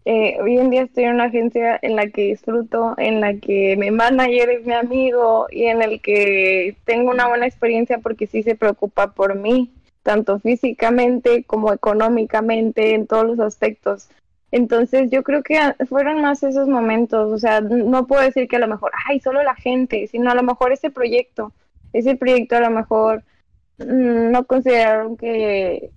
eh, 0.05 0.37
hoy 0.41 0.59
en 0.59 0.70
día 0.70 0.82
estoy 0.82 1.05
en 1.05 1.14
una 1.14 1.24
agencia 1.24 1.78
en 1.80 1.97
la 1.97 2.09
que 2.09 2.22
disfruto, 2.22 2.95
en 2.99 3.20
la 3.20 3.34
que 3.34 3.76
mi 3.76 3.91
manager 3.91 4.51
es 4.51 4.66
mi 4.66 4.74
amigo 4.74 5.47
y 5.51 5.64
en 5.64 5.82
el 5.82 6.01
que 6.01 6.76
tengo 6.84 7.11
una 7.11 7.28
buena 7.28 7.47
experiencia 7.47 7.99
porque 7.99 8.26
sí 8.26 8.43
se 8.43 8.55
preocupa 8.55 9.14
por 9.14 9.34
mí 9.37 9.72
tanto 10.03 10.39
físicamente 10.39 11.43
como 11.45 11.72
económicamente, 11.72 12.95
en 12.95 13.09
todos 13.09 13.26
los 13.26 13.41
aspectos. 13.41 14.09
Entonces 14.53 15.11
yo 15.11 15.24
creo 15.24 15.43
que 15.43 15.59
fueron 15.89 16.22
más 16.22 16.45
esos 16.45 16.68
momentos, 16.68 17.32
o 17.32 17.39
sea, 17.39 17.61
no 17.61 18.07
puedo 18.07 18.22
decir 18.22 18.47
que 18.47 18.57
a 18.57 18.61
lo 18.61 18.68
mejor, 18.68 18.93
ay, 19.09 19.18
solo 19.18 19.43
la 19.43 19.57
gente, 19.57 20.07
sino 20.07 20.30
a 20.30 20.37
lo 20.37 20.45
mejor 20.45 20.72
ese 20.72 20.91
proyecto, 20.91 21.53
ese 21.93 22.14
proyecto 22.14 22.57
a 22.57 22.61
lo 22.61 22.70
mejor 22.70 23.24
mm, 23.78 24.30
no 24.30 24.45
consideraron 24.45 25.16
que, 25.16 25.91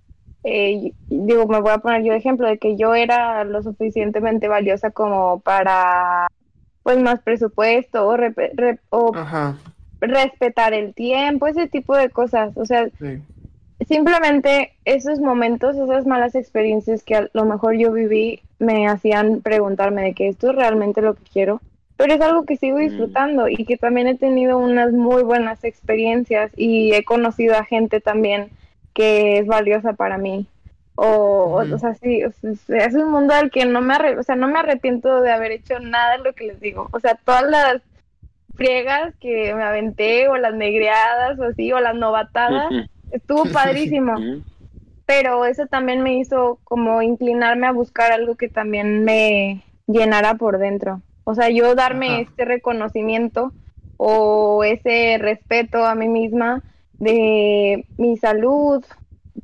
eh, 0.43 0.91
digo, 1.07 1.47
me 1.47 1.59
voy 1.61 1.71
a 1.71 1.79
poner 1.79 2.03
yo 2.03 2.11
de 2.13 2.19
ejemplo, 2.19 2.47
de 2.47 2.57
que 2.57 2.77
yo 2.77 2.95
era 2.95 3.43
lo 3.43 3.61
suficientemente 3.61 4.47
valiosa 4.47 4.91
como 4.91 5.39
para, 5.39 6.27
pues, 6.83 6.99
más 7.01 7.19
presupuesto 7.21 8.07
o, 8.07 8.17
respetar 10.01 10.73
el 10.73 10.93
tiempo, 10.93 11.47
ese 11.47 11.67
tipo 11.67 11.95
de 11.95 12.09
cosas, 12.09 12.55
o 12.55 12.65
sea 12.65 12.87
simplemente 13.87 14.73
esos 14.85 15.19
momentos, 15.19 15.75
esas 15.77 16.05
malas 16.05 16.35
experiencias 16.35 17.03
que 17.03 17.15
a 17.15 17.29
lo 17.33 17.45
mejor 17.45 17.77
yo 17.77 17.91
viví, 17.91 18.41
me 18.59 18.87
hacían 18.87 19.41
preguntarme 19.41 20.03
de 20.03 20.13
que 20.13 20.27
esto 20.27 20.49
es 20.49 20.55
realmente 20.55 21.01
lo 21.01 21.15
que 21.15 21.23
quiero. 21.31 21.61
Pero 21.95 22.13
es 22.13 22.21
algo 22.21 22.45
que 22.45 22.57
sigo 22.57 22.77
mm. 22.77 22.81
disfrutando 22.81 23.49
y 23.49 23.65
que 23.65 23.77
también 23.77 24.07
he 24.07 24.15
tenido 24.15 24.57
unas 24.57 24.93
muy 24.93 25.23
buenas 25.23 25.63
experiencias 25.63 26.51
y 26.55 26.93
he 26.93 27.03
conocido 27.03 27.55
a 27.55 27.65
gente 27.65 27.99
también 27.99 28.49
que 28.99 29.37
es 29.37 29.47
valiosa 29.47 29.93
para 29.93 30.17
mí. 30.17 30.45
O, 30.95 31.53
o, 31.53 31.77
sea, 31.77 31.95
sí, 31.95 32.21
es 32.21 32.93
un 32.93 33.11
mundo 33.11 33.33
al 33.33 33.49
que 33.49 33.63
no 33.65 33.79
me, 33.79 33.95
o 34.17 34.23
sea, 34.23 34.35
no 34.35 34.49
me 34.49 34.59
arrepiento 34.59 35.21
de 35.21 35.31
haber 35.31 35.53
hecho 35.53 35.79
nada 35.79 36.17
de 36.17 36.23
lo 36.25 36.33
que 36.33 36.47
les 36.47 36.59
digo. 36.59 36.89
O 36.91 36.99
sea, 36.99 37.15
todas 37.23 37.43
las 37.43 37.81
friegas 38.55 39.15
que 39.21 39.55
me 39.55 39.63
aventé 39.63 40.27
o 40.27 40.35
las 40.35 40.53
negreadas 40.53 41.39
o 41.39 41.43
así, 41.43 41.71
o 41.71 41.79
las 41.79 41.95
novatadas 41.95 42.67
estuvo 43.11 43.45
padrísimo. 43.53 44.15
Pero 45.05 45.45
eso 45.45 45.65
también 45.67 46.03
me 46.03 46.17
hizo 46.17 46.59
como 46.65 47.01
inclinarme 47.01 47.67
a 47.67 47.71
buscar 47.71 48.11
algo 48.11 48.35
que 48.35 48.49
también 48.49 49.05
me 49.05 49.63
llenara 49.87 50.33
por 50.33 50.57
dentro. 50.57 51.01
O 51.23 51.35
sea, 51.35 51.49
yo 51.49 51.73
darme 51.73 52.19
este 52.19 52.43
reconocimiento 52.43 53.53
o 53.95 54.65
ese 54.65 55.17
respeto 55.21 55.85
a 55.85 55.95
mí 55.95 56.09
misma 56.09 56.63
de 56.99 57.85
mi 57.97 58.17
salud, 58.17 58.83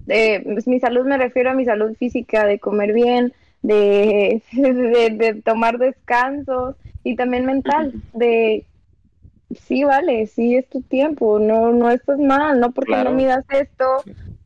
de 0.06 0.42
pues, 0.44 0.68
mi 0.68 0.80
salud 0.80 1.06
me 1.06 1.18
refiero 1.18 1.52
a 1.52 1.54
mi 1.54 1.66
salud 1.66 1.96
física, 1.96 2.46
de 2.46 2.60
comer 2.60 2.94
bien, 2.94 3.34
de, 3.62 4.44
de 4.52 5.42
tomar 5.44 5.78
descansos 5.78 6.76
y 7.04 7.16
también 7.16 7.46
mental, 7.46 7.94
de 8.14 8.66
sí, 9.54 9.84
vale, 9.84 10.28
sí 10.28 10.56
es 10.56 10.68
tu 10.70 10.82
tiempo, 10.82 11.40
no, 11.40 11.72
no 11.72 11.90
estás 11.90 12.20
mal, 12.20 12.60
no 12.60 12.72
porque 12.72 12.96
no 13.04 13.12
midas 13.12 13.46
esto 13.50 13.86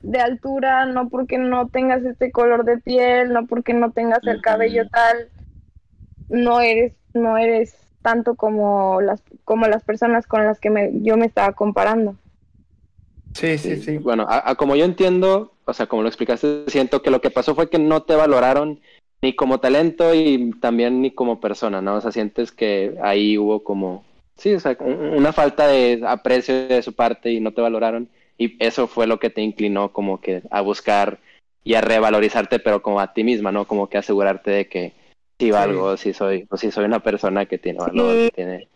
de 0.01 0.19
altura, 0.19 0.85
no 0.85 1.09
porque 1.09 1.37
no 1.37 1.67
tengas 1.67 2.03
este 2.03 2.31
color 2.31 2.63
de 2.65 2.77
piel, 2.77 3.33
no 3.33 3.45
porque 3.47 3.73
no 3.73 3.91
tengas 3.91 4.25
el 4.25 4.41
cabello 4.41 4.87
tal, 4.89 5.29
no 6.29 6.61
eres, 6.61 6.93
no 7.13 7.37
eres 7.37 7.75
tanto 8.01 8.35
como 8.35 9.01
las, 9.01 9.21
como 9.43 9.67
las 9.67 9.83
personas 9.83 10.25
con 10.25 10.45
las 10.45 10.59
que 10.59 10.69
me, 10.69 10.91
yo 11.01 11.17
me 11.17 11.25
estaba 11.25 11.53
comparando. 11.53 12.15
Sí, 13.33 13.57
sí, 13.57 13.77
sí. 13.77 13.97
Bueno, 13.97 14.25
a, 14.29 14.55
como 14.55 14.75
yo 14.75 14.85
entiendo, 14.85 15.53
o 15.65 15.73
sea, 15.73 15.87
como 15.87 16.01
lo 16.01 16.07
explicaste, 16.07 16.65
siento 16.67 17.01
que 17.01 17.11
lo 17.11 17.21
que 17.21 17.29
pasó 17.31 17.55
fue 17.55 17.69
que 17.69 17.79
no 17.79 18.03
te 18.03 18.15
valoraron 18.15 18.79
ni 19.21 19.35
como 19.35 19.59
talento 19.59 20.13
y 20.13 20.51
también 20.61 21.01
ni 21.01 21.11
como 21.11 21.39
persona, 21.39 21.81
¿no? 21.81 21.95
O 21.95 22.01
sea, 22.01 22.11
sientes 22.11 22.51
que 22.51 22.95
ahí 23.01 23.37
hubo 23.37 23.63
como 23.63 24.03
Sí, 24.39 24.53
o 24.53 24.59
sea, 24.59 24.77
una 24.79 25.33
falta 25.33 25.67
de 25.67 26.01
aprecio 26.07 26.69
de 26.69 26.81
su 26.81 26.93
parte 26.93 27.29
y 27.29 27.41
no 27.41 27.51
te 27.51 27.59
valoraron. 27.59 28.07
Y 28.37 28.55
eso 28.63 28.87
fue 28.87 29.05
lo 29.05 29.19
que 29.19 29.29
te 29.29 29.41
inclinó 29.41 29.91
como 29.91 30.21
que 30.21 30.43
a 30.49 30.61
buscar 30.61 31.19
y 31.65 31.73
a 31.73 31.81
revalorizarte, 31.81 32.59
pero 32.59 32.81
como 32.81 33.01
a 33.01 33.13
ti 33.13 33.25
misma, 33.25 33.51
¿no? 33.51 33.65
Como 33.65 33.89
que 33.89 33.97
asegurarte 33.97 34.49
de 34.51 34.67
que 34.69 34.93
sí 35.37 35.51
valgo, 35.51 35.97
sí. 35.97 36.13
soy, 36.13 36.47
o 36.49 36.55
si 36.55 36.71
soy 36.71 36.85
una 36.85 37.01
persona 37.01 37.47
que 37.47 37.57
tiene 37.57 37.79
valor, 37.79 38.15
que 38.15 38.31
tiene, 38.33 38.67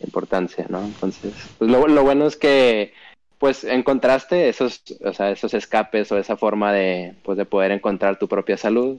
importancia, 0.00 0.66
¿no? 0.68 0.84
Entonces, 0.84 1.32
pues 1.56 1.70
lo, 1.70 1.86
lo, 1.86 2.02
bueno 2.02 2.26
es 2.26 2.36
que 2.36 2.92
pues 3.38 3.64
encontraste 3.64 4.48
esos, 4.48 4.82
o 5.04 5.12
sea, 5.12 5.30
esos 5.30 5.54
escapes 5.54 6.10
o 6.12 6.18
esa 6.18 6.36
forma 6.36 6.72
de, 6.72 7.14
pues, 7.22 7.36
de 7.36 7.44
poder 7.44 7.70
encontrar 7.70 8.18
tu 8.18 8.28
propia 8.28 8.56
salud. 8.56 8.98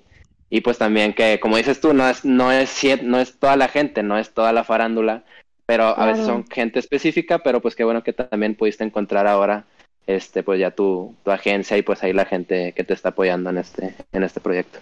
Y 0.49 0.61
pues 0.61 0.77
también 0.77 1.13
que, 1.13 1.39
como 1.41 1.57
dices 1.57 1.81
tú, 1.81 1.93
no 1.93 2.07
es, 2.07 2.23
no 2.23 2.51
es, 2.51 2.81
no 3.03 3.19
es 3.19 3.37
toda 3.37 3.57
la 3.57 3.67
gente, 3.67 4.01
no 4.01 4.17
es 4.17 4.33
toda 4.33 4.53
la 4.53 4.63
farándula, 4.63 5.23
pero 5.65 5.85
a 5.85 6.05
veces 6.05 6.25
son 6.25 6.47
gente 6.47 6.79
específica, 6.79 7.39
pero 7.39 7.61
pues 7.61 7.75
qué 7.75 7.83
bueno 7.83 8.01
que 8.01 8.13
también 8.13 8.55
pudiste 8.55 8.85
encontrar 8.85 9.27
ahora 9.27 9.65
este 10.07 10.41
pues 10.41 10.57
ya 10.57 10.71
tu, 10.71 11.13
tu 11.25 11.31
agencia 11.31 11.77
y 11.77 11.81
pues 11.81 12.01
ahí 12.01 12.13
la 12.13 12.23
gente 12.23 12.71
que 12.71 12.85
te 12.85 12.93
está 12.93 13.09
apoyando 13.09 13.49
en 13.49 13.57
este 13.57 13.93
en 14.13 14.23
este 14.23 14.39
proyecto. 14.39 14.79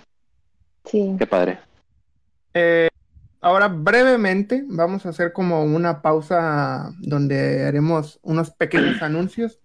Sí. 0.85 1.15
Qué 1.17 1.25
padre. 1.25 1.57
Eh, 2.53 2.87
ahora 3.45 3.67
brevemente 3.67 4.63
vamos 4.65 5.05
a 5.05 5.09
hacer 5.09 5.31
como 5.31 5.63
una 5.63 6.01
pausa 6.01 6.91
donde 6.99 7.63
haremos 7.65 8.19
unos 8.23 8.49
pequeños 8.51 9.01
anuncios. 9.03 9.59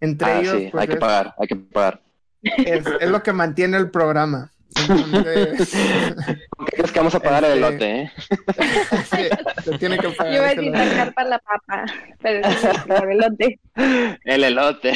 Entre 0.00 0.28
ah, 0.28 0.40
ellos, 0.40 0.56
sí, 0.58 0.68
pues, 0.70 0.82
hay 0.82 0.88
que 0.88 0.96
pagar, 0.96 1.34
hay 1.38 1.48
que 1.48 1.56
pagar. 1.56 2.02
Es, 2.42 2.84
es 3.00 3.10
lo 3.10 3.22
que 3.22 3.32
mantiene 3.32 3.78
el 3.78 3.90
programa. 3.90 4.52
Entonces... 4.76 5.74
crees 6.66 6.92
que 6.92 6.98
vamos 7.00 7.14
a 7.14 7.20
pagar 7.20 7.44
el 7.44 7.64
este, 7.64 7.66
elote, 7.66 8.00
eh? 8.02 9.30
se 9.64 9.78
tiene 9.78 9.98
que 9.98 10.10
pagar. 10.10 10.34
Yo 10.34 10.42
voy 10.42 10.50
a 10.50 10.54
necesitar 10.54 11.14
para 11.14 11.28
la 11.30 11.38
papa, 11.38 11.84
pero 12.20 12.46
es 12.46 12.64
el 12.64 13.10
elote. 13.10 13.60
El 14.24 14.44
elote. 14.44 14.92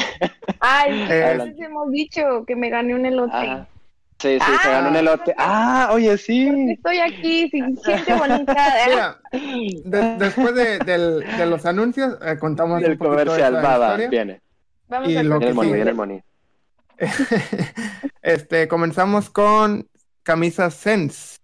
Ay, 0.60 1.06
eh, 1.10 1.24
a 1.24 1.44
veces 1.44 1.58
hemos 1.60 1.90
dicho 1.90 2.44
que 2.46 2.56
me 2.56 2.68
gané 2.68 2.94
un 2.94 3.06
elote. 3.06 3.32
Ah, 3.32 3.66
sí, 4.22 4.38
sí, 4.38 4.52
se 4.62 4.68
ganó 4.68 4.90
un 4.90 4.96
elote. 4.96 5.34
Ah, 5.36 5.90
oye, 5.92 6.16
sí. 6.16 6.48
Estoy 6.70 6.98
aquí, 6.98 7.48
sin 7.50 7.76
gente 7.76 8.14
bonita. 8.14 8.54
Mira, 9.32 10.16
después 10.18 10.54
de, 10.54 10.78
del, 10.78 11.20
de, 11.20 11.46
los 11.46 11.66
anuncios, 11.66 12.16
eh, 12.24 12.38
contamos 12.38 12.82
el 12.82 12.96
comercial, 12.96 13.56
va, 13.56 13.78
va, 13.78 13.96
viene. 13.96 14.40
Vamos 14.88 15.08
y 15.08 15.16
a 15.16 15.22
lo 15.22 15.40
que 15.40 15.46
el 15.48 15.54
money, 15.54 15.72
viene 15.72 15.90
el 15.90 15.96
money. 15.96 16.22
este, 18.22 18.68
comenzamos 18.68 19.28
con 19.30 19.88
camisas 20.22 20.74
Sense, 20.74 21.38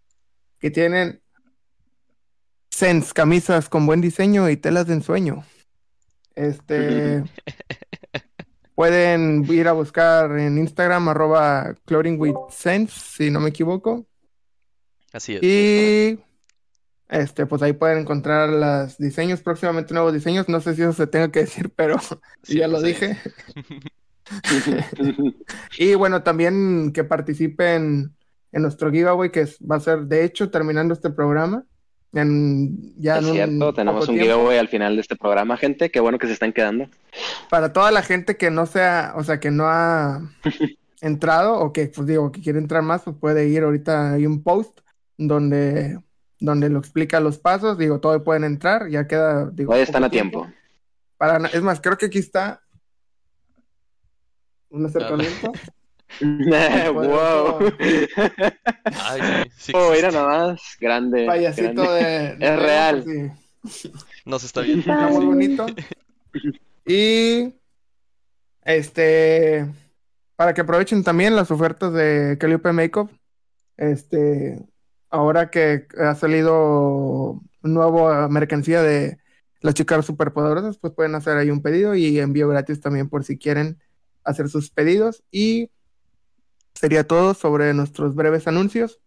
que 0.61 0.70
tienen 0.70 1.20
Sense, 2.70 3.12
camisas 3.12 3.68
con 3.68 3.87
buen 3.87 4.01
diseño 4.01 4.49
y 4.49 4.57
telas 4.57 4.87
de 4.87 4.95
ensueño. 4.95 5.45
Este, 6.37 7.24
Pueden 8.79 9.45
ir 9.53 9.66
a 9.66 9.72
buscar 9.72 10.39
en 10.39 10.57
Instagram 10.57 11.09
arroba 11.09 11.74
sense, 12.49 12.95
si 12.97 13.29
no 13.29 13.41
me 13.41 13.49
equivoco. 13.49 14.07
Así 15.12 15.35
es. 15.35 15.43
Y 15.43 16.20
este, 17.09 17.47
pues 17.47 17.61
ahí 17.62 17.72
pueden 17.72 17.99
encontrar 17.99 18.49
los 18.49 18.97
diseños, 18.97 19.43
próximamente 19.43 19.93
nuevos 19.95 20.14
diseños. 20.14 20.49
No 20.49 20.61
sé 20.61 20.76
si 20.76 20.83
eso 20.83 20.93
se 20.93 21.09
tenga 21.09 21.33
que 21.33 21.41
decir, 21.41 21.72
pero 21.74 21.97
ya 22.45 22.68
lo 22.68 22.81
dije. 22.81 23.18
y 25.76 25.95
bueno, 25.97 26.22
también 26.22 26.93
que 26.93 27.03
participen 27.03 28.14
en 28.53 28.62
nuestro 28.62 28.93
giveaway, 28.93 29.33
que 29.33 29.49
va 29.68 29.74
a 29.74 29.81
ser, 29.81 30.03
de 30.03 30.22
hecho, 30.22 30.53
terminando 30.53 30.95
este 30.95 31.11
programa. 31.11 31.64
En, 32.13 32.95
ya 32.97 33.19
es 33.19 33.27
cierto, 33.27 33.75
tenemos 33.75 34.09
un 34.09 34.19
giveaway 34.19 34.59
al 34.59 34.69
final 34.69 34.95
de 34.95 35.03
este 35.03 35.17
programa, 35.17 35.57
gente. 35.57 35.91
Qué 35.91 36.01
bueno 36.01 36.19
que 36.19 36.27
se 36.27 36.33
están 36.33 36.53
quedando. 36.53 36.89
Para 37.51 37.73
toda 37.73 37.91
la 37.91 38.03
gente 38.03 38.37
que 38.37 38.51
no 38.51 38.67
sea, 38.67 39.13
o 39.17 39.25
sea, 39.25 39.41
que 39.41 39.51
no 39.51 39.67
ha 39.67 40.23
entrado 41.01 41.59
o 41.59 41.73
que, 41.73 41.89
pues 41.89 42.07
digo, 42.07 42.33
que 42.33 42.41
quiere 42.41 42.59
entrar 42.59 42.83
más, 42.83 43.03
pues 43.03 43.17
puede 43.21 43.49
ir 43.49 43.63
ahorita. 43.63 44.15
Hay 44.15 44.27
un 44.27 44.43
post 44.43 44.81
donde, 45.19 45.99
donde 46.41 46.71
lo 46.71 46.79
explica 46.79 47.21
los 47.21 47.39
pasos. 47.39 47.77
Digo, 47.77 48.01
todos 48.01 48.23
pueden 48.23 48.45
entrar, 48.45 48.89
ya 48.89 49.07
queda. 49.07 49.51
Digo, 49.51 49.75
Hoy 49.75 49.81
están 49.81 50.05
a 50.05 50.11
tiempo. 50.11 50.47
Para, 51.19 51.47
es 51.49 51.63
más, 51.63 51.81
creo 51.81 51.99
que 51.99 52.07
aquí 52.07 52.19
está 52.19 52.63
un 54.71 54.87
acercamiento. 54.87 55.53
wow. 56.93 57.59
Ay, 59.05 59.51
sí, 59.57 59.73
oh, 59.75 59.93
mira 59.93 60.11
nada 60.11 60.49
más, 60.49 60.63
grande. 60.81 61.27
Payasito 61.27 61.83
De, 61.93 62.37
Es 62.39 62.59
real. 62.59 63.05
No 64.25 64.39
se 64.39 64.47
está 64.47 64.63
viendo. 64.63 64.81
Está 64.81 65.09
muy 65.09 65.27
bonito. 65.27 65.67
Y 66.91 67.53
este 68.65 69.69
para 70.37 70.55
que 70.55 70.63
aprovechen 70.63 71.05
también 71.05 71.37
las 71.37 71.51
ofertas 71.51 71.93
de 71.93 72.39
Calliope 72.41 72.73
Makeup. 72.73 73.11
Este, 73.77 74.65
ahora 75.11 75.51
que 75.51 75.87
ha 75.99 76.15
salido 76.15 77.43
nueva 77.61 78.29
mercancía 78.29 78.83
de 78.83 79.19
las 79.61 79.75
chicas 79.75 80.07
superpoderosas, 80.07 80.79
pues 80.79 80.95
pueden 80.95 81.15
hacer 81.17 81.37
ahí 81.37 81.51
un 81.51 81.61
pedido 81.61 81.95
y 81.95 82.21
envío 82.21 82.49
gratis 82.49 82.81
también 82.81 83.09
por 83.09 83.25
si 83.25 83.37
quieren 83.37 83.79
hacer 84.23 84.49
sus 84.49 84.71
pedidos. 84.71 85.25
Y 85.33 85.71
sería 86.79 87.05
todo 87.05 87.35
sobre 87.35 87.74
nuestros 87.74 88.14
breves 88.14 88.47
anuncios. 88.47 89.01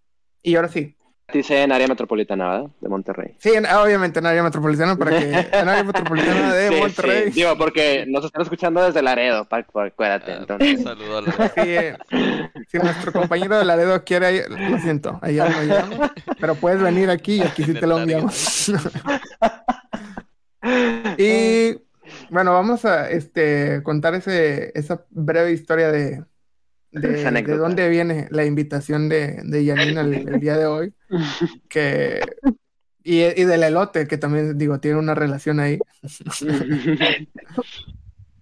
Y 0.44 0.56
ahora 0.56 0.68
sí. 0.68 0.96
Dice 1.34 1.64
en 1.64 1.72
área 1.72 1.88
metropolitana, 1.88 2.50
¿verdad? 2.50 2.70
De 2.82 2.90
Monterrey. 2.90 3.36
Sí, 3.40 3.52
en, 3.54 3.66
obviamente 3.66 4.20
en 4.20 4.26
área 4.26 4.44
metropolitana, 4.44 4.98
para 4.98 5.18
que 5.18 5.30
en 5.30 5.70
área 5.70 5.84
metropolitana 5.84 6.54
de 6.54 6.68
sí, 6.74 6.76
Monterrey. 6.76 7.24
Sí. 7.28 7.40
Digo, 7.40 7.58
porque 7.58 8.06
nos 8.10 8.26
están 8.26 8.42
escuchando 8.42 8.84
desde 8.84 9.02
Laredo, 9.02 9.48
acuérdate. 9.50 10.34
Entonces. 10.34 10.80
Un 10.80 10.84
saludo 10.84 11.20
a. 11.20 11.24
Sí, 11.24 11.52
eh, 11.58 11.98
si 12.68 12.78
nuestro 12.80 13.14
compañero 13.14 13.58
de 13.58 13.64
Laredo 13.64 14.04
quiere, 14.04 14.50
lo 14.50 14.78
siento, 14.80 15.20
allá 15.22 15.48
no 15.48 15.62
llegamos, 15.62 16.12
pero 16.38 16.56
puedes 16.56 16.82
venir 16.82 17.10
aquí 17.10 17.36
y 17.36 17.42
aquí 17.42 17.64
sí 17.64 17.74
te 17.76 17.88
lo 17.88 18.00
enviamos. 18.00 18.70
y 21.18 21.78
bueno, 22.30 22.52
vamos 22.52 22.84
a 22.84 23.10
este, 23.10 23.82
contar 23.84 24.16
ese, 24.16 24.78
esa 24.78 25.06
breve 25.12 25.54
historia 25.54 25.90
de, 25.94 26.26
de, 26.92 27.32
de, 27.32 27.58
dónde 27.58 27.90
viene 27.90 28.28
la 28.32 28.46
invitación 28.46 29.08
de, 29.10 29.42
de 29.44 29.72
el, 29.72 29.98
el, 30.28 30.40
día 30.40 30.58
de 30.58 30.66
hoy. 30.66 30.94
Que, 31.70 32.22
y, 33.04 33.22
y, 33.22 33.44
del 33.46 33.64
elote, 33.64 34.08
que 34.08 34.18
también 34.18 34.58
digo, 34.58 34.80
tiene 34.80 35.00
una 35.00 35.16
relación 35.16 35.60
ahí. 35.60 35.80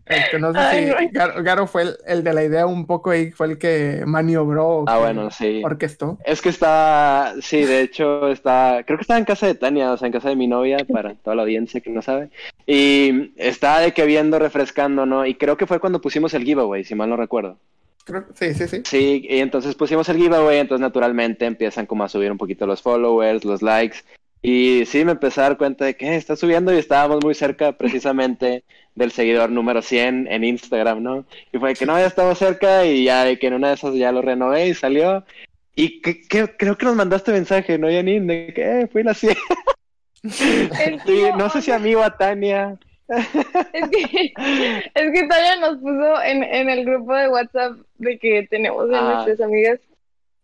este, 0.05 0.39
no 0.39 0.51
sé 0.51 0.59
Ay, 0.59 0.91
si 0.99 1.07
Garo, 1.09 1.43
Garo 1.43 1.67
fue 1.67 1.83
el, 1.83 1.97
el, 2.07 2.23
de 2.23 2.33
la 2.33 2.43
idea 2.43 2.65
un 2.65 2.85
poco 2.85 3.11
ahí, 3.11 3.31
fue 3.31 3.47
el 3.47 3.57
que 3.57 4.03
maniobró. 4.05 4.83
Ah, 4.87 4.97
bueno, 4.97 5.29
sí. 5.31 5.61
Orquestó. 5.63 6.17
Es 6.25 6.41
que 6.41 6.49
está, 6.49 7.35
sí, 7.41 7.63
de 7.63 7.81
hecho, 7.81 8.27
está, 8.29 8.83
creo 8.85 8.97
que 8.97 9.03
estaba 9.03 9.19
en 9.19 9.25
casa 9.25 9.45
de 9.45 9.55
Tania, 9.55 9.91
o 9.91 9.97
sea, 9.97 10.07
en 10.07 10.13
casa 10.13 10.29
de 10.29 10.35
mi 10.35 10.47
novia, 10.47 10.79
para 10.91 11.13
toda 11.13 11.35
la 11.35 11.43
audiencia 11.43 11.81
que 11.81 11.91
no 11.91 12.01
sabe. 12.01 12.29
Y 12.65 13.31
está 13.37 13.79
de 13.79 13.93
que 13.93 14.05
viendo, 14.05 14.39
refrescando, 14.39 15.05
¿no? 15.05 15.25
Y 15.25 15.35
creo 15.35 15.55
que 15.55 15.67
fue 15.67 15.79
cuando 15.79 16.01
pusimos 16.01 16.33
el 16.33 16.43
giveaway, 16.43 16.83
si 16.83 16.95
mal 16.95 17.09
no 17.09 17.15
recuerdo. 17.15 17.59
Sí, 18.35 18.53
sí, 18.53 18.67
sí. 18.67 18.81
Sí, 18.85 19.27
y 19.29 19.39
entonces 19.39 19.75
pusimos 19.75 20.07
el 20.09 20.17
giveaway, 20.17 20.59
entonces 20.59 20.81
naturalmente 20.81 21.45
empiezan 21.45 21.85
como 21.85 22.03
a 22.03 22.09
subir 22.09 22.31
un 22.31 22.37
poquito 22.37 22.65
los 22.65 22.81
followers, 22.81 23.45
los 23.45 23.61
likes. 23.61 23.99
Y 24.41 24.85
sí, 24.85 25.03
me 25.03 25.11
empecé 25.11 25.41
a 25.41 25.43
dar 25.43 25.57
cuenta 25.57 25.85
de 25.85 25.95
que 25.95 26.15
está 26.15 26.35
subiendo 26.35 26.73
y 26.73 26.77
estábamos 26.77 27.23
muy 27.23 27.35
cerca 27.35 27.73
precisamente 27.73 28.63
del 28.95 29.11
seguidor 29.11 29.49
número 29.49 29.81
100 29.81 30.27
en 30.29 30.43
Instagram, 30.43 31.03
¿no? 31.03 31.25
Y 31.51 31.57
fue 31.57 31.73
que 31.73 31.85
no, 31.85 31.97
ya 31.99 32.05
estamos 32.05 32.37
cerca 32.37 32.85
y 32.85 33.03
ya 33.03 33.25
de 33.25 33.37
que 33.37 33.47
en 33.47 33.55
una 33.55 33.69
de 33.69 33.73
esas 33.75 33.95
ya 33.95 34.11
lo 34.11 34.21
renové 34.21 34.69
y 34.69 34.73
salió. 34.73 35.25
Y 35.75 36.01
que, 36.01 36.21
que, 36.21 36.55
creo 36.57 36.77
que 36.77 36.85
nos 36.85 36.95
mandaste 36.95 37.31
mensaje, 37.31 37.77
¿no, 37.77 37.87
Janine? 37.87 38.33
De 38.33 38.53
que 38.53 38.81
eh, 38.81 38.87
fui 38.87 39.03
la 39.03 39.13
100. 39.13 39.35
sí, 40.29 40.69
no 41.37 41.49
sé 41.49 41.61
si 41.61 41.71
a 41.71 41.79
mí 41.79 41.95
o 41.95 42.03
a 42.03 42.17
Tania. 42.17 42.77
Es 43.73 43.89
que, 43.89 44.33
es 44.93 45.11
que 45.13 45.27
Tania 45.27 45.55
nos 45.59 45.77
puso 45.77 46.21
en, 46.21 46.43
en 46.43 46.69
el 46.69 46.85
grupo 46.85 47.15
de 47.15 47.29
WhatsApp 47.29 47.77
de 47.95 48.19
que 48.19 48.47
tenemos 48.49 48.91
a 48.91 48.99
ah. 48.99 49.13
nuestras 49.13 49.41
amigas, 49.41 49.79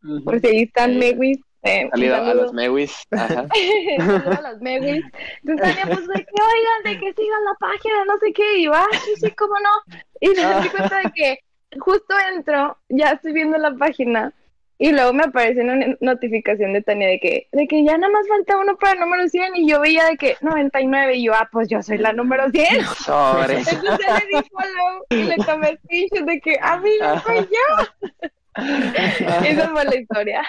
uh 0.04 0.08
-huh. 0.08 0.24
por 0.24 0.40
si 0.40 0.48
ahí 0.48 0.62
están. 0.64 0.98
Mewis. 0.98 1.40
Eh, 1.64 1.88
Salido 1.90 2.16
a 2.16 2.34
los 2.34 2.54
Mewis. 2.54 2.96
Ajá. 3.12 3.48
a 3.48 4.52
los 4.52 4.62
Mewis. 4.62 5.04
Entonces 5.44 5.76
Tania 5.76 5.96
puso 5.96 6.12
de 6.12 6.26
que 6.26 6.42
oigan, 6.42 6.84
de 6.84 7.00
que 7.00 7.14
sigan 7.14 7.46
la 7.46 7.56
página, 7.60 8.06
no 8.06 8.18
sé 8.20 8.34
qué, 8.34 8.58
y 8.60 8.68
ah, 8.68 8.88
sí, 9.04 9.14
sí, 9.18 9.32
cómo 9.32 9.56
no. 9.60 9.98
Y 10.22 10.30
me 10.30 10.62
di 10.62 10.70
cuenta 10.70 11.00
de 11.00 11.12
que 11.14 11.40
justo 11.80 12.16
entro, 12.34 12.78
ya 12.90 13.12
estoy 13.12 13.34
viendo 13.34 13.58
la 13.58 13.74
página, 13.76 14.34
y 14.78 14.92
luego 14.92 15.14
me 15.14 15.24
apareció 15.24 15.64
una 15.64 15.96
notificación 16.02 16.74
de 16.74 16.82
Tania 16.82 17.08
de 17.08 17.20
que, 17.20 17.48
de 17.52 17.68
que 17.68 17.84
ya 17.86 17.98
nada 17.98 18.12
más 18.12 18.28
falta 18.28 18.58
uno 18.58 18.76
para 18.78 18.94
el 18.94 19.00
número 19.00 19.28
100 19.28 19.56
y 19.56 19.70
yo 19.70 19.80
veía 19.80 20.04
de 20.06 20.18
que 20.18 20.36
99 20.42 21.16
y 21.16 21.24
yo, 21.24 21.34
ah, 21.34 21.48
pues 21.52 21.70
yo 21.70 21.82
soy 21.82 21.98
la 21.98 22.12
número 22.12 22.50
100. 22.52 22.84
Sobre. 22.84 23.60
Entonces 23.60 23.82
le 23.82 24.38
di 24.38 24.50
follow 24.50 25.06
y 25.10 25.24
le 25.24 25.36
tomé 25.38 25.78
screenshot 25.78 26.26
de 26.28 26.40
que, 26.42 26.58
a 26.62 26.78
mí 26.78 26.90
no 27.00 27.22
soy 27.22 27.40
yo. 27.40 28.10
Esa 29.46 29.70
fue 29.70 29.86
la 29.86 29.96
historia. 29.96 30.42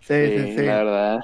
Sí, 0.00 0.38
sí, 0.38 0.54
sí. 0.56 0.62
La 0.62 0.76
verdad. 0.84 1.20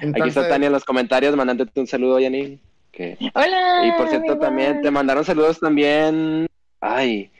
Entonces... 0.00 0.20
Aquí 0.20 0.28
está 0.28 0.48
Tania 0.48 0.66
en 0.66 0.72
los 0.72 0.84
comentarios, 0.84 1.34
mandándote 1.34 1.80
un 1.80 1.86
saludo, 1.88 2.20
Yanni. 2.20 2.60
Que... 2.92 3.16
Hola. 3.34 3.84
Y 3.84 3.92
por 3.98 4.08
cierto, 4.08 4.38
también 4.38 4.80
te 4.80 4.90
mandaron 4.92 5.24
saludos 5.24 5.58
también. 5.58 6.46
Ay, 6.80 7.30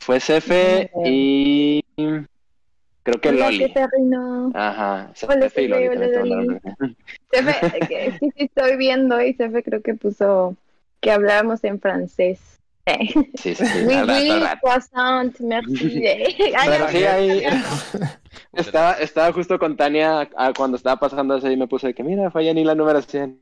fue 0.00 0.20
Cefe 0.20 0.90
y 1.04 1.82
Creo 3.02 3.20
que 3.20 3.28
hola, 3.30 3.50
Loli. 3.50 3.72
Ajá. 4.54 5.12
Hola, 5.22 5.40
Cefe 5.50 5.62
y 5.62 5.68
Loli. 5.68 6.60
Que, 7.30 8.12
sí, 8.20 8.30
sí, 8.36 8.44
estoy 8.44 8.76
viendo 8.76 9.20
y 9.20 9.34
Cefe 9.34 9.62
creo 9.62 9.82
que 9.82 9.94
puso 9.94 10.56
que 11.00 11.10
hablábamos 11.10 11.64
en 11.64 11.80
francés. 11.80 12.52
Sí, 13.34 13.54
sí, 13.54 13.64
oui, 13.86 13.94
oui, 14.08 14.30
croissant, 14.60 15.38
merci. 15.40 16.02
Pero 16.66 16.88
sí, 16.88 17.04
ahí 17.04 17.44
estaba, 18.52 18.94
estaba 18.94 19.32
justo 19.32 19.56
con 19.56 19.76
Tania 19.76 20.28
cuando 20.56 20.76
estaba 20.76 20.98
pasando 20.98 21.36
eso 21.36 21.48
y 21.48 21.56
me 21.56 21.68
puse 21.68 21.88
de 21.88 21.94
que 21.94 22.02
mira, 22.02 22.30
fue 22.30 22.44
Yanni 22.44 22.64
la 22.64 22.74
número 22.74 23.00
100. 23.00 23.40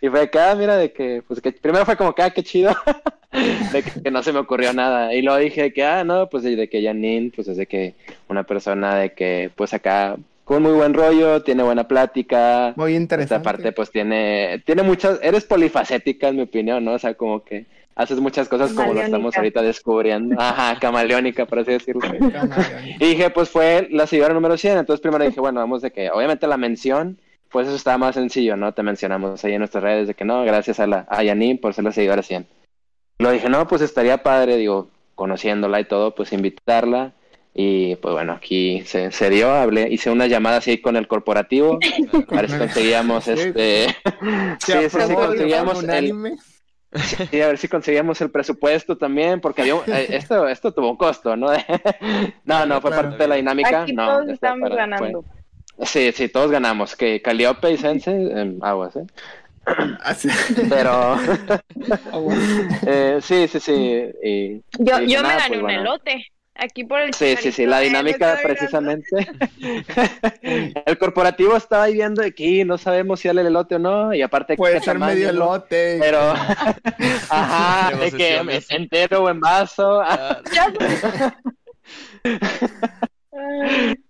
Y 0.00 0.08
fue 0.08 0.22
acá, 0.22 0.54
mira, 0.54 0.78
de 0.78 0.92
que, 0.94 1.22
pues 1.26 1.42
que 1.42 1.52
primero 1.52 1.84
fue 1.84 1.96
como 1.96 2.14
que, 2.14 2.22
ah, 2.22 2.30
qué 2.30 2.42
chido, 2.42 2.74
de 3.72 3.82
que, 3.82 4.02
que, 4.02 4.10
no 4.10 4.22
se 4.22 4.32
me 4.32 4.38
ocurrió 4.38 4.72
nada. 4.72 5.14
Y 5.14 5.22
luego 5.22 5.38
dije 5.38 5.72
que, 5.72 5.84
ah, 5.84 6.04
no, 6.04 6.28
pues 6.28 6.42
de 6.42 6.68
que 6.68 6.82
Janine, 6.82 7.32
pues 7.34 7.48
es 7.48 7.56
de 7.56 7.66
que 7.66 7.94
una 8.28 8.44
persona 8.44 8.96
de 8.96 9.12
que, 9.12 9.50
pues 9.54 9.74
acá, 9.74 10.16
con 10.44 10.62
muy 10.62 10.72
buen 10.72 10.94
rollo, 10.94 11.42
tiene 11.42 11.62
buena 11.62 11.86
plática. 11.86 12.72
Muy 12.76 12.94
interesante. 12.96 13.36
Esta 13.36 13.42
parte, 13.42 13.72
pues 13.72 13.90
tiene, 13.90 14.62
tiene 14.66 14.82
muchas, 14.82 15.18
eres 15.22 15.44
polifacética, 15.44 16.28
en 16.28 16.36
mi 16.36 16.42
opinión, 16.42 16.84
¿no? 16.84 16.92
O 16.92 16.98
sea, 16.98 17.14
como 17.14 17.44
que 17.44 17.66
haces 17.94 18.18
muchas 18.18 18.48
cosas 18.48 18.72
como 18.72 18.94
lo 18.94 19.00
estamos 19.00 19.36
ahorita 19.36 19.62
descubriendo. 19.62 20.34
Ajá, 20.40 20.78
camaleónica, 20.80 21.46
por 21.46 21.60
así 21.60 21.72
decirlo. 21.72 22.02
y 22.98 23.04
dije, 23.04 23.30
pues 23.30 23.48
fue 23.48 23.88
la 23.90 24.06
seguidora 24.06 24.34
número 24.34 24.56
100. 24.56 24.78
Entonces 24.78 25.00
primero 25.00 25.24
dije, 25.24 25.40
bueno, 25.40 25.60
vamos 25.60 25.82
de 25.82 25.90
que, 25.90 26.10
obviamente 26.10 26.46
la 26.46 26.56
mención 26.56 27.18
pues 27.50 27.66
eso 27.66 27.76
estaba 27.76 27.98
más 27.98 28.14
sencillo, 28.14 28.56
¿no? 28.56 28.72
Te 28.72 28.82
mencionamos 28.82 29.44
ahí 29.44 29.54
en 29.54 29.58
nuestras 29.58 29.82
redes 29.82 30.06
de 30.06 30.14
que 30.14 30.24
no, 30.24 30.44
gracias 30.44 30.78
a 30.80 30.86
la 30.86 31.06
a 31.08 31.22
Yanin 31.22 31.58
por 31.58 31.74
ser 31.74 31.84
la 31.84 31.92
seguidora 31.92 32.22
100. 32.22 32.46
Lo 33.20 33.30
dije, 33.30 33.50
no, 33.50 33.68
pues 33.68 33.82
estaría 33.82 34.22
padre, 34.22 34.56
digo, 34.56 34.88
conociéndola 35.14 35.78
y 35.78 35.84
todo, 35.84 36.14
pues 36.14 36.32
invitarla. 36.32 37.12
Y 37.52 37.96
pues 37.96 38.14
bueno, 38.14 38.32
aquí 38.32 38.82
se, 38.86 39.10
se 39.12 39.28
dio, 39.28 39.52
hablé, 39.52 39.88
hice 39.90 40.10
una 40.10 40.26
llamada 40.26 40.56
así 40.58 40.80
con 40.80 40.96
el 40.96 41.06
corporativo, 41.06 41.78
a 42.30 42.34
ver 42.34 42.50
si 42.50 42.56
conseguíamos 42.56 43.28
este... 43.28 43.88
sí, 44.60 44.72
sí, 44.88 44.98
sí, 45.06 45.14
conseguíamos 45.14 45.84
el... 45.84 46.38
Sí, 47.30 47.40
a 47.40 47.48
ver 47.48 47.58
si 47.58 47.68
conseguíamos 47.68 48.20
el 48.22 48.30
presupuesto 48.30 48.96
también, 48.96 49.40
porque 49.40 49.62
había, 49.62 49.74
eh, 49.86 50.06
esto, 50.16 50.48
esto 50.48 50.72
tuvo 50.72 50.90
un 50.90 50.96
costo, 50.96 51.36
¿no? 51.36 51.48
no, 52.44 52.66
no, 52.66 52.80
fue 52.80 52.90
parte 52.90 53.16
de 53.16 53.28
la 53.28 53.34
dinámica. 53.36 53.82
Aquí 53.82 53.92
no, 53.92 54.06
todos 54.06 54.28
estamos 54.30 54.70
para, 54.70 54.86
ganando. 54.86 55.22
Fue, 55.22 55.40
Sí, 55.86 56.12
sí, 56.12 56.28
todos 56.28 56.50
ganamos. 56.50 56.94
Que 56.94 57.22
Caliope 57.22 57.72
y 57.72 57.76
Sense, 57.76 58.10
eh, 58.10 58.58
aguas, 58.60 58.96
¿eh? 58.96 59.06
Ah, 59.66 60.14
sí. 60.14 60.28
Pero 60.68 61.16
eh, 62.86 63.18
sí, 63.22 63.46
sí, 63.48 63.60
sí. 63.60 63.72
y- 64.22 64.62
Yo, 64.78 65.00
y 65.00 65.10
yo 65.10 65.22
me 65.22 65.28
nada, 65.28 65.36
gané 65.36 65.48
pues, 65.48 65.58
un 65.58 65.62
bueno. 65.62 65.80
elote. 65.82 66.26
Aquí 66.62 66.84
por 66.84 67.00
el 67.00 67.14
Sí, 67.14 67.36
sí, 67.40 67.52
sí, 67.52 67.64
la 67.64 67.80
dinámica 67.80 68.38
precisamente. 68.42 69.08
el 70.42 70.98
corporativo 70.98 71.56
estaba 71.56 71.84
ahí 71.84 71.94
viendo 71.94 72.22
aquí, 72.22 72.64
no 72.64 72.76
sabemos 72.76 73.20
si 73.20 73.28
darle 73.28 73.40
el 73.42 73.46
elote 73.46 73.76
o 73.76 73.78
no, 73.78 74.12
y 74.12 74.20
aparte 74.20 74.56
Puede 74.56 74.80
ser 74.80 74.92
tamaño, 74.94 75.14
medio 75.14 75.30
elote. 75.30 75.96
Pero, 75.98 76.20
ajá, 77.30 77.90
de 77.96 78.10
que 78.12 78.42
Negociaciones. 78.42 78.66
entero 78.70 79.22
o 79.22 79.30
en 79.30 79.40
vaso, 79.40 80.02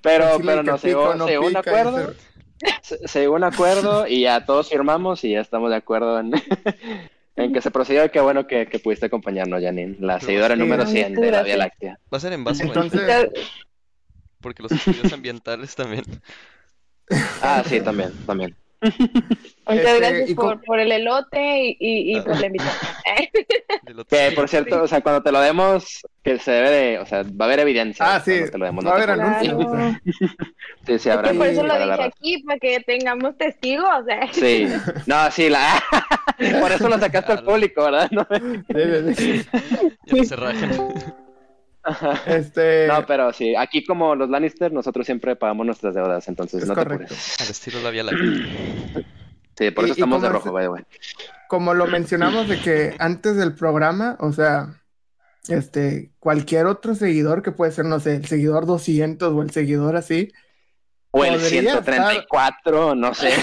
pero, 0.02 0.40
pero 0.44 0.62
no, 0.64 0.76
se 0.78 0.88
llegó, 0.88 1.14
no 1.14 1.28
se 1.28 1.38
un 1.38 1.56
acuerdo. 1.56 2.14
Se, 2.82 3.06
se 3.08 3.20
llegó 3.20 3.34
un 3.34 3.44
acuerdo 3.44 4.06
y 4.06 4.22
ya 4.22 4.44
todos 4.44 4.68
firmamos 4.68 5.24
y 5.24 5.30
ya 5.32 5.40
estamos 5.40 5.70
de 5.70 5.76
acuerdo 5.76 6.18
en, 6.20 6.32
en 7.36 7.52
que 7.52 7.60
se 7.60 7.70
procedió 7.70 8.04
y 8.04 8.10
qué 8.10 8.20
bueno 8.20 8.46
que, 8.46 8.66
que 8.66 8.78
pudiste 8.78 9.06
acompañarnos, 9.06 9.62
Janine, 9.62 9.96
la 10.00 10.20
seguidora 10.20 10.54
Sí. 10.54 10.60
número 10.60 10.84
Muchas 10.84 10.92
100 10.92 11.14
de 11.14 11.30
la. 11.30 11.42
Vía 11.42 11.56
Láctea. 11.56 11.98
Va 12.12 12.18
a 12.18 12.20
ser 12.20 12.32
en 12.32 12.44
vaso. 12.44 12.62
Entonces, 12.62 13.28
porque 14.40 14.62
los 14.62 14.72
estudios 14.72 15.12
ambientales 15.12 15.74
también. 15.74 16.04
Ah, 17.42 17.62
sí, 17.66 17.80
también, 17.80 18.12
también. 18.26 18.54
Muchas 19.66 19.84
Este, 19.84 19.98
gracias 20.00 20.32
por, 20.34 20.44
con- 20.44 20.60
por 20.62 20.80
el 20.80 20.90
elote 20.92 21.62
y, 21.64 21.76
y, 21.78 22.16
y 22.16 22.20
por 22.22 22.38
la 22.40 22.46
invitación. 22.46 22.92
Que 24.08 24.32
por 24.34 24.48
cierto, 24.48 24.82
o 24.82 24.86
sea, 24.86 25.00
cuando 25.00 25.22
te 25.22 25.32
lo 25.32 25.40
demos, 25.40 26.00
que 26.22 26.38
se 26.38 26.50
debe 26.52 26.70
de, 26.70 26.98
o 27.00 27.06
sea, 27.06 27.22
va 27.24 27.44
a 27.44 27.48
haber 27.48 27.60
evidencia. 27.60 28.14
Ah, 28.14 28.20
sí, 28.20 28.30
cuando 28.32 28.50
te 28.52 28.58
lo 28.58 28.64
demos, 28.66 28.86
va 28.86 28.90
a 28.90 28.94
haber 28.94 29.10
anuncios. 29.10 29.66
Claro. 29.66 29.98
Sí, 30.04 30.12
sí, 30.86 30.94
Es 30.94 31.06
habrá 31.08 31.32
que 31.32 31.38
por 31.38 31.46
eso 31.48 31.62
lo 31.62 31.68
la 31.68 31.74
dije 31.78 31.88
raza. 31.90 32.04
aquí, 32.04 32.42
para 32.44 32.58
que 32.58 32.80
tengamos 32.80 33.36
testigos. 33.36 34.04
¿eh? 34.08 34.28
Sí, 34.32 34.68
no, 35.06 35.30
sí, 35.30 35.48
la... 35.50 35.82
por 36.60 36.72
eso 36.72 36.88
lo 36.88 36.98
sacaste 36.98 37.32
al 37.32 37.44
público, 37.44 37.82
¿verdad? 37.84 38.10
No, 38.10 38.26
Sí, 38.30 39.14
sí, 39.16 39.42
sí. 39.42 39.48
Ya 40.06 40.16
no 40.16 40.24
se 40.24 40.36
rajen. 40.36 40.70
Este, 42.26 42.86
no, 42.88 43.06
pero 43.06 43.32
sí, 43.32 43.54
aquí 43.56 43.84
como 43.84 44.14
los 44.14 44.28
Lannister, 44.28 44.72
nosotros 44.72 45.06
siempre 45.06 45.36
pagamos 45.36 45.64
nuestras 45.66 45.94
deudas, 45.94 46.28
entonces 46.28 46.62
Es 46.62 46.68
no 46.68 46.74
correcto. 46.74 47.06
te 47.08 47.14
apures. 47.14 47.40
Al 47.40 47.50
estilo 47.50 47.80
la 47.80 47.90
vía 47.90 48.02
láctea. 48.04 49.04
Sí, 49.58 49.70
por 49.72 49.84
eso 49.84 49.90
y 49.90 49.92
estamos 49.92 50.22
de 50.22 50.30
rojo, 50.30 50.54
como 51.46 51.74
lo 51.74 51.86
mencionamos 51.86 52.48
de 52.48 52.58
que 52.60 52.94
antes 52.98 53.36
del 53.36 53.54
programa, 53.54 54.16
o 54.18 54.32
sea, 54.32 54.80
este, 55.48 56.12
cualquier 56.18 56.64
otro 56.64 56.94
seguidor 56.94 57.42
que 57.42 57.52
puede 57.52 57.70
ser, 57.70 57.84
no 57.84 58.00
sé, 58.00 58.16
el 58.16 58.24
seguidor 58.24 58.64
200 58.64 59.34
o 59.34 59.42
el 59.42 59.50
seguidor 59.50 59.96
así, 59.96 60.32
O 61.12 61.24
el 61.24 61.32
Podría 61.40 61.60
134, 61.62 62.94
no 62.94 63.14
sé. 63.14 63.30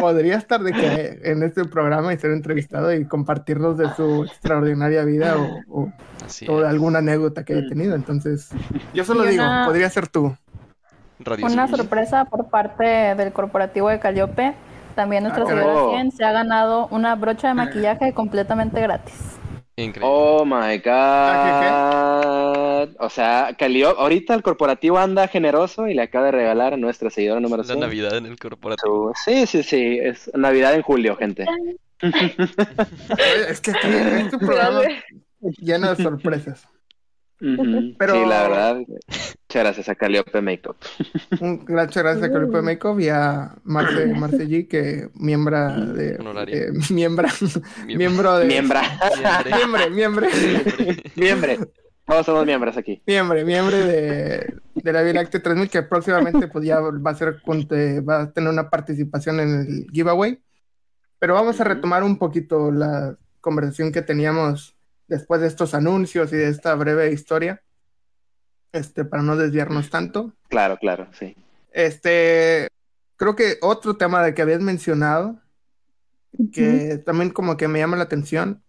podría 0.00 0.36
estar 0.36 0.62
de 0.62 0.72
que 0.72 1.20
en 1.24 1.42
este 1.42 1.64
programa 1.64 2.12
y 2.12 2.18
ser 2.18 2.32
entrevistado 2.32 2.92
y 2.92 3.04
compartirnos 3.06 3.78
de 3.78 3.92
su 3.94 4.24
extraordinaria 4.24 5.04
vida 5.04 5.36
o, 5.36 5.60
o- 5.82 5.92
Así 6.24 6.46
o 6.48 6.58
de 6.60 6.64
es. 6.64 6.70
alguna 6.70 6.98
anécdota 7.00 7.44
que 7.44 7.54
haya 7.54 7.68
tenido. 7.68 7.94
Entonces, 7.94 8.50
yo 8.92 9.04
solo 9.04 9.24
Y 9.24 9.28
digo, 9.30 9.42
una- 9.44 9.64
podría 9.66 9.90
ser 9.90 10.08
tú. 10.08 10.36
Radio 11.20 11.46
Una 11.46 11.68
sorpresa 11.68 12.24
por 12.26 12.48
parte 12.48 12.84
del 12.84 13.32
corporativo 13.32 13.88
de 13.88 13.98
Calliope. 13.98 14.54
También 14.94 15.24
nuestra 15.24 15.44
Ah, 15.44 15.64
oh. 15.66 15.90
100 15.90 16.12
se 16.12 16.24
ha 16.24 16.32
ganado 16.32 16.86
una 16.88 17.14
brocha 17.16 17.48
de 17.48 17.54
maquillaje 17.54 18.12
completamente 18.12 18.80
gratis. 18.80 19.14
Increíble. 19.76 20.08
Oh 20.08 20.44
my 20.44 20.78
god. 20.78 22.94
O 23.00 23.10
sea, 23.10 23.54
Calio, 23.58 23.98
ahorita 23.98 24.34
el 24.34 24.42
corporativo 24.42 24.98
anda 24.98 25.26
generoso 25.28 25.88
y 25.88 25.94
le 25.94 26.02
acaba 26.02 26.26
de 26.26 26.32
regalar 26.32 26.74
a 26.74 26.76
nuestra 26.76 27.10
seguidora 27.10 27.40
número 27.40 27.62
la 27.62 27.66
100. 27.66 27.80
Navidad 27.80 28.16
en 28.16 28.26
el 28.26 28.38
corporativo. 28.38 29.12
Sí, 29.24 29.46
sí, 29.46 29.62
sí. 29.62 29.98
Es 30.00 30.30
Navidad 30.34 30.74
en 30.74 30.82
julio, 30.82 31.16
gente. 31.16 31.44
Es 33.48 33.60
que 33.60 33.70
aquí 33.70 33.88
es 33.88 34.32
un 34.32 34.38
programa 34.40 34.82
lleno 35.58 35.94
de 35.94 36.02
sorpresas. 36.02 36.66
Pero- 37.38 38.14
Sí, 38.14 38.24
la 38.28 38.42
verdad. 38.48 38.78
Muchas 39.54 39.66
gracias 39.66 39.88
a 39.88 39.94
Calliope 39.94 40.40
Makeup. 40.42 40.76
Un 41.40 41.64
muchas 41.68 42.02
gracias 42.02 42.24
a 42.24 42.32
Calipo 42.32 42.56
de 42.56 42.62
Makeup 42.62 42.98
y 42.98 43.08
a 43.08 43.54
Marce, 43.62 44.06
Marce 44.16 44.48
G, 44.48 44.66
que 44.66 45.10
miembra 45.14 45.76
de, 45.78 46.16
de- 46.18 46.72
miembra, 46.90 47.28
Miem- 47.86 47.96
miembro 47.96 48.36
de 48.38 48.46
Miembra. 48.46 48.82
Miembre. 49.16 49.90
miembre, 49.90 49.90
miembre, 49.90 50.28
Miembre. 51.14 51.58
Todos 52.04 52.26
somos 52.26 52.44
miembros 52.44 52.76
aquí. 52.76 53.00
miembre, 53.06 53.44
miembre 53.44 53.76
de, 53.76 54.54
de 54.74 54.92
la 54.92 55.02
Vía 55.02 55.12
Láctea 55.14 55.40
3000, 55.40 55.70
que 55.70 55.82
próximamente 55.82 56.48
pues 56.48 56.64
ya 56.66 56.80
va 56.80 57.10
a 57.12 57.14
ser, 57.14 57.36
va 57.46 58.22
a 58.22 58.32
tener 58.32 58.50
una 58.50 58.68
participación 58.68 59.38
en 59.38 59.48
el 59.60 59.86
giveaway. 59.92 60.42
Pero 61.20 61.34
vamos 61.34 61.60
a 61.60 61.64
retomar 61.64 62.02
un 62.02 62.18
poquito 62.18 62.72
la 62.72 63.16
conversación 63.40 63.92
que 63.92 64.02
teníamos 64.02 64.74
después 65.06 65.40
de 65.40 65.46
estos 65.46 65.74
anuncios 65.74 66.32
y 66.32 66.36
de 66.38 66.48
esta 66.48 66.74
breve 66.74 67.12
historia, 67.12 67.62
este, 68.74 69.04
para 69.04 69.22
no 69.22 69.36
desviarnos 69.36 69.88
tanto. 69.88 70.32
Claro, 70.48 70.76
claro, 70.76 71.08
sí. 71.18 71.34
Este, 71.72 72.68
creo 73.16 73.34
que 73.34 73.56
otro 73.62 73.96
tema 73.96 74.22
de 74.22 74.34
que 74.34 74.42
habías 74.42 74.60
mencionado, 74.60 75.40
que 76.52 77.02
también 77.04 77.30
como 77.30 77.56
que 77.56 77.68
me 77.68 77.78
llama 77.78 77.96
la 77.96 78.04
atención, 78.04 78.62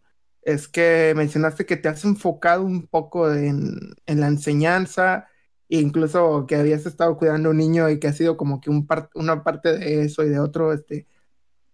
es 0.44 0.68
que 0.68 1.14
mencionaste 1.16 1.66
que 1.66 1.78
te 1.78 1.90
has 1.90 2.06
enfocado 2.06 2.64
un 2.64 2.88
poco 2.88 3.32
en, 3.34 3.96
en 4.06 4.20
la 4.22 4.28
enseñanza, 4.28 5.28
e 5.68 5.80
incluso 5.80 6.46
que 6.48 6.56
habías 6.56 6.86
estado 6.86 7.18
cuidando 7.18 7.50
a 7.50 7.52
un 7.52 7.58
niño 7.58 7.90
y 7.90 8.00
que 8.00 8.08
ha 8.08 8.14
sido 8.14 8.38
como 8.38 8.62
que 8.62 8.70
un 8.70 8.86
par- 8.86 9.10
una 9.16 9.44
parte 9.44 9.76
de 9.78 10.04
eso 10.04 10.24
y 10.24 10.30
de 10.30 10.40
otro, 10.40 10.74
este, 10.74 11.08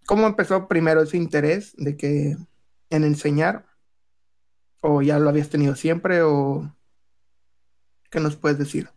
¿cómo 0.05 0.27
empezó 0.27 0.67
primero 0.67 1.01
ese 1.01 1.17
interés 1.17 1.73
de 1.77 1.97
que 1.97 2.37
en 2.89 3.03
enseñar? 3.03 3.65
¿O 4.79 5.01
ya 5.01 5.19
lo 5.19 5.29
habías 5.29 5.49
tenido 5.49 5.75
siempre? 5.75 6.21
¿O 6.23 6.73
qué 8.11 8.21
nos 8.21 8.37
puedes 8.37 8.59
decir? 8.59 8.89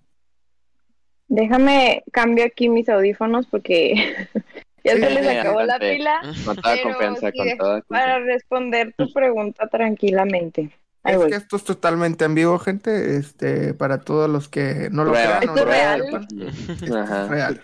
Déjame 1.28 2.04
cambio 2.12 2.44
aquí 2.44 2.68
mis 2.68 2.88
audífonos 2.88 3.46
porque 3.46 3.94
ya 4.84 4.92
Sí, 4.92 4.98
se 4.98 5.10
les 5.10 5.26
sí, 5.26 5.26
acabó 5.26 5.62
la 5.62 5.78
pila 5.80 6.26
Con 6.44 6.56
toda 6.60 6.78
confianza, 6.80 7.32
sí, 7.32 7.38
con 7.38 7.52
toda 7.56 7.82
para 7.88 8.18
responder 8.20 8.94
tu 8.96 9.12
pregunta 9.12 9.68
tranquilamente. 9.68 10.70
Ahí 11.02 11.16
Es 11.16 11.18
voy. 11.18 11.30
que 11.30 11.34
esto 11.36 11.56
es 11.56 11.64
totalmente 11.64 12.24
en 12.24 12.34
vivo, 12.34 12.58
gente. 12.58 13.16
Este, 13.16 13.74
para 13.74 14.00
todos 14.00 14.28
los 14.30 14.48
que 14.48 14.88
no 14.90 15.04
lo 15.04 15.20
crean 15.20 15.48
o 15.48 15.56
¿Esto 15.56 15.56
no 15.56 15.70
es 15.70 15.76
lo 15.76 15.86
real? 15.86 16.02
sepan, 16.04 16.26
esto 16.80 16.94
Ajá. 16.94 17.22
es 17.22 17.28
real. 17.28 17.62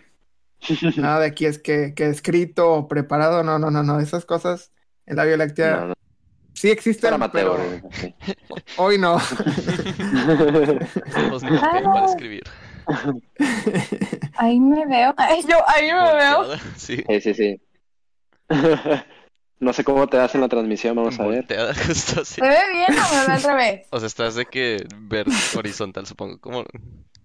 Nada 0.99 1.21
de 1.21 1.27
aquí 1.29 1.47
es 1.47 1.59
que, 1.59 1.95
que 1.95 2.09
escrito 2.09 2.73
o 2.75 2.89
preparado, 2.89 3.43
no, 3.45 3.59
no, 3.59 3.71
no, 3.71 3.83
no. 3.85 4.01
Esas 4.01 4.27
cosas 4.27 4.73
en 5.07 5.17
la 5.17 5.25
Vía 5.25 5.37
Láctea 5.39 5.77
No, 5.77 5.87
no, 5.89 5.95
sí 6.55 6.71
existen, 6.71 7.11
para 7.19 7.31
pero 7.33 7.57
sí. 7.93 8.15
hoy 8.77 8.99
no. 8.99 9.15
No 9.15 9.21
somos 11.13 11.43
ni 11.43 11.59
papel 11.59 11.83
para 11.85 12.07
escribir. 12.07 12.43
Ahí 14.37 14.61
me 14.61 14.87
veo. 14.87 15.15
Ay, 15.17 15.43
yo 15.49 15.57
ahí 15.69 15.87
me 15.93 16.15
veo. 16.15 16.39
Volteada, 16.39 16.59
Sí. 16.77 17.05
Sí, 17.07 17.21
sí, 17.21 17.35
sí. 17.35 17.61
No 19.61 19.75
sé 19.75 19.85
cómo 19.85 20.07
te 20.07 20.17
das 20.17 20.35
en 20.35 20.41
la 20.41 20.49
transmisión, 20.49 20.97
vamos 20.97 21.21
a 21.21 21.27
ver. 21.27 21.41
Volteada, 21.41 21.75
justo 21.87 22.23
así. 22.23 22.37
¿Se 22.37 22.41
ve 22.41 22.57
bien 22.73 22.99
o 22.99 23.15
me 23.15 23.27
ve 23.27 23.33
al 23.35 23.43
revés? 23.43 23.87
O 23.91 23.99
sea, 23.99 24.07
estás 24.07 24.35
de 24.35 24.47
que 24.47 24.87
ver 24.97 25.27
horizontal, 25.55 26.07
supongo, 26.07 26.41
como 26.41 26.65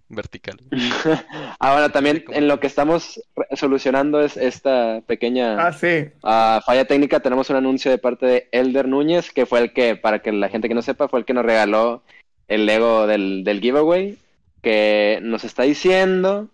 vertical. 0.09 0.59
Ahora 1.59 1.89
también 1.89 2.23
en 2.29 2.47
lo 2.47 2.59
que 2.59 2.67
estamos 2.67 3.21
solucionando 3.53 4.21
es 4.21 4.37
esta 4.37 5.01
pequeña 5.07 5.67
Ah, 5.67 5.73
sí. 5.73 6.09
ah, 6.23 6.61
falla 6.65 6.85
técnica. 6.85 7.19
Tenemos 7.19 7.49
un 7.49 7.55
anuncio 7.55 7.91
de 7.91 7.97
parte 7.97 8.25
de 8.25 8.47
Elder 8.51 8.87
Núñez, 8.87 9.31
que 9.31 9.45
fue 9.45 9.59
el 9.59 9.73
que, 9.73 9.95
para 9.95 10.19
que 10.19 10.31
la 10.31 10.49
gente 10.49 10.67
que 10.67 10.75
no 10.75 10.81
sepa, 10.81 11.07
fue 11.07 11.19
el 11.19 11.25
que 11.25 11.33
nos 11.33 11.45
regaló 11.45 12.03
el 12.47 12.65
Lego 12.65 13.07
del, 13.07 13.43
del 13.43 13.59
giveaway, 13.61 14.17
que 14.61 15.19
nos 15.21 15.43
está 15.43 15.63
diciendo 15.63 16.49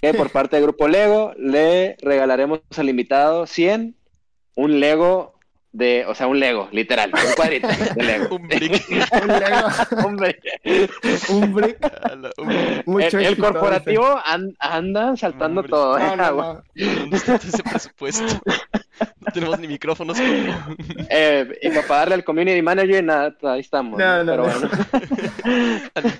que 0.00 0.14
por 0.14 0.30
parte 0.32 0.56
del 0.56 0.64
grupo 0.64 0.88
Lego 0.88 1.32
le 1.36 1.96
regalaremos 2.00 2.60
al 2.76 2.88
invitado 2.88 3.46
100 3.46 3.94
un 4.56 4.80
Lego 4.80 5.33
de, 5.74 6.04
o 6.06 6.14
sea, 6.14 6.28
un 6.28 6.38
Lego, 6.38 6.68
literal, 6.70 7.10
un 7.12 7.34
cuadrito 7.34 7.66
de 7.66 8.02
Lego. 8.02 8.36
Un 8.36 8.46
brick. 8.48 8.84
Un 8.88 9.28
Lego, 9.28 10.06
Hombre, 10.06 10.38
un 11.28 11.52
brick. 11.52 11.78
Un- 12.38 12.82
Mucho 12.86 13.18
el, 13.18 13.26
el 13.26 13.36
corporativo 13.36 14.20
an- 14.24 14.54
anda 14.60 15.16
saltando 15.16 15.60
Hombre. 15.62 15.70
todo. 15.70 15.96
dice. 15.96 16.12
¿eh? 16.12 16.16
No, 16.16 16.30
no, 16.32 16.52
no. 16.54 16.62
¿Dónde 17.00 17.16
está 17.16 17.34
ese 17.36 17.62
presupuesto? 17.62 18.40
No 19.20 19.32
tenemos 19.32 19.58
ni 19.58 19.66
micrófonos. 19.68 20.16
Eh, 21.16 21.58
y 21.62 21.68
para 21.68 21.86
pagarle 21.86 22.14
al 22.14 22.24
community 22.24 22.62
manager, 22.62 23.04
nada, 23.04 23.34
ahí 23.42 23.60
estamos. 23.60 23.98
No, 23.98 24.24
¿no? 24.24 24.36
no, 24.36 24.42
Pero 24.42 24.46
no. 24.46 24.68
bueno. 24.68 24.70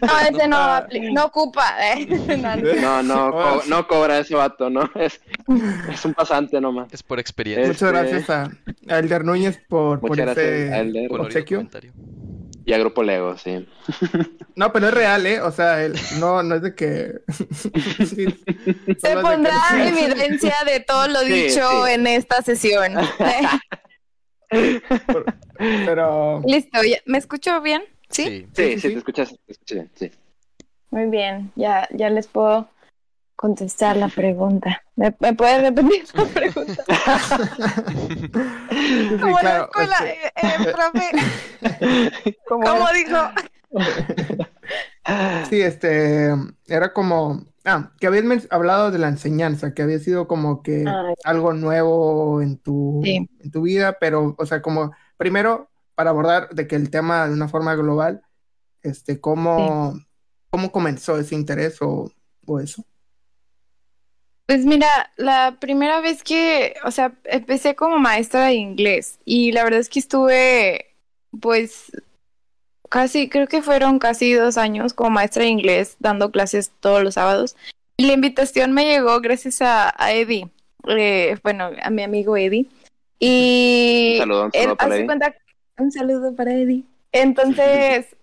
No, 0.02 0.20
ese 0.20 0.48
no, 0.48 0.56
apli- 0.56 1.12
no 1.12 1.24
ocupa. 1.24 1.74
¿eh? 1.80 2.06
No, 2.36 2.56
no. 2.56 2.74
No, 2.80 3.02
no, 3.02 3.30
co- 3.32 3.62
no 3.66 3.86
cobra 3.88 4.18
ese 4.18 4.34
vato, 4.34 4.68
¿no? 4.70 4.88
Es, 4.94 5.20
es 5.92 6.04
un 6.04 6.14
pasante 6.14 6.60
nomás. 6.60 6.92
Es 6.92 7.02
por 7.02 7.18
experiencia. 7.18 7.66
Muchas 7.66 7.82
Este- 7.82 7.92
gracias 8.26 8.30
a, 8.30 8.94
a 8.94 8.98
Elder 8.98 9.24
Núñez 9.24 9.43
por, 9.68 10.00
por 10.00 10.18
Elder. 10.18 11.08
colorido 11.08 11.22
obsequio. 11.22 11.68
Y 12.66 12.72
a 12.72 12.78
Grupo 12.78 13.02
Lego, 13.02 13.36
sí. 13.36 13.66
No, 14.56 14.72
pero 14.72 14.86
es 14.88 14.94
real, 14.94 15.26
¿eh? 15.26 15.40
O 15.40 15.50
sea, 15.50 15.88
no, 16.20 16.42
no 16.44 16.54
es 16.54 16.62
de 16.62 16.74
que... 16.76 17.20
Se 18.98 19.16
pondrá 19.20 19.56
evidencia 19.88 20.54
de 20.64 20.78
todo 20.78 21.08
lo 21.08 21.22
dicho 21.22 21.88
en 21.88 22.06
esta 22.06 22.40
sesión. 22.40 22.94
pero... 25.84 26.40
Listo, 26.46 26.78
¿me 27.06 27.18
escucho 27.18 27.60
bien? 27.60 27.82
¿Sí? 28.10 28.46
Sí, 28.54 28.78
sí, 28.78 28.88
te 28.90 28.98
escuchas, 28.98 29.34
te 29.66 29.74
bien, 29.74 29.90
sí. 29.96 30.12
Muy 30.90 31.06
bien, 31.06 31.50
ya, 31.56 31.88
ya 31.90 32.08
les 32.08 32.28
puedo 32.28 32.68
contestar 33.36 33.96
la 33.96 34.08
pregunta. 34.08 34.82
¿Me, 34.96 35.12
puedes 35.12 35.62
repetir 35.62 36.04
la 36.14 36.24
pregunta? 36.34 36.84
Como 39.20 39.40
la 39.40 39.58
escuela, 39.62 39.96
este, 39.98 40.26
eh, 40.26 40.32
eh, 40.42 40.72
profe. 40.72 42.36
¿Cómo 42.48 42.86
dijo? 42.92 43.18
Sí, 45.50 45.60
este, 45.60 46.30
era 46.66 46.94
como, 46.94 47.44
ah, 47.66 47.92
que 48.00 48.06
habías 48.06 48.46
hablado 48.50 48.90
de 48.90 48.98
la 48.98 49.08
enseñanza, 49.08 49.74
que 49.74 49.82
había 49.82 49.98
sido 49.98 50.26
como 50.26 50.62
que 50.62 50.84
ah, 50.88 51.12
algo 51.24 51.52
nuevo 51.52 52.40
en 52.40 52.56
tu, 52.56 53.02
en 53.04 53.50
tu 53.50 53.60
vida, 53.60 53.98
pero, 54.00 54.34
o 54.38 54.46
sea, 54.46 54.62
como, 54.62 54.92
primero, 55.18 55.68
para 55.94 56.08
abordar 56.08 56.48
de 56.54 56.66
que 56.66 56.76
el 56.76 56.88
tema 56.88 57.28
de 57.28 57.34
una 57.34 57.48
forma 57.48 57.74
global, 57.74 58.22
este, 58.82 59.20
¿cómo, 59.20 59.92
cómo 60.48 60.72
comenzó 60.72 61.18
ese 61.18 61.34
interés 61.34 61.82
o, 61.82 62.10
o 62.46 62.60
eso? 62.60 62.82
Pues 64.46 64.66
mira, 64.66 65.10
la 65.16 65.56
primera 65.58 66.00
vez 66.00 66.22
que, 66.22 66.74
o 66.84 66.90
sea, 66.90 67.14
empecé 67.24 67.74
como 67.74 67.98
maestra 67.98 68.46
de 68.46 68.54
inglés 68.54 69.18
y 69.24 69.52
la 69.52 69.64
verdad 69.64 69.80
es 69.80 69.88
que 69.88 70.00
estuve, 70.00 70.94
pues, 71.40 71.92
casi, 72.90 73.30
creo 73.30 73.46
que 73.46 73.62
fueron 73.62 73.98
casi 73.98 74.34
dos 74.34 74.58
años 74.58 74.92
como 74.92 75.10
maestra 75.10 75.44
de 75.44 75.48
inglés 75.48 75.96
dando 75.98 76.30
clases 76.30 76.72
todos 76.80 77.02
los 77.02 77.14
sábados. 77.14 77.56
Y 77.96 78.06
la 78.06 78.12
invitación 78.12 78.72
me 78.72 78.84
llegó 78.84 79.20
gracias 79.20 79.62
a, 79.62 79.94
Eddie, 80.12 80.50
eh, 80.88 81.38
bueno, 81.42 81.70
a 81.82 81.90
mi 81.90 82.02
amigo 82.02 82.36
Eddie. 82.36 82.66
Y 83.18 84.16
un 84.16 84.18
saludo, 84.18 84.44
un 84.44 84.52
saludo 84.52 84.76
para 84.76 84.96
Eddie. 84.96 85.34
un 85.78 85.92
saludo 85.92 86.34
para 86.34 86.52
Eddie. 86.52 86.84
Entonces, 87.12 88.14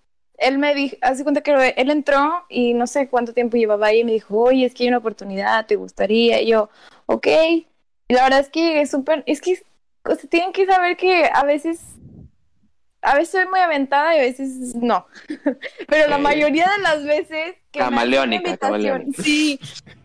él 0.42 0.58
me 0.58 0.74
dijo, 0.74 0.96
hace 1.00 1.22
cuenta 1.22 1.40
que 1.40 1.74
él 1.76 1.90
entró 1.90 2.44
y 2.48 2.74
no 2.74 2.86
sé 2.86 3.08
cuánto 3.08 3.32
tiempo 3.32 3.56
llevaba 3.56 3.88
ahí 3.88 4.00
y 4.00 4.04
me 4.04 4.12
dijo, 4.12 4.38
oye, 4.38 4.66
es 4.66 4.74
que 4.74 4.84
hay 4.84 4.88
una 4.88 4.98
oportunidad, 4.98 5.66
¿te 5.66 5.76
gustaría? 5.76 6.40
Y 6.40 6.48
yo, 6.48 6.70
ok. 7.06 7.26
Y 8.08 8.14
la 8.14 8.24
verdad 8.24 8.40
es 8.40 8.48
que 8.50 8.80
es 8.80 8.90
súper, 8.90 9.22
es 9.26 9.40
que 9.40 9.62
o 10.04 10.14
sea, 10.14 10.28
tienen 10.28 10.52
que 10.52 10.66
saber 10.66 10.96
que 10.96 11.30
a 11.32 11.44
veces, 11.44 11.80
a 13.02 13.14
veces 13.14 13.30
soy 13.30 13.46
muy 13.46 13.60
aventada 13.60 14.16
y 14.16 14.18
a 14.18 14.22
veces 14.22 14.74
no. 14.74 15.06
Pero 15.88 16.08
la 16.08 16.18
mayoría 16.18 16.68
de 16.76 16.82
las 16.82 17.04
veces 17.04 17.56
que 17.70 17.78
camaleónica, 17.78 18.56
camaleónica. 18.56 19.22
Sí, 19.22 19.60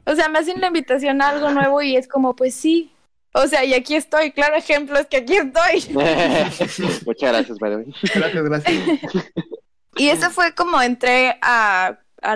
o 0.06 0.16
sea, 0.16 0.30
me 0.30 0.40
hacen 0.40 0.62
la 0.62 0.68
invitación 0.68 1.22
a 1.22 1.30
algo 1.30 1.50
nuevo 1.50 1.82
y 1.82 1.96
es 1.96 2.08
como, 2.08 2.36
pues 2.36 2.54
sí. 2.54 2.92
O 3.34 3.46
sea, 3.48 3.64
y 3.64 3.74
aquí 3.74 3.96
estoy, 3.96 4.32
claro 4.32 4.56
ejemplo 4.56 4.98
es 4.98 5.08
que 5.08 5.18
aquí 5.18 5.36
estoy. 5.36 5.94
Muchas 7.06 7.32
gracias, 7.32 7.62
Mario. 7.62 7.86
Gracias, 8.14 8.44
gracias. 8.44 8.84
Y 9.98 10.10
eso 10.10 10.30
fue 10.30 10.54
como 10.54 10.82
entré 10.82 11.38
a, 11.42 11.98
a, 12.22 12.36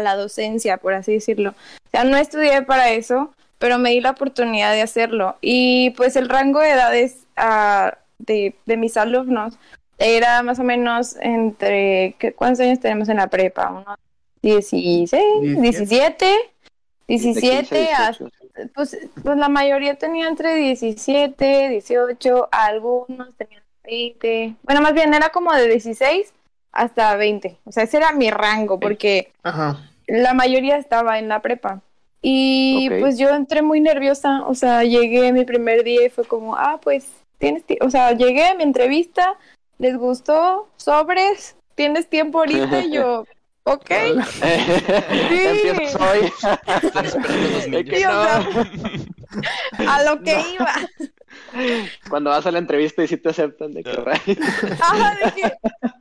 la 0.00 0.16
docencia, 0.16 0.76
por 0.76 0.94
así 0.94 1.12
decirlo. 1.12 1.50
O 1.50 1.90
sea, 1.90 2.04
no 2.04 2.16
estudié 2.16 2.62
para 2.62 2.90
eso, 2.90 3.32
pero 3.58 3.78
me 3.78 3.90
di 3.90 4.00
la 4.00 4.10
oportunidad 4.10 4.72
de 4.72 4.82
hacerlo. 4.82 5.36
Y 5.40 5.90
pues 5.90 6.16
el 6.16 6.28
rango 6.28 6.60
de 6.60 6.70
edades 6.70 7.18
uh, 7.36 7.90
de, 8.18 8.54
de, 8.66 8.76
mis 8.76 8.96
alumnos 8.96 9.54
era 9.98 10.42
más 10.42 10.58
o 10.58 10.64
menos 10.64 11.16
entre, 11.20 12.16
¿cuántos 12.36 12.60
años 12.60 12.80
tenemos 12.80 13.08
en 13.08 13.18
la 13.18 13.28
prepa? 13.28 13.70
¿Unos 13.70 13.98
16, 14.42 15.60
17? 15.60 16.26
17, 17.06 17.88
pues, 18.74 18.96
pues 19.22 19.36
la 19.36 19.48
mayoría 19.48 19.96
tenía 19.96 20.28
entre 20.28 20.54
17, 20.54 21.68
18, 21.68 22.48
algunos 22.50 23.34
tenían 23.36 23.62
20. 23.84 24.54
Bueno, 24.62 24.80
más 24.80 24.94
bien 24.94 25.12
era 25.14 25.30
como 25.30 25.52
de 25.52 25.68
16 25.68 26.32
hasta 26.72 27.16
20. 27.16 27.58
O 27.64 27.72
sea, 27.72 27.84
ese 27.84 27.98
era 27.98 28.12
mi 28.12 28.30
rango 28.30 28.80
porque 28.80 29.32
la 30.06 30.34
mayoría 30.34 30.76
estaba 30.76 31.18
en 31.18 31.28
la 31.28 31.40
prepa. 31.40 31.80
Y 32.22 32.88
pues 33.00 33.18
yo 33.18 33.30
entré 33.30 33.62
muy 33.62 33.80
nerviosa, 33.80 34.44
o 34.46 34.54
sea, 34.54 34.84
llegué 34.84 35.32
mi 35.32 35.44
primer 35.44 35.82
día 35.82 36.06
y 36.06 36.10
fue 36.10 36.24
como, 36.24 36.54
ah, 36.54 36.78
pues 36.80 37.10
tienes, 37.38 37.64
o 37.80 37.90
sea, 37.90 38.12
llegué 38.12 38.46
a 38.46 38.54
mi 38.54 38.62
entrevista, 38.62 39.36
les 39.78 39.96
gustó, 39.96 40.68
sobres, 40.76 41.56
tienes 41.74 42.08
tiempo 42.08 42.38
ahorita 42.38 42.84
y 42.84 42.92
yo, 42.92 43.26
ok. 43.64 43.90
sí. 44.30 44.48
Empiezo 45.68 45.98
hoy. 45.98 46.32
a 49.88 50.04
lo 50.04 50.22
que 50.22 50.40
iba. 50.54 50.72
Cuando 52.08 52.30
vas 52.30 52.46
a 52.46 52.50
la 52.50 52.58
entrevista 52.58 53.02
y 53.02 53.08
si 53.08 53.16
te 53.16 53.30
aceptan 53.30 53.72
de 53.72 53.82
que 53.84 53.90
Ajá, 54.80 55.14
de 55.24 55.32
que 55.32 55.52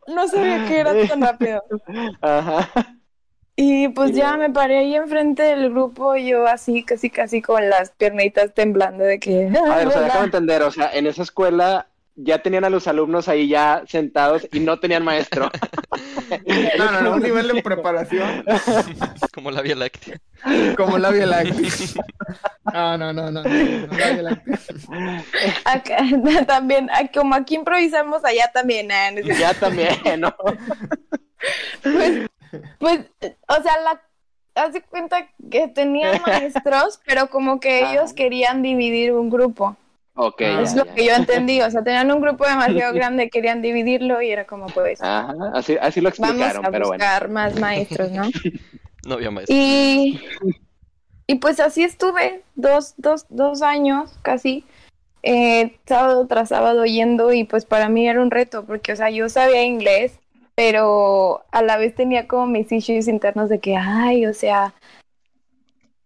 no 0.07 0.27
sabía 0.27 0.65
que 0.67 0.79
era 0.79 1.07
tan 1.07 1.21
rápido. 1.21 1.63
Ajá. 2.21 2.69
Y 3.55 3.89
pues 3.89 4.13
ya 4.13 4.37
me 4.37 4.49
paré 4.49 4.79
ahí 4.79 4.95
enfrente 4.95 5.43
del 5.43 5.69
grupo, 5.69 6.15
yo 6.15 6.47
así, 6.47 6.83
casi, 6.83 7.09
casi 7.09 7.41
con 7.41 7.69
las 7.69 7.91
piernitas 7.91 8.53
temblando 8.53 9.03
de 9.03 9.19
que... 9.19 9.47
A 9.47 9.75
ver, 9.75 9.87
o 9.87 9.91
sea, 9.91 10.01
déjame 10.05 10.25
entender, 10.25 10.63
o 10.63 10.71
sea, 10.71 10.91
en 10.93 11.05
esa 11.05 11.21
escuela 11.21 11.87
ya 12.15 12.41
tenían 12.41 12.63
a 12.63 12.69
los 12.69 12.87
alumnos 12.87 13.27
ahí 13.27 13.47
ya 13.47 13.83
sentados 13.87 14.47
y 14.51 14.59
no 14.59 14.79
tenían 14.79 15.03
maestro. 15.03 15.49
No, 16.77 16.89
no, 16.91 17.01
no, 17.01 17.11
un 17.15 17.21
nivel 17.21 17.49
de 17.49 17.61
preparación. 17.63 18.45
Como 19.33 19.51
la 19.51 19.61
Vía 19.61 19.75
Láctea. 19.75 20.17
Como 20.77 20.97
la 20.97 21.09
Vía 21.09 21.25
Láctea. 21.25 21.69
No, 22.73 22.97
no, 22.97 23.11
no, 23.11 23.29
no, 23.31 23.43
no, 23.43 23.49
la 23.97 24.11
Vía 24.11 24.21
Láctea. 24.21 24.59
Acá, 25.65 25.97
también, 26.47 26.89
como 27.13 27.35
aquí 27.35 27.55
improvisamos, 27.55 28.23
allá 28.23 28.49
también. 28.53 28.89
¿eh? 28.91 29.23
Ya 29.37 29.53
también, 29.53 30.21
¿no? 30.21 30.33
Pues, 31.83 32.29
pues, 32.79 32.99
o 33.49 33.61
sea, 33.61 33.77
la 33.81 34.01
haz 34.55 34.73
cuenta 34.89 35.27
que 35.49 35.67
tenían 35.67 36.21
maestros, 36.25 36.99
pero 37.05 37.29
como 37.29 37.59
que 37.59 37.91
ellos 37.91 38.13
querían 38.13 38.61
dividir 38.61 39.13
un 39.13 39.29
grupo. 39.29 39.75
Ok. 40.15 40.41
es 40.41 40.75
lo 40.75 40.85
que 40.85 41.05
yo 41.05 41.13
entendí. 41.13 41.61
O 41.61 41.71
sea, 41.71 41.83
tenían 41.83 42.11
un 42.11 42.21
grupo 42.21 42.45
demasiado 42.45 42.93
grande, 42.95 43.29
querían 43.29 43.61
dividirlo 43.61 44.21
y 44.21 44.31
era 44.31 44.45
como, 44.45 44.67
pues. 44.67 45.01
Ajá, 45.01 45.33
así, 45.53 45.77
así 45.81 46.01
lo 46.01 46.09
explicaron, 46.09 46.61
vamos 46.63 46.81
a 46.81 46.91
buscar 46.91 47.29
más 47.29 47.59
maestros, 47.59 48.11
¿no? 48.11 48.23
no 49.07 49.15
había 49.15 49.31
maestros. 49.31 49.57
Y, 49.57 50.19
y 51.27 51.35
pues 51.35 51.59
así 51.59 51.83
estuve, 51.83 52.43
dos, 52.55 52.93
dos, 52.97 53.25
dos 53.29 53.61
años 53.61 54.17
casi, 54.21 54.65
eh, 55.23 55.77
sábado 55.85 56.25
tras 56.27 56.49
sábado 56.49 56.83
yendo 56.85 57.31
y 57.31 57.43
pues 57.43 57.65
para 57.65 57.89
mí 57.89 58.07
era 58.07 58.21
un 58.21 58.31
reto, 58.31 58.65
porque, 58.65 58.93
o 58.93 58.95
sea, 58.95 59.09
yo 59.09 59.29
sabía 59.29 59.63
inglés, 59.63 60.19
pero 60.55 61.43
a 61.51 61.61
la 61.61 61.77
vez 61.77 61.95
tenía 61.95 62.27
como 62.27 62.47
mis 62.47 62.71
issues 62.71 63.07
internos 63.07 63.49
de 63.49 63.59
que, 63.59 63.75
ay, 63.75 64.25
o 64.25 64.33
sea, 64.33 64.73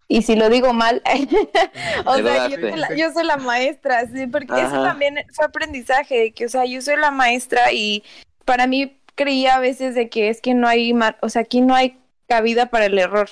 y 0.07 0.21
si 0.21 0.35
lo 0.35 0.49
digo 0.49 0.73
mal, 0.73 1.01
o 2.05 2.15
sea, 2.17 2.47
yo 2.95 3.11
soy, 3.11 3.25
la, 3.25 3.37
maestra, 3.37 4.05
sí, 4.07 4.27
porque 4.27 4.61
eso 4.61 4.83
también 4.83 5.25
fue 5.33 5.45
aprendizaje, 5.45 6.19
de 6.19 6.31
que, 6.31 6.45
o 6.45 6.49
sea, 6.49 6.65
yo 6.65 6.81
soy 6.81 6.97
la 6.97 7.11
maestra 7.11 7.71
y 7.71 8.03
para 8.45 8.67
mí 8.67 8.99
creía 9.15 9.55
a 9.55 9.59
veces 9.59 9.95
de 9.95 10.09
que 10.09 10.29
es 10.29 10.41
que 10.41 10.53
no 10.53 10.67
hay, 10.67 10.93
o 11.21 11.29
sea, 11.29 11.41
aquí 11.41 11.61
no 11.61 11.73
hay 11.73 11.97
cabida 12.27 12.67
para 12.67 12.85
el 12.85 12.99
error. 12.99 13.29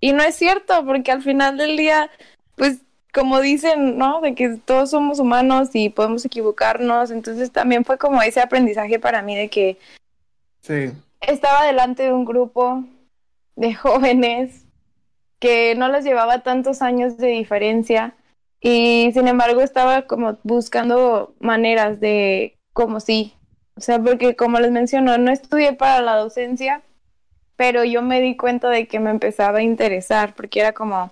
Y 0.00 0.12
no 0.12 0.22
es 0.22 0.34
cierto, 0.34 0.84
porque 0.84 1.12
al 1.12 1.22
final 1.22 1.56
del 1.56 1.76
día, 1.76 2.10
pues, 2.56 2.80
como 3.14 3.40
dicen, 3.40 3.96
¿no? 3.96 4.20
De 4.20 4.34
que 4.34 4.58
todos 4.64 4.90
somos 4.90 5.20
humanos 5.20 5.70
y 5.72 5.88
podemos 5.88 6.24
equivocarnos, 6.24 7.10
entonces 7.10 7.52
también 7.52 7.84
fue 7.84 7.96
como 7.96 8.20
ese 8.22 8.40
aprendizaje 8.40 8.98
para 8.98 9.22
mí 9.22 9.36
de 9.36 9.48
que 9.48 9.78
sí. 10.62 10.92
estaba 11.20 11.64
delante 11.64 12.02
de 12.02 12.12
un 12.12 12.24
grupo 12.24 12.84
de 13.54 13.72
jóvenes 13.72 14.65
que 15.38 15.74
no 15.74 15.88
les 15.88 16.04
llevaba 16.04 16.42
tantos 16.42 16.82
años 16.82 17.16
de 17.18 17.28
diferencia 17.28 18.14
y 18.60 19.10
sin 19.12 19.28
embargo 19.28 19.60
estaba 19.60 20.02
como 20.02 20.38
buscando 20.42 21.34
maneras 21.40 22.00
de 22.00 22.56
como 22.72 23.00
sí, 23.00 23.34
o 23.76 23.80
sea, 23.80 23.98
porque 23.98 24.36
como 24.36 24.58
les 24.58 24.70
menciono, 24.70 25.18
no 25.18 25.30
estudié 25.30 25.74
para 25.74 26.00
la 26.00 26.16
docencia, 26.16 26.82
pero 27.56 27.84
yo 27.84 28.02
me 28.02 28.20
di 28.20 28.36
cuenta 28.36 28.70
de 28.70 28.86
que 28.86 29.00
me 29.00 29.10
empezaba 29.10 29.58
a 29.58 29.62
interesar 29.62 30.34
porque 30.34 30.60
era 30.60 30.72
como, 30.72 31.10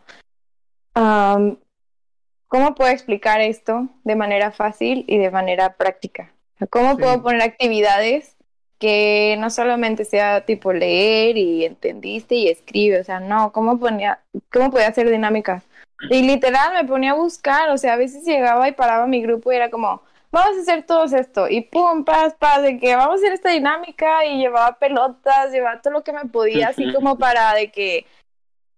¿cómo 0.94 2.74
puedo 2.74 2.90
explicar 2.90 3.40
esto 3.40 3.88
de 4.04 4.16
manera 4.16 4.50
fácil 4.50 5.04
y 5.06 5.18
de 5.18 5.30
manera 5.30 5.74
práctica? 5.74 6.32
¿Cómo 6.70 6.96
puedo 6.96 7.22
poner 7.22 7.42
actividades 7.42 8.34
que 8.78 9.36
no 9.38 9.50
solamente 9.50 10.04
sea 10.04 10.44
tipo 10.44 10.72
leer 10.72 11.36
y 11.36 11.64
entendiste 11.64 12.34
y 12.34 12.48
escribe, 12.48 13.00
o 13.00 13.04
sea, 13.04 13.20
no, 13.20 13.52
¿cómo 13.52 13.78
ponía, 13.78 14.20
cómo 14.52 14.70
podía 14.70 14.88
hacer 14.88 15.10
dinámica? 15.10 15.62
Y 16.10 16.22
literal 16.22 16.72
me 16.74 16.84
ponía 16.84 17.12
a 17.12 17.14
buscar, 17.14 17.70
o 17.70 17.78
sea, 17.78 17.94
a 17.94 17.96
veces 17.96 18.24
llegaba 18.24 18.68
y 18.68 18.72
paraba 18.72 19.06
mi 19.06 19.22
grupo 19.22 19.52
y 19.52 19.56
era 19.56 19.70
como, 19.70 20.02
vamos 20.30 20.58
a 20.58 20.60
hacer 20.60 20.84
todo 20.84 21.04
esto. 21.04 21.48
Y 21.48 21.62
pum, 21.62 22.04
paz, 22.04 22.34
paz, 22.38 22.62
de 22.62 22.78
que 22.78 22.96
vamos 22.96 23.14
a 23.14 23.16
hacer 23.16 23.32
esta 23.32 23.50
dinámica 23.50 24.24
y 24.24 24.38
llevaba 24.38 24.76
pelotas, 24.78 25.52
llevaba 25.52 25.80
todo 25.80 25.94
lo 25.94 26.04
que 26.04 26.12
me 26.12 26.26
podía, 26.26 26.68
así 26.68 26.92
como 26.92 27.16
para 27.16 27.54
de 27.54 27.70
que... 27.70 28.06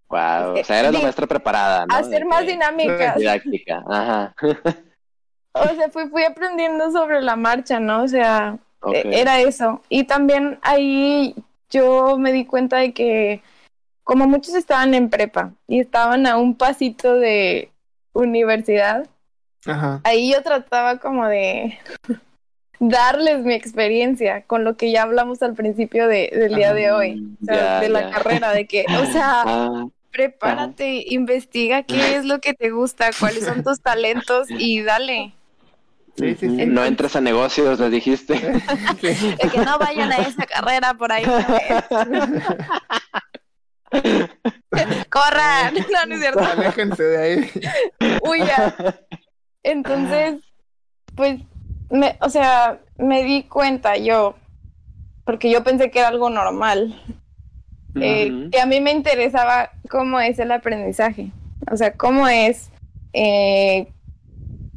Wow, 0.08 0.60
o 0.60 0.64
sea, 0.64 0.78
eras 0.78 0.92
la 0.92 1.00
maestra 1.00 1.26
preparada, 1.26 1.86
¿no? 1.86 1.96
Hacer 1.96 2.26
más 2.26 2.46
dinámicas. 2.46 3.16
Didáctica, 3.16 3.82
ajá. 3.88 4.34
o 5.52 5.74
sea, 5.74 5.88
fui, 5.90 6.08
fui 6.08 6.22
aprendiendo 6.22 6.92
sobre 6.92 7.20
la 7.22 7.34
marcha, 7.34 7.80
¿no? 7.80 8.04
O 8.04 8.08
sea, 8.08 8.56
e, 8.92 9.20
era 9.20 9.40
eso. 9.40 9.82
Y 9.88 10.04
también 10.04 10.58
ahí 10.62 11.34
yo 11.70 12.18
me 12.18 12.32
di 12.32 12.44
cuenta 12.44 12.78
de 12.78 12.92
que 12.92 13.42
como 14.04 14.28
muchos 14.28 14.54
estaban 14.54 14.94
en 14.94 15.10
prepa 15.10 15.52
y 15.66 15.80
estaban 15.80 16.26
a 16.26 16.36
un 16.36 16.54
pasito 16.54 17.14
de 17.14 17.70
universidad, 18.12 19.08
ahí 20.04 20.32
yo 20.32 20.42
trataba 20.42 20.98
como 20.98 21.26
de 21.26 21.78
darles 22.78 23.40
mi 23.44 23.54
experiencia 23.54 24.42
con 24.42 24.64
lo 24.64 24.76
que 24.76 24.92
ya 24.92 25.02
hablamos 25.02 25.42
al 25.42 25.54
principio 25.54 26.06
de, 26.08 26.30
del 26.32 26.54
día 26.54 26.72
de 26.72 26.92
hoy, 26.92 27.36
o 27.42 27.46
sea, 27.46 27.80
de 27.80 27.88
la 27.88 28.10
carrera, 28.10 28.52
de 28.52 28.66
que, 28.66 28.84
o 29.00 29.06
sea, 29.12 29.42
ah, 29.44 29.86
prepárate, 30.12 31.04
investiga 31.08 31.82
qué 31.82 32.16
es 32.16 32.24
lo 32.24 32.40
que 32.40 32.54
te 32.54 32.70
gusta, 32.70 33.10
cuáles 33.18 33.44
son 33.44 33.62
tus 33.62 33.80
talentos 33.80 34.48
y 34.50 34.82
dale. 34.82 35.34
Sí, 36.18 36.34
sí, 36.36 36.48
sí. 36.48 36.66
No 36.66 36.84
entres 36.84 37.14
a 37.16 37.20
negocios, 37.20 37.78
les 37.78 37.90
dijiste. 37.90 38.34
Es 39.02 39.52
que 39.52 39.58
no 39.58 39.78
vayan 39.78 40.10
a 40.12 40.16
esa 40.16 40.46
carrera 40.46 40.94
por 40.94 41.12
ahí. 41.12 41.24
Corran, 45.10 45.74
no, 45.74 46.06
no 46.06 46.14
es 46.14 46.20
cierto. 46.20 46.40
Aléjense 46.40 47.02
de 47.02 47.22
ahí. 47.22 47.50
Huya. 48.22 48.74
Entonces, 49.62 50.40
pues, 51.14 51.40
me, 51.90 52.16
o 52.20 52.28
sea, 52.28 52.80
me 52.98 53.24
di 53.24 53.44
cuenta 53.44 53.96
yo, 53.96 54.36
porque 55.24 55.50
yo 55.50 55.62
pensé 55.64 55.90
que 55.90 55.98
era 55.98 56.08
algo 56.08 56.30
normal, 56.30 57.00
eh, 58.00 58.48
que 58.52 58.60
a 58.60 58.66
mí 58.66 58.80
me 58.80 58.90
interesaba 58.92 59.70
cómo 59.88 60.20
es 60.20 60.38
el 60.38 60.52
aprendizaje, 60.52 61.30
o 61.70 61.76
sea, 61.76 61.92
cómo 61.94 62.28
es 62.28 62.70
eh, 63.12 63.88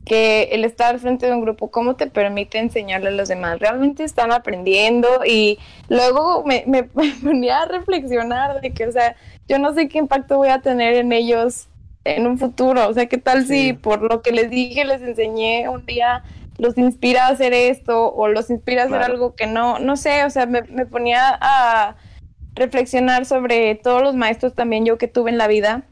que 0.10 0.50
el 0.54 0.66
estar 0.66 0.98
frente 0.98 1.28
de 1.28 1.34
un 1.34 1.42
grupo, 1.42 1.70
cómo 1.70 1.96
te 1.96 2.08
permite 2.08 2.58
enseñarle 2.58 3.10
a 3.10 3.12
los 3.12 3.30
demás. 3.30 3.60
Realmente 3.60 4.04
están 4.04 4.32
aprendiendo 4.32 5.08
y 5.24 5.60
luego 5.88 6.44
me, 6.44 6.64
me, 6.66 6.84
ponía 7.24 7.62
a 7.62 7.66
reflexionar 7.68 8.60
de 8.60 8.72
que, 8.72 8.88
o 8.88 8.92
sea, 8.92 9.16
yo 9.48 9.60
no 9.60 9.72
sé 9.76 9.88
qué 9.88 10.00
impacto 10.00 10.38
voy 10.38 10.50
a 10.50 10.62
tener 10.62 10.96
en 10.96 11.12
ellos 11.12 11.68
en 12.06 12.26
un 12.26 12.40
futuro. 12.40 12.90
O 12.90 12.94
sea, 12.96 13.06
qué 13.06 13.20
tal 13.20 13.46
si 13.46 13.74
por 13.74 14.02
lo 14.02 14.24
que 14.24 14.32
les 14.32 14.50
dije, 14.50 14.84
les 14.84 15.04
enseñé 15.04 15.70
un 15.70 15.86
día, 15.86 16.24
los 16.58 16.76
inspira 16.80 17.28
a 17.28 17.30
hacer 17.30 17.54
esto 17.54 18.12
o 18.12 18.28
los 18.30 18.50
inspira 18.50 18.82
a 18.82 18.86
hacer 18.88 19.04
algo 19.04 19.36
que 19.36 19.46
no, 19.46 19.78
no 19.78 19.96
sé, 19.96 20.24
o 20.24 20.32
sea, 20.32 20.48
me, 20.48 20.64
me 20.64 20.88
ponía 20.88 21.38
a 21.40 21.98
reflexionar 22.56 23.28
sobre 23.28 23.76
todos 23.76 24.02
los 24.02 24.16
maestros 24.16 24.56
también 24.56 24.86
yo 24.86 24.98
que 24.98 25.08
tuve 25.08 25.30
en 25.30 25.38
la 25.38 25.48
vida 25.48 25.84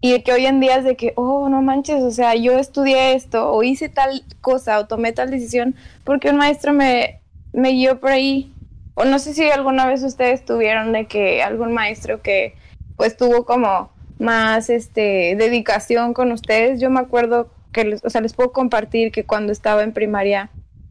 y 0.00 0.22
que 0.22 0.32
hoy 0.32 0.46
en 0.46 0.60
día 0.60 0.76
es 0.76 0.84
de 0.84 0.96
que, 0.96 1.12
oh, 1.16 1.48
no 1.48 1.60
manches, 1.62 2.02
o 2.02 2.10
sea, 2.10 2.34
yo 2.34 2.58
estudié 2.58 3.14
esto 3.14 3.50
o 3.50 3.62
hice 3.62 3.88
tal 3.88 4.22
cosa 4.40 4.78
o 4.78 4.86
tomé 4.86 5.12
tal 5.12 5.30
decisión 5.30 5.74
porque 6.04 6.30
un 6.30 6.36
maestro 6.36 6.72
me, 6.72 7.20
me 7.52 7.70
guió 7.70 7.98
por 8.00 8.12
ahí. 8.12 8.52
O 8.94 9.04
no 9.04 9.18
sé 9.18 9.34
si 9.34 9.48
alguna 9.50 9.86
vez 9.86 10.02
ustedes 10.02 10.44
tuvieron 10.44 10.92
de 10.92 11.06
que 11.06 11.42
algún 11.42 11.72
maestro 11.72 12.22
que 12.22 12.54
pues 12.96 13.16
tuvo 13.16 13.44
como 13.44 13.90
más 14.18 14.70
este 14.70 15.36
dedicación 15.36 16.14
con 16.14 16.32
ustedes. 16.32 16.80
Yo 16.80 16.90
me 16.90 17.00
acuerdo 17.00 17.50
que, 17.72 17.84
les, 17.84 18.04
o 18.04 18.10
sea, 18.10 18.20
les 18.20 18.34
puedo 18.34 18.52
compartir 18.52 19.12
que 19.12 19.24
cuando 19.24 19.52
estaba 19.52 19.82
en 19.82 19.92
primaria, 19.92 20.50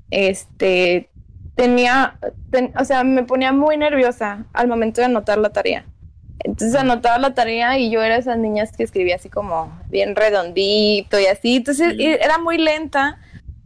este, 0.10 1.10
tenía, 1.55 2.18
o 2.80 2.86
sea, 2.86 3.03
me 3.03 3.24
ponía 3.24 3.51
muy 3.51 3.78
nerviosa 3.78 4.45
al 4.53 4.68
momento 4.68 5.01
de 5.01 5.05
anotar 5.05 5.38
la 5.38 5.49
tarea. 5.51 5.86
Entonces 6.39 6.75
anotaba 6.75 7.17
la 7.17 7.33
tarea 7.33 7.77
y 7.77 7.89
yo 7.89 8.01
era 8.01 8.17
esas 8.17 8.38
niñas 8.38 8.71
que 8.75 8.83
escribía 8.83 9.15
así 9.15 9.29
como 9.29 9.71
bien 9.89 10.15
redondito 10.15 11.19
y 11.19 11.25
así. 11.25 11.57
Entonces 11.57 11.95
era 11.97 12.38
muy 12.38 12.57
lenta 12.57 13.19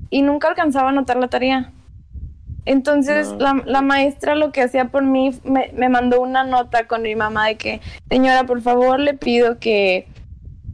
y 0.09 0.21
nunca 0.21 0.47
alcanzaba 0.47 0.87
a 0.87 0.91
anotar 0.91 1.17
la 1.17 1.27
tarea. 1.27 1.71
Entonces 2.65 3.33
la, 3.39 3.81
maestra 3.81 4.35
lo 4.35 4.51
que 4.51 4.61
hacía 4.61 4.85
por 4.85 5.03
mí 5.03 5.31
me, 5.43 5.71
me, 5.73 5.89
mandó 5.89 6.21
una 6.21 6.43
nota 6.43 6.87
con 6.87 7.01
mi 7.01 7.15
mamá 7.15 7.47
de 7.47 7.57
que, 7.57 7.81
señora, 8.09 8.43
por 8.45 8.61
favor 8.61 8.99
le 8.99 9.15
pido 9.15 9.57
que, 9.57 10.07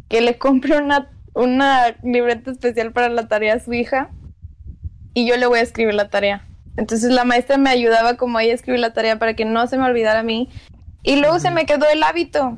que 0.10 0.20
le 0.20 0.38
compre 0.38 0.78
una, 0.78 1.10
una 1.34 1.96
libreta 2.04 2.52
especial 2.52 2.92
para 2.92 3.08
la 3.08 3.30
tarea 3.30 3.56
a 3.56 3.60
su 3.60 3.74
hija 3.74 4.10
y 5.14 5.26
yo 5.26 5.38
le 5.38 5.48
voy 5.48 5.60
a 5.60 5.64
escribir 5.64 5.94
la 5.94 6.10
tarea. 6.10 6.46
Entonces 6.76 7.10
la 7.10 7.24
maestra 7.24 7.58
me 7.58 7.70
ayudaba 7.70 8.18
como 8.18 8.40
ella 8.40 8.52
a 8.52 8.56
escribir 8.56 8.82
la 8.82 8.94
tarea 8.94 9.18
para 9.18 9.34
que 9.34 9.46
no 9.46 9.66
se 9.68 9.78
me 9.78 9.86
olvidara 9.86 10.20
a 10.20 10.24
mí 10.24 10.50
y 11.04 11.18
luego 11.18 11.40
se 11.40 11.52
me 11.52 11.66
quedó 11.66 11.88
el 11.90 12.04
hábito. 12.04 12.58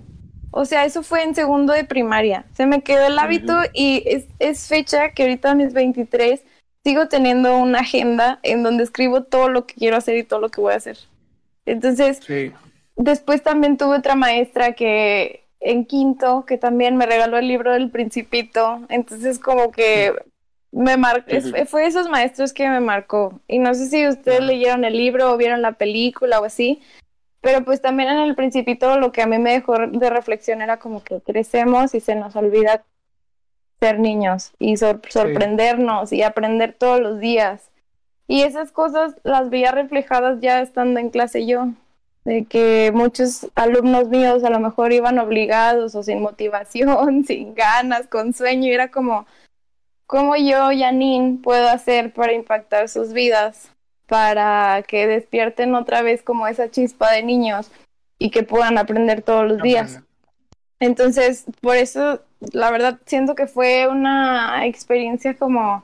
O 0.52 0.66
sea, 0.66 0.86
eso 0.86 1.04
fue 1.04 1.24
en 1.24 1.36
segundo 1.36 1.74
de 1.74 1.84
primaria. 1.84 2.46
Se 2.54 2.66
me 2.66 2.82
quedó 2.82 3.08
el 3.08 3.20
hábito 3.20 3.56
y 3.74 4.04
es, 4.06 4.26
es, 4.40 4.68
fecha 4.68 5.12
que 5.12 5.24
ahorita 5.24 5.52
a 5.52 5.56
mis 5.56 5.74
23 5.74 6.42
sigo 6.84 7.08
teniendo 7.08 7.58
una 7.58 7.80
agenda 7.80 8.40
en 8.42 8.64
donde 8.64 8.84
escribo 8.84 9.24
todo 9.24 9.50
lo 9.50 9.68
que 9.68 9.76
quiero 9.76 9.98
hacer 9.98 10.18
y 10.18 10.24
todo 10.24 10.40
lo 10.40 10.50
que 10.50 10.62
voy 10.62 10.74
a 10.74 10.78
hacer. 10.78 10.98
Entonces, 11.66 12.20
después 12.96 13.44
también 13.44 13.78
tuve 13.78 13.98
otra 13.98 14.16
maestra 14.16 14.74
que 14.74 15.46
en 15.60 15.86
quinto, 15.86 16.46
que 16.46 16.58
también 16.58 16.96
me 16.96 17.06
regaló 17.06 17.38
el 17.38 17.48
libro 17.48 17.74
del 17.74 17.92
principito. 17.92 18.82
Entonces, 18.90 19.40
como 19.40 19.72
que 19.72 20.14
me 20.72 20.98
marcó, 20.98 21.32
fue 21.68 21.86
esos 21.86 22.10
maestros 22.10 22.54
que 22.54 22.70
me 22.70 22.80
marcó. 22.80 23.40
Y 23.48 23.60
no 23.60 23.74
sé 23.74 23.88
si 23.88 24.08
ustedes 24.08 24.42
leyeron 24.42 24.84
el 24.84 24.98
libro 24.98 25.32
o 25.32 25.38
vieron 25.38 25.62
la 25.62 25.74
película 25.74 26.40
o 26.40 26.46
así, 26.46 26.82
pero 27.42 27.64
pues 27.64 27.82
también 27.82 28.10
en 28.10 28.20
el 28.20 28.36
principito 28.36 28.98
lo 28.98 29.12
que 29.12 29.22
a 29.22 29.28
mí 29.28 29.38
me 29.38 29.54
dejó 29.54 29.78
de 29.78 30.10
reflexión 30.10 30.62
era 30.62 30.78
como 30.78 31.04
que 31.04 31.22
crecemos 31.22 31.96
y 31.96 32.00
se 32.00 32.16
nos 32.16 32.36
olvida 32.36 32.84
ser 33.80 34.00
niños 34.00 34.52
y 34.60 34.76
sorprendernos 34.78 36.12
y 36.12 36.22
aprender 36.24 36.74
todos 36.74 37.00
los 37.00 37.20
días. 37.20 37.70
Y 38.28 38.44
esas 38.44 38.72
cosas 38.72 39.16
las 39.24 39.50
veía 39.50 39.72
reflejadas 39.72 40.40
ya 40.42 40.62
estando 40.62 41.00
en 41.00 41.10
clase 41.10 41.48
yo, 41.48 41.70
de 42.26 42.46
que 42.46 42.92
muchos 42.94 43.48
alumnos 43.56 44.10
míos 44.10 44.44
a 44.44 44.50
lo 44.50 44.60
mejor 44.60 44.92
iban 44.92 45.18
obligados 45.18 45.96
o 45.96 46.04
sin 46.04 46.22
motivación, 46.22 47.24
sin 47.28 47.56
ganas, 47.56 48.08
con 48.08 48.34
sueño, 48.34 48.68
y 48.68 48.74
era 48.74 48.92
como, 48.92 49.26
¿cómo 50.06 50.36
yo, 50.36 50.70
Janine, 50.78 51.40
puedo 51.42 51.70
hacer 51.70 52.14
para 52.14 52.34
impactar 52.34 52.90
sus 52.90 53.14
vidas? 53.14 53.72
Para 54.10 54.84
que 54.88 55.08
despierten 55.08 55.76
otra 55.76 56.02
vez 56.02 56.24
como 56.24 56.48
esa 56.48 56.70
chispa 56.72 57.12
de 57.12 57.22
niños 57.22 57.72
y 58.18 58.32
que 58.32 58.42
puedan 58.44 58.78
aprender 58.80 59.22
todos 59.22 59.48
los 59.48 59.62
días. 59.62 60.02
Entonces, 60.80 61.46
por 61.62 61.78
eso, 61.78 62.22
la 62.52 62.72
verdad, 62.72 63.00
siento 63.06 63.36
que 63.36 63.46
fue 63.46 63.88
una 63.88 64.66
experiencia 64.66 65.38
como 65.38 65.84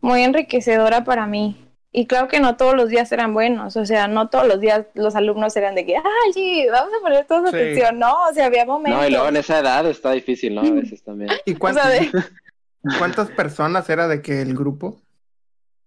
muy 0.00 0.22
enriquecedora 0.22 1.02
para 1.04 1.26
mí. 1.26 1.56
Y 1.90 2.06
claro 2.06 2.28
que 2.28 2.38
no 2.40 2.56
todos 2.56 2.74
los 2.74 2.88
días 2.88 3.10
eran 3.10 3.32
buenos, 3.32 3.74
o 3.76 3.86
sea, 3.86 4.06
no 4.06 4.28
todos 4.28 4.46
los 4.46 4.60
días 4.60 4.84
los 4.94 5.16
alumnos 5.16 5.56
eran 5.56 5.74
de 5.74 5.86
que, 5.86 5.96
ay, 5.96 6.32
sí, 6.34 6.66
vamos 6.70 6.92
a 6.94 7.02
poner 7.02 7.24
toda 7.24 7.48
atención, 7.48 7.98
no, 7.98 8.14
o 8.28 8.34
sea, 8.34 8.46
había 8.46 8.66
momentos. 8.66 9.00
No, 9.00 9.08
y 9.08 9.10
luego 9.10 9.28
en 9.28 9.36
esa 9.36 9.60
edad 9.60 9.86
está 9.86 10.12
difícil, 10.12 10.54
¿no? 10.54 10.60
A 10.60 10.70
veces 10.70 11.02
también. 11.02 11.30
¿Y 11.46 11.54
cuántas, 11.56 11.90
cuántas 12.98 13.30
personas 13.30 13.88
era 13.88 14.08
de 14.08 14.20
que 14.20 14.42
el 14.42 14.54
grupo? 14.54 15.00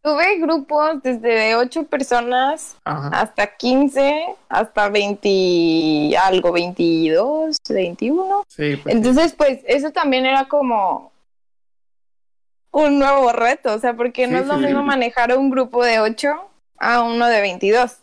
Tuve 0.01 0.37
grupos 0.37 1.03
desde 1.03 1.55
8 1.55 1.83
personas 1.83 2.77
hasta 2.85 3.57
15, 3.57 4.27
hasta 4.47 4.87
20 4.87 6.15
algo, 6.17 6.53
22, 6.53 7.57
21. 7.67 8.43
Sí, 8.47 8.77
pues 8.77 8.95
Entonces, 8.95 9.33
pues 9.33 9.59
eso 9.65 9.91
también 9.91 10.25
era 10.25 10.47
como 10.47 11.11
un 12.71 12.99
nuevo 12.99 13.33
reto, 13.33 13.73
o 13.73 13.79
sea, 13.79 13.93
porque 13.93 14.27
no 14.27 14.37
es 14.37 14.47
lo 14.47 14.57
mismo 14.57 14.83
manejar 14.83 15.37
un 15.37 15.49
grupo 15.49 15.83
de 15.83 15.99
8 15.99 16.29
a 16.77 17.01
uno 17.01 17.27
de 17.27 17.41
22. 17.41 17.97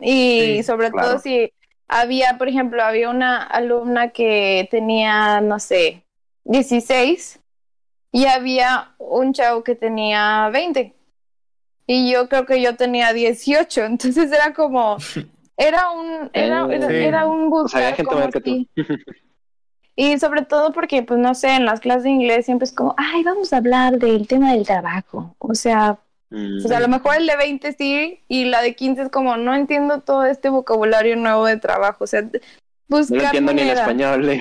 Y 0.00 0.62
sobre 0.62 0.90
todo 0.90 1.18
si 1.18 1.52
había, 1.88 2.38
por 2.38 2.48
ejemplo, 2.48 2.84
había 2.84 3.10
una 3.10 3.42
alumna 3.42 4.10
que 4.10 4.68
tenía, 4.70 5.40
no 5.40 5.58
sé, 5.58 6.04
16 6.44 7.40
y 8.12 8.26
había 8.26 8.94
un 8.98 9.32
chavo 9.32 9.64
que 9.64 9.74
tenía 9.74 10.48
20 10.52 10.95
y 11.86 12.10
yo 12.10 12.28
creo 12.28 12.46
que 12.46 12.60
yo 12.60 12.76
tenía 12.76 13.12
18, 13.12 13.84
entonces 13.84 14.30
era 14.32 14.52
como, 14.52 14.96
era 15.56 15.90
un, 15.90 16.30
era, 16.32 16.66
era, 16.74 17.26
un 17.26 17.50
buscar 17.50 18.02
como 18.04 18.28
Y 19.98 20.18
sobre 20.18 20.42
todo 20.42 20.72
porque, 20.72 21.02
pues 21.02 21.18
no 21.18 21.34
sé, 21.34 21.54
en 21.54 21.64
las 21.64 21.80
clases 21.80 22.02
de 22.02 22.10
inglés 22.10 22.44
siempre 22.44 22.66
es 22.66 22.72
como, 22.74 22.94
ay, 22.98 23.22
vamos 23.22 23.54
a 23.54 23.56
hablar 23.56 23.98
del 23.98 24.28
tema 24.28 24.52
del 24.52 24.66
trabajo. 24.66 25.34
O 25.38 25.54
sea, 25.54 25.98
o 26.30 26.68
sea, 26.68 26.78
a 26.78 26.80
lo 26.80 26.88
mejor 26.88 27.16
el 27.16 27.26
de 27.26 27.36
20 27.36 27.72
sí, 27.72 28.20
y 28.28 28.44
la 28.46 28.60
de 28.60 28.74
15 28.74 29.02
es 29.02 29.08
como, 29.08 29.36
no 29.36 29.54
entiendo 29.54 30.00
todo 30.00 30.26
este 30.26 30.48
vocabulario 30.50 31.16
nuevo 31.16 31.46
de 31.46 31.56
trabajo. 31.56 32.04
O 32.04 32.06
sea, 32.06 32.28
buscar. 32.88 33.16
No 33.16 33.24
entiendo 33.24 33.54
ni 33.54 33.62
en 33.62 33.68
español. 33.68 34.30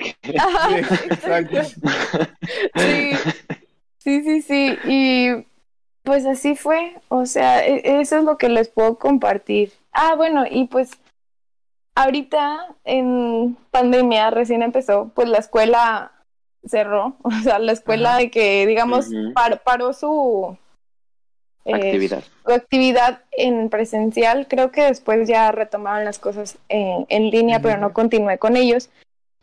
sí, 2.76 3.12
sí, 4.00 4.24
sí, 4.24 4.42
sí. 4.42 4.78
Y 4.86 5.46
pues 6.06 6.26
así 6.26 6.56
fue, 6.56 6.96
o 7.10 7.26
sea, 7.26 7.66
e, 7.66 8.00
eso 8.00 8.18
es 8.18 8.24
lo 8.24 8.38
que 8.38 8.48
les 8.48 8.70
puedo 8.70 8.98
compartir. 8.98 9.74
Ah, 9.92 10.16
bueno, 10.16 10.46
y 10.50 10.66
pues 10.68 10.92
ahorita 11.96 12.68
en 12.84 13.58
pandemia 13.72 14.30
recién 14.30 14.62
empezó, 14.62 15.12
pues 15.16 15.28
la 15.28 15.40
escuela 15.40 16.12
cerró, 16.66 17.18
o 17.24 17.32
sea, 17.44 17.60
la 17.60 17.74
escuela 17.74 18.18
de 18.18 18.32
que, 18.32 18.66
digamos, 18.68 19.08
paró 19.64 19.94
su 19.94 20.58
eh, 21.66 21.74
actividad. 21.74 22.24
su 22.46 22.54
actividad 22.54 23.24
en 23.32 23.70
presencial. 23.70 24.48
Creo 24.48 24.72
que 24.72 24.84
después 24.84 25.28
ya 25.28 25.52
retomaron 25.52 26.06
las 26.06 26.20
cosas 26.20 26.58
en, 26.70 27.06
en 27.10 27.32
línea, 27.32 27.60
pero 27.60 27.78
no 27.78 27.94
continué 27.94 28.38
con 28.38 28.56
ellos. 28.56 28.90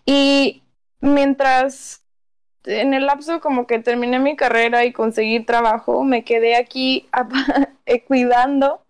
Y 0.06 0.62
mientras 1.00 2.01
en 2.64 2.94
el 2.94 3.06
lapso 3.06 3.40
como 3.40 3.66
que 3.66 3.78
terminé 3.78 4.18
mi 4.18 4.36
carrera 4.36 4.84
y 4.84 4.92
conseguí 4.92 5.40
trabajo, 5.40 6.04
me 6.04 6.24
quedé 6.24 6.56
aquí 6.56 7.08
eh, 7.86 8.02
cuidando 8.02 8.82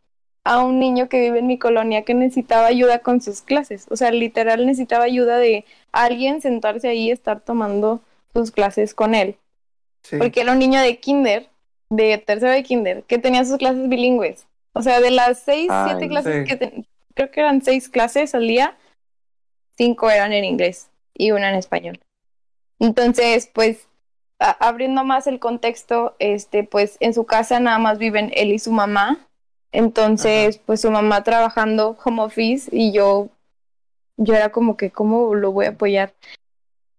a 0.45 0.63
un 0.63 0.79
niño 0.79 1.09
que 1.09 1.21
vive 1.21 1.39
en 1.39 1.47
mi 1.47 1.59
colonia 1.59 2.03
que 2.03 2.15
necesitaba 2.15 2.67
ayuda 2.67 2.99
con 3.01 3.21
sus 3.21 3.43
clases. 3.43 3.87
O 3.91 3.97
sea, 3.97 4.11
literal 4.11 4.67
necesitaba 4.67 5.05
ayuda 5.05 5.39
de 5.39 5.65
alguien 5.93 6.41
sentarse 6.41 6.89
ahí 6.89 7.09
y 7.09 7.11
estar 7.11 7.41
tomando 7.41 8.01
sus 8.33 8.51
clases 8.51 8.95
con 8.95 9.15
él. 9.15 9.37
Porque 10.19 10.41
era 10.41 10.53
un 10.53 10.59
niño 10.59 10.81
de 10.81 10.99
kinder, 10.99 11.49
de 11.89 12.19
tercero 12.19 12.51
de 12.51 12.65
kinder, 12.65 13.05
que 13.05 13.19
tenía 13.19 13.45
sus 13.45 13.59
clases 13.59 13.89
bilingües. 13.89 14.47
O 14.73 14.83
sea, 14.83 15.01
de 15.01 15.13
las 15.13 15.39
seis, 15.39 15.71
siete 15.87 16.09
clases 16.09 16.49
que 16.49 16.85
creo 17.15 17.31
que 17.31 17.41
eran 17.41 17.63
seis 17.63 17.89
clases 17.89 18.35
al 18.35 18.49
día, 18.49 18.77
cinco 19.77 20.11
eran 20.11 20.33
en 20.33 20.45
inglés 20.45 20.89
y 21.15 21.31
una 21.31 21.51
en 21.51 21.57
español. 21.57 22.01
Entonces, 22.83 23.49
pues, 23.55 23.87
abriendo 24.41 25.05
más 25.05 25.29
el 25.29 25.39
contexto, 25.39 26.17
este, 26.19 26.65
pues 26.65 26.97
en 26.99 27.15
su 27.15 27.25
casa 27.25 27.61
nada 27.61 27.79
más 27.79 27.99
viven 27.99 28.33
él 28.35 28.51
y 28.51 28.59
su 28.59 28.73
mamá. 28.73 29.29
Entonces, 29.71 30.59
pues 30.59 30.81
su 30.81 30.91
mamá 30.91 31.23
trabajando 31.23 31.97
home 32.05 32.23
office 32.23 32.69
y 32.73 32.93
yo, 32.93 33.29
yo 34.17 34.35
era 34.35 34.51
como 34.51 34.77
que, 34.77 34.91
¿cómo 34.91 35.37
lo 35.37 35.53
voy 35.53 35.67
a 35.67 35.71
apoyar? 35.71 36.13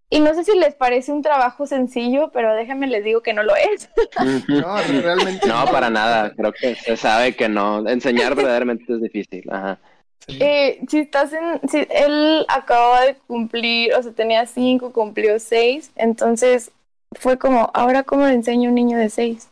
Y 0.10 0.22
no 0.22 0.34
sé 0.36 0.46
si 0.46 0.58
les 0.58 0.74
parece 0.74 1.12
un 1.12 1.22
trabajo 1.22 1.68
sencillo, 1.68 2.32
pero 2.32 2.56
déjenme 2.56 2.88
les 2.88 3.04
digo 3.04 3.22
que 3.22 3.34
no 3.34 3.44
lo 3.44 3.54
es. 3.58 3.90
no, 4.48 4.78
realmente. 5.02 5.46
No, 5.46 5.66
para 5.66 5.90
nada. 5.90 6.32
Creo 6.34 6.54
que 6.54 6.76
se 6.76 6.96
sabe 6.96 7.36
que 7.36 7.50
no. 7.50 7.86
Enseñar 7.90 8.36
verdaderamente 8.36 8.86
es 8.88 9.02
difícil. 9.02 9.44
Ajá. 9.52 9.80
Eh, 10.28 10.80
si 10.88 11.00
estás 11.00 11.34
en, 11.34 11.68
si 11.70 11.86
él 11.90 12.46
acababa 12.48 13.02
de 13.02 13.16
cumplir, 13.16 13.94
o 13.94 14.02
sea, 14.02 14.12
tenía 14.14 14.46
cinco, 14.46 14.94
cumplió 14.94 15.40
seis, 15.40 15.92
entonces 15.96 16.72
fue 17.14 17.38
como, 17.38 17.70
ahora 17.74 18.04
cómo 18.04 18.26
le 18.26 18.34
enseño 18.34 18.70
a 18.70 18.70
un 18.70 18.76
niño 18.76 18.98
de 18.98 19.10
seis. 19.10 19.50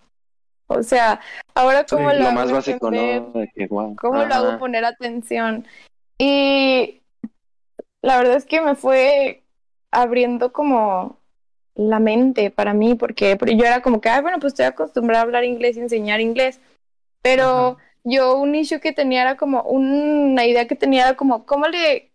O 0.68 0.84
sea, 0.84 1.20
ahora 1.54 1.86
cómo 1.86 2.12
lo, 2.14 2.32
más 2.32 2.52
básico, 2.52 2.90
¿no? 2.92 3.34
¿Cómo 3.98 4.24
lo 4.24 4.34
hago 4.34 4.58
poner 4.58 4.86
atención? 4.86 5.66
Y 6.18 7.02
la 8.02 8.18
verdad 8.18 8.38
es 8.38 8.46
que 8.46 8.62
me 8.62 8.76
fue 8.76 9.44
abriendo 9.92 10.54
como 10.54 11.18
la 11.76 12.00
mente 12.00 12.52
para 12.52 12.74
mí, 12.74 12.96
porque, 12.96 13.38
yo 13.56 13.66
era 13.66 13.82
como 13.82 14.00
que, 14.00 14.10
ay, 14.10 14.22
bueno, 14.22 14.40
pues 14.40 14.54
estoy 14.54 14.66
acostumbrada 14.66 15.22
a 15.22 15.26
hablar 15.26 15.44
inglés 15.44 15.76
y 15.76 15.82
enseñar 15.82 16.22
inglés, 16.22 16.60
pero 17.22 17.78
yo 18.04 18.38
un 18.38 18.56
issue 18.56 18.80
que 18.80 18.94
tenía 18.94 19.22
era 19.22 19.38
como 19.38 19.62
una 19.64 20.46
idea 20.46 20.68
que 20.68 20.76
tenía 20.76 21.04
era 21.08 21.18
como 21.18 21.46
cómo 21.46 21.68
le 21.68 22.12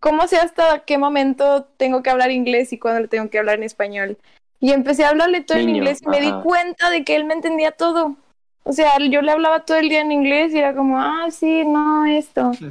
cómo 0.00 0.26
sé 0.26 0.36
hasta 0.36 0.80
qué 0.80 0.98
momento 0.98 1.64
tengo 1.76 2.02
que 2.02 2.10
hablar 2.10 2.30
inglés 2.30 2.72
y 2.72 2.78
cuándo 2.78 3.00
le 3.00 3.08
tengo 3.08 3.28
que 3.30 3.38
hablar 3.38 3.56
en 3.56 3.64
español. 3.64 4.18
Y 4.60 4.72
empecé 4.72 5.04
a 5.04 5.10
hablarle 5.10 5.42
todo 5.42 5.58
en 5.58 5.68
inglés 5.68 6.00
y 6.02 6.08
me 6.08 6.20
di 6.20 6.32
cuenta 6.42 6.88
de 6.88 7.04
que 7.04 7.16
él 7.16 7.24
me 7.24 7.34
entendía 7.34 7.72
todo. 7.72 8.16
O 8.62 8.72
sea, 8.72 8.98
yo 8.98 9.20
le 9.20 9.30
hablaba 9.30 9.64
todo 9.66 9.76
el 9.76 9.90
día 9.90 10.00
en 10.00 10.10
inglés 10.10 10.54
y 10.54 10.58
era 10.58 10.74
como, 10.74 10.98
ah, 10.98 11.26
sí, 11.30 11.64
no, 11.64 12.06
esto. 12.06 12.52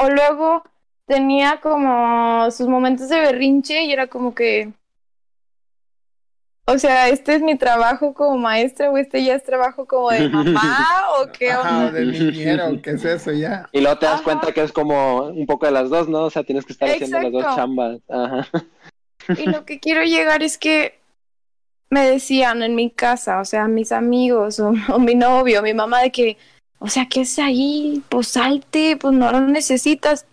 O 0.00 0.08
luego 0.10 0.62
tenía 1.06 1.58
como 1.60 2.48
sus 2.52 2.68
momentos 2.68 3.08
de 3.08 3.18
berrinche 3.18 3.82
y 3.82 3.92
era 3.92 4.06
como 4.06 4.32
que, 4.32 4.70
o 6.68 6.78
sea, 6.78 7.08
este 7.08 7.34
es 7.34 7.40
mi 7.40 7.56
trabajo 7.56 8.12
como 8.12 8.36
maestra 8.36 8.90
o 8.90 8.98
este 8.98 9.24
ya 9.24 9.34
es 9.34 9.42
trabajo 9.42 9.86
como 9.86 10.10
de 10.10 10.28
mamá 10.28 10.86
o 11.18 11.32
qué 11.32 11.56
onda. 11.56 11.90
de 11.90 12.04
niñero, 12.04 12.80
¿qué 12.82 12.90
es 12.90 13.04
eso 13.06 13.32
ya? 13.32 13.66
Y 13.72 13.80
luego 13.80 13.98
te 13.98 14.04
das 14.04 14.20
cuenta 14.20 14.52
que 14.52 14.62
es 14.62 14.72
como 14.72 15.28
un 15.28 15.46
poco 15.46 15.64
de 15.64 15.72
las 15.72 15.88
dos, 15.88 16.08
¿no? 16.10 16.24
O 16.24 16.30
sea, 16.30 16.44
tienes 16.44 16.66
que 16.66 16.74
estar 16.74 16.90
haciendo 16.90 17.20
las 17.20 17.32
dos 17.32 17.56
chambas. 17.56 18.00
Ajá. 18.08 18.46
Y 19.28 19.48
lo 19.48 19.64
que 19.64 19.80
quiero 19.80 20.04
llegar 20.04 20.42
es 20.42 20.58
que 20.58 20.98
me 21.88 22.06
decían 22.06 22.62
en 22.62 22.74
mi 22.74 22.90
casa, 22.90 23.40
o 23.40 23.46
sea, 23.46 23.66
mis 23.66 23.90
amigos 23.90 24.60
o, 24.60 24.74
o 24.92 24.98
mi 24.98 25.14
novio, 25.14 25.62
mi 25.62 25.72
mamá, 25.72 26.02
de 26.02 26.12
que, 26.12 26.36
o 26.80 26.88
sea, 26.88 27.06
¿qué 27.08 27.22
es 27.22 27.38
ahí? 27.38 28.02
Pues 28.10 28.28
salte, 28.28 28.98
pues 28.98 29.14
no 29.14 29.32
lo 29.32 29.40
necesitas. 29.40 30.26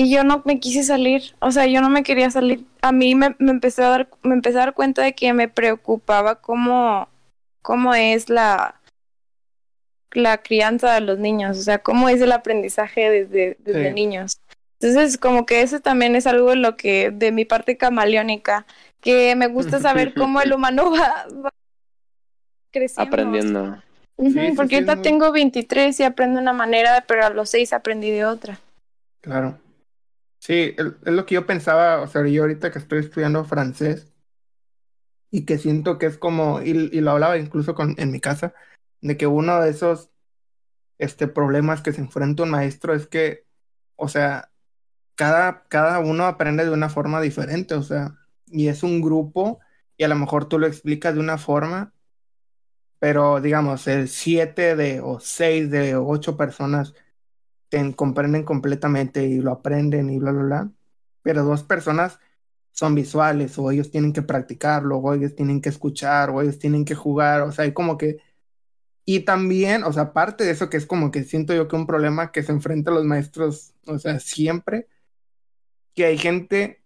Y 0.00 0.10
yo 0.10 0.24
no 0.24 0.40
me 0.46 0.58
quise 0.60 0.82
salir, 0.82 1.34
o 1.40 1.50
sea, 1.50 1.66
yo 1.66 1.82
no 1.82 1.90
me 1.90 2.02
quería 2.02 2.30
salir. 2.30 2.64
A 2.80 2.90
mí 2.90 3.14
me, 3.14 3.36
me 3.38 3.50
empecé 3.50 3.82
a 3.82 3.90
dar, 3.90 4.08
me 4.22 4.32
empecé 4.32 4.56
a 4.56 4.60
dar 4.60 4.72
cuenta 4.72 5.02
de 5.02 5.14
que 5.14 5.34
me 5.34 5.46
preocupaba 5.46 6.36
cómo, 6.36 7.06
cómo 7.60 7.94
es 7.94 8.30
la, 8.30 8.80
la 10.12 10.38
crianza 10.38 10.94
de 10.94 11.02
los 11.02 11.18
niños, 11.18 11.58
o 11.58 11.62
sea, 11.62 11.80
cómo 11.80 12.08
es 12.08 12.22
el 12.22 12.32
aprendizaje 12.32 13.10
desde, 13.10 13.58
desde 13.60 13.92
niños. 13.92 14.40
Entonces, 14.80 15.18
como 15.18 15.44
que 15.44 15.60
eso 15.60 15.80
también 15.80 16.16
es 16.16 16.26
algo 16.26 16.48
de 16.48 16.56
lo 16.56 16.78
que, 16.78 17.10
de 17.10 17.30
mi 17.30 17.44
parte 17.44 17.76
camaleónica, 17.76 18.64
que 19.02 19.36
me 19.36 19.48
gusta 19.48 19.80
saber 19.80 20.14
cómo 20.14 20.40
el 20.40 20.54
humano 20.54 20.92
va, 20.92 21.26
creciendo. 22.70 23.02
Aprendiendo. 23.02 23.82
porque 24.56 24.76
ahorita 24.76 25.02
tengo 25.02 25.30
23 25.30 26.00
y 26.00 26.04
aprendo 26.04 26.36
de 26.36 26.42
una 26.42 26.54
manera, 26.54 27.04
pero 27.06 27.26
a 27.26 27.28
los 27.28 27.50
6 27.50 27.74
aprendí 27.74 28.08
de 28.08 28.24
otra. 28.24 28.58
Claro. 29.20 29.58
Sí, 30.40 30.74
es 30.76 31.12
lo 31.12 31.26
que 31.26 31.34
yo 31.36 31.46
pensaba, 31.46 32.00
o 32.02 32.06
sea, 32.08 32.26
yo 32.26 32.42
ahorita 32.42 32.70
que 32.72 32.78
estoy 32.80 33.00
estudiando 33.00 33.44
francés 33.44 34.12
y 35.30 35.44
que 35.44 35.58
siento 35.58 35.98
que 35.98 36.06
es 36.06 36.18
como, 36.18 36.60
y, 36.62 36.74
lo 37.00 37.12
hablaba 37.12 37.38
incluso 37.38 37.74
con, 37.74 37.94
en 37.98 38.10
mi 38.12 38.20
casa, 38.20 38.54
de 39.00 39.16
que 39.16 39.26
uno 39.26 39.60
de 39.60 39.70
esos 39.70 40.10
este, 40.98 41.28
problemas 41.28 41.82
que 41.82 41.92
se 41.92 42.02
enfrenta 42.02 42.44
un 42.44 42.50
maestro 42.50 42.94
es 42.94 43.06
que, 43.08 43.46
o 43.96 44.08
sea, 44.08 44.52
cada, 45.16 45.64
cada 45.68 46.00
uno 46.00 46.26
aprende 46.26 46.64
de 46.64 46.72
una 46.72 46.90
forma 46.90 47.20
diferente, 47.20 47.74
o 47.74 47.82
sea, 47.82 48.18
y 48.46 48.68
es 48.68 48.82
un 48.82 49.02
grupo 49.02 49.60
y 49.96 50.04
a 50.04 50.08
lo 50.08 50.16
mejor 50.16 50.46
tú 50.48 50.58
lo 50.58 50.66
explicas 50.66 51.14
de 51.14 51.20
una 51.20 51.38
forma, 51.38 51.94
pero 52.98 53.40
digamos, 53.40 53.86
el 53.88 54.08
siete 54.08 54.76
de 54.76 55.00
o 55.00 55.20
seis 55.20 55.70
de 55.70 55.96
ocho 55.96 56.36
personas 56.36 56.94
te 57.70 57.94
comprenden 57.94 58.44
completamente 58.44 59.24
y 59.24 59.40
lo 59.40 59.52
aprenden 59.52 60.10
y 60.10 60.18
bla, 60.18 60.32
bla, 60.32 60.42
bla. 60.42 60.70
Pero 61.22 61.44
dos 61.44 61.62
personas 61.62 62.18
son 62.72 62.94
visuales 62.94 63.58
o 63.58 63.70
ellos 63.70 63.90
tienen 63.90 64.12
que 64.12 64.22
practicarlo 64.22 64.98
o 64.98 65.14
ellos 65.14 65.34
tienen 65.34 65.60
que 65.60 65.70
escuchar 65.70 66.30
o 66.30 66.42
ellos 66.42 66.58
tienen 66.58 66.84
que 66.84 66.94
jugar, 66.94 67.42
o 67.42 67.52
sea, 67.52 67.64
hay 67.64 67.72
como 67.72 67.96
que... 67.96 68.18
Y 69.04 69.20
también, 69.20 69.82
o 69.84 69.92
sea, 69.92 70.04
aparte 70.04 70.44
de 70.44 70.50
eso 70.50 70.68
que 70.68 70.76
es 70.76 70.86
como 70.86 71.10
que 71.10 71.24
siento 71.24 71.54
yo 71.54 71.68
que 71.68 71.76
un 71.76 71.86
problema 71.86 72.32
que 72.32 72.42
se 72.42 72.52
enfrenta 72.52 72.90
a 72.90 72.94
los 72.94 73.04
maestros, 73.04 73.72
o 73.86 73.98
sea, 73.98 74.20
siempre, 74.20 74.88
que 75.94 76.04
hay 76.04 76.18
gente 76.18 76.82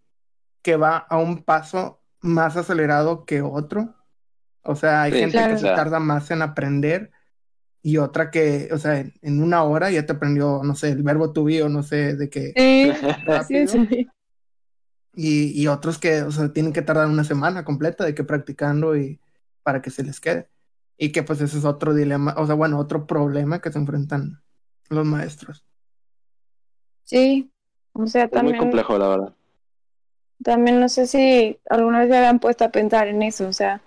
que 0.63 0.77
va 0.77 0.97
a 0.97 1.19
un 1.19 1.43
paso 1.45 2.03
más 2.21 2.57
acelerado 2.57 3.25
que 3.25 3.43
otro. 3.43 3.95
O 4.63 4.77
sea, 4.77 5.03
hay 5.03 5.13
gente 5.13 5.39
que 5.49 5.59
se 5.59 5.67
tarda 5.67 6.01
más 6.01 6.31
en 6.31 6.41
aprender 6.41 7.11
y 7.87 7.99
otra 7.99 8.31
que, 8.31 8.71
o 8.73 8.79
sea, 8.79 8.99
en 8.99 9.43
una 9.43 9.63
hora 9.63 9.91
ya 9.91 10.07
te 10.07 10.15
aprendió, 10.15 10.63
no 10.65 10.75
sé, 10.75 10.89
el 10.89 11.03
verbo 11.03 11.35
to 11.35 11.45
be 11.45 11.63
o 11.63 11.69
no 11.69 11.83
sé 11.83 12.17
de 12.17 12.31
qué. 12.31 12.55
Sí, 13.47 13.69
sí, 13.69 14.09
Y, 15.15 15.63
y 15.63 15.67
otros 15.67 15.99
que, 15.99 16.23
o 16.23 16.31
sea, 16.31 16.51
tienen 16.51 16.73
que 16.73 16.81
tardar 16.81 17.09
una 17.09 17.25
semana 17.25 17.63
completa 17.63 18.07
de 18.07 18.15
que 18.15 18.25
practicando 18.25 18.97
y 18.97 19.21
para 19.63 19.83
que 19.83 19.91
se 19.91 20.03
les 20.03 20.19
quede. 20.19 20.49
Y 20.97 21.13
que 21.13 21.23
pues 21.23 21.43
ese 21.43 21.59
es 21.59 21.67
otro 21.67 21.93
dilema, 21.93 22.35
o 22.39 22.47
sea, 22.47 22.55
bueno, 22.55 22.79
otro 22.79 23.07
problema 23.07 23.61
que 23.61 23.71
se 23.71 23.79
enfrentan 23.79 24.41
los 24.89 25.05
maestros. 25.05 25.63
Sí, 27.03 27.53
o 27.93 28.07
sea, 28.07 28.29
también... 28.29 28.55
Es 28.55 28.63
muy 28.63 28.71
complejo, 28.71 28.97
la 28.97 29.09
verdad. 29.09 29.35
También 30.43 30.81
no 30.81 30.89
sé 30.89 31.07
si 31.07 31.59
alguna 31.69 32.01
vez 32.01 32.09
se 32.09 32.17
habían 32.17 32.39
puesto 32.39 32.65
a 32.65 32.71
pensar 32.71 33.09
en 33.09 33.23
eso, 33.23 33.47
o 33.47 33.53
sea, 33.53 33.83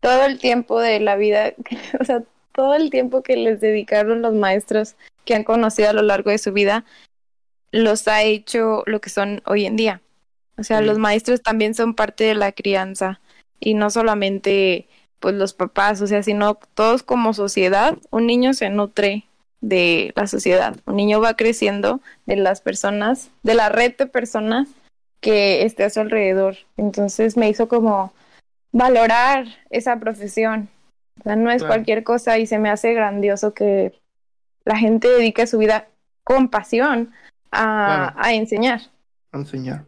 todo 0.00 0.24
el 0.24 0.38
tiempo 0.38 0.80
de 0.80 0.98
la 0.98 1.16
vida, 1.16 1.52
o 2.00 2.04
sea, 2.04 2.24
todo 2.52 2.74
el 2.74 2.90
tiempo 2.90 3.22
que 3.22 3.36
les 3.36 3.60
dedicaron 3.60 4.22
los 4.22 4.34
maestros 4.34 4.96
que 5.24 5.34
han 5.34 5.44
conocido 5.44 5.90
a 5.90 5.94
lo 5.94 6.02
largo 6.02 6.30
de 6.30 6.38
su 6.38 6.52
vida, 6.52 6.84
los 7.70 8.06
ha 8.08 8.22
hecho 8.22 8.82
lo 8.86 9.00
que 9.00 9.10
son 9.10 9.42
hoy 9.46 9.66
en 9.66 9.76
día. 9.76 10.02
O 10.58 10.64
sea, 10.64 10.80
los 10.80 10.98
maestros 10.98 11.42
también 11.42 11.74
son 11.74 11.94
parte 11.94 12.24
de 12.24 12.34
la 12.34 12.52
crianza 12.52 13.20
y 13.58 13.74
no 13.74 13.90
solamente 13.90 14.88
pues 15.18 15.34
los 15.34 15.54
papás, 15.54 16.00
o 16.02 16.06
sea, 16.06 16.22
sino 16.22 16.58
todos 16.74 17.02
como 17.02 17.32
sociedad, 17.32 17.96
un 18.10 18.26
niño 18.26 18.54
se 18.54 18.68
nutre 18.68 19.24
de 19.60 20.12
la 20.16 20.26
sociedad, 20.26 20.76
un 20.84 20.96
niño 20.96 21.20
va 21.20 21.36
creciendo 21.36 22.00
de 22.26 22.36
las 22.36 22.60
personas, 22.60 23.30
de 23.44 23.54
la 23.54 23.68
red 23.68 23.96
de 23.96 24.06
personas 24.06 24.68
que 25.20 25.64
esté 25.64 25.84
a 25.84 25.90
su 25.90 26.00
alrededor. 26.00 26.56
Entonces 26.76 27.36
me 27.36 27.48
hizo 27.48 27.68
como 27.68 28.12
valorar 28.72 29.46
esa 29.70 29.96
profesión 29.98 30.68
O 31.20 31.22
sea, 31.22 31.36
no 31.36 31.50
es 31.50 31.62
cualquier 31.62 32.04
cosa 32.04 32.38
y 32.38 32.46
se 32.46 32.58
me 32.58 32.70
hace 32.70 32.94
grandioso 32.94 33.54
que 33.54 33.92
la 34.64 34.76
gente 34.76 35.08
dedique 35.08 35.46
su 35.46 35.58
vida 35.58 35.88
con 36.24 36.48
pasión 36.48 37.12
a, 37.50 38.14
a 38.16 38.32
enseñar. 38.32 38.80
A 39.30 39.38
enseñar. 39.38 39.84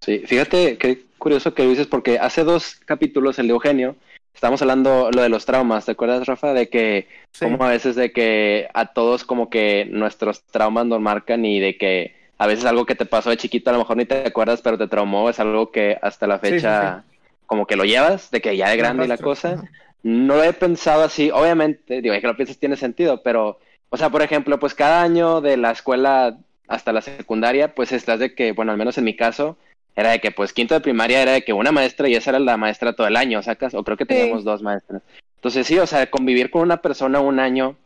Sí, 0.00 0.20
fíjate 0.26 0.78
qué 0.78 1.04
curioso 1.18 1.54
que 1.54 1.62
lo 1.62 1.70
dices 1.70 1.86
porque 1.86 2.18
hace 2.18 2.42
dos 2.42 2.76
capítulos, 2.84 3.38
el 3.38 3.46
de 3.46 3.52
Eugenio, 3.52 3.96
estamos 4.34 4.60
hablando 4.62 5.10
lo 5.12 5.22
de 5.22 5.28
los 5.28 5.44
traumas, 5.44 5.84
¿te 5.84 5.92
acuerdas, 5.92 6.26
Rafa? 6.26 6.52
De 6.52 6.68
que 6.68 7.06
como 7.38 7.62
a 7.64 7.68
veces 7.68 7.94
de 7.94 8.12
que 8.12 8.68
a 8.74 8.86
todos 8.86 9.24
como 9.24 9.50
que 9.50 9.86
nuestros 9.90 10.42
traumas 10.44 10.86
nos 10.86 11.00
marcan 11.00 11.44
y 11.44 11.60
de 11.60 11.76
que 11.76 12.16
a 12.38 12.46
veces 12.46 12.64
algo 12.64 12.86
que 12.86 12.96
te 12.96 13.06
pasó 13.06 13.30
de 13.30 13.36
chiquito 13.36 13.70
a 13.70 13.74
lo 13.74 13.78
mejor 13.80 13.96
ni 13.96 14.04
te 14.04 14.26
acuerdas, 14.26 14.62
pero 14.62 14.78
te 14.78 14.88
traumó, 14.88 15.30
es 15.30 15.38
algo 15.38 15.70
que 15.70 15.98
hasta 16.02 16.26
la 16.26 16.38
fecha 16.38 17.04
como 17.46 17.66
que 17.66 17.76
lo 17.76 17.84
llevas, 17.84 18.30
de 18.30 18.40
que 18.40 18.56
ya 18.56 18.70
de 18.70 18.76
grande 18.76 19.06
la 19.06 19.18
cosa. 19.18 19.62
No 20.02 20.36
lo 20.36 20.42
he 20.42 20.52
pensado 20.52 21.04
así, 21.04 21.30
obviamente, 21.30 22.02
digo, 22.02 22.14
que 22.20 22.26
lo 22.26 22.36
piensas 22.36 22.58
tiene 22.58 22.76
sentido, 22.76 23.22
pero, 23.22 23.58
o 23.88 23.96
sea, 23.96 24.10
por 24.10 24.22
ejemplo, 24.22 24.58
pues 24.58 24.74
cada 24.74 25.02
año 25.02 25.40
de 25.40 25.56
la 25.56 25.70
escuela 25.70 26.38
hasta 26.66 26.92
la 26.92 27.02
secundaria, 27.02 27.74
pues 27.74 27.92
estás 27.92 28.18
de 28.18 28.34
que, 28.34 28.52
bueno, 28.52 28.72
al 28.72 28.78
menos 28.78 28.98
en 28.98 29.04
mi 29.04 29.14
caso, 29.14 29.56
era 29.94 30.10
de 30.10 30.20
que 30.20 30.30
pues 30.30 30.52
quinto 30.52 30.74
de 30.74 30.80
primaria 30.80 31.22
era 31.22 31.32
de 31.32 31.42
que 31.42 31.52
una 31.52 31.70
maestra 31.70 32.08
y 32.08 32.14
esa 32.14 32.30
era 32.30 32.38
la 32.38 32.56
maestra 32.56 32.94
todo 32.94 33.06
el 33.06 33.16
año, 33.16 33.42
sacas, 33.42 33.74
o 33.74 33.84
creo 33.84 33.96
que 33.96 34.06
teníamos 34.06 34.42
dos 34.44 34.62
maestras. 34.62 35.02
Entonces 35.36 35.66
sí, 35.66 35.78
o 35.78 35.86
sea, 35.86 36.10
convivir 36.10 36.50
con 36.50 36.62
una 36.62 36.78
persona 36.78 37.20
un 37.20 37.38
año 37.38 37.76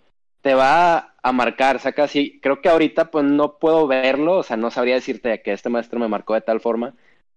te 0.43 0.55
va 0.55 1.14
a 1.23 1.33
marcar, 1.33 1.81
sacas, 1.81 2.14
y 2.14 2.39
creo 2.41 2.61
que 2.61 2.69
ahorita 2.69 3.11
pues 3.11 3.25
no 3.25 3.59
puedo 3.59 3.87
verlo, 3.89 4.39
o 4.39 4.43
sea, 4.43 4.57
no 4.57 4.71
sabría 4.71 4.95
decirte 4.95 5.43
que 5.43 5.53
este 5.53 5.69
maestro 5.69 5.99
me 5.99 6.07
marcó 6.07 6.35
de 6.35 6.41
tal 6.43 6.61
forma, 6.61 6.95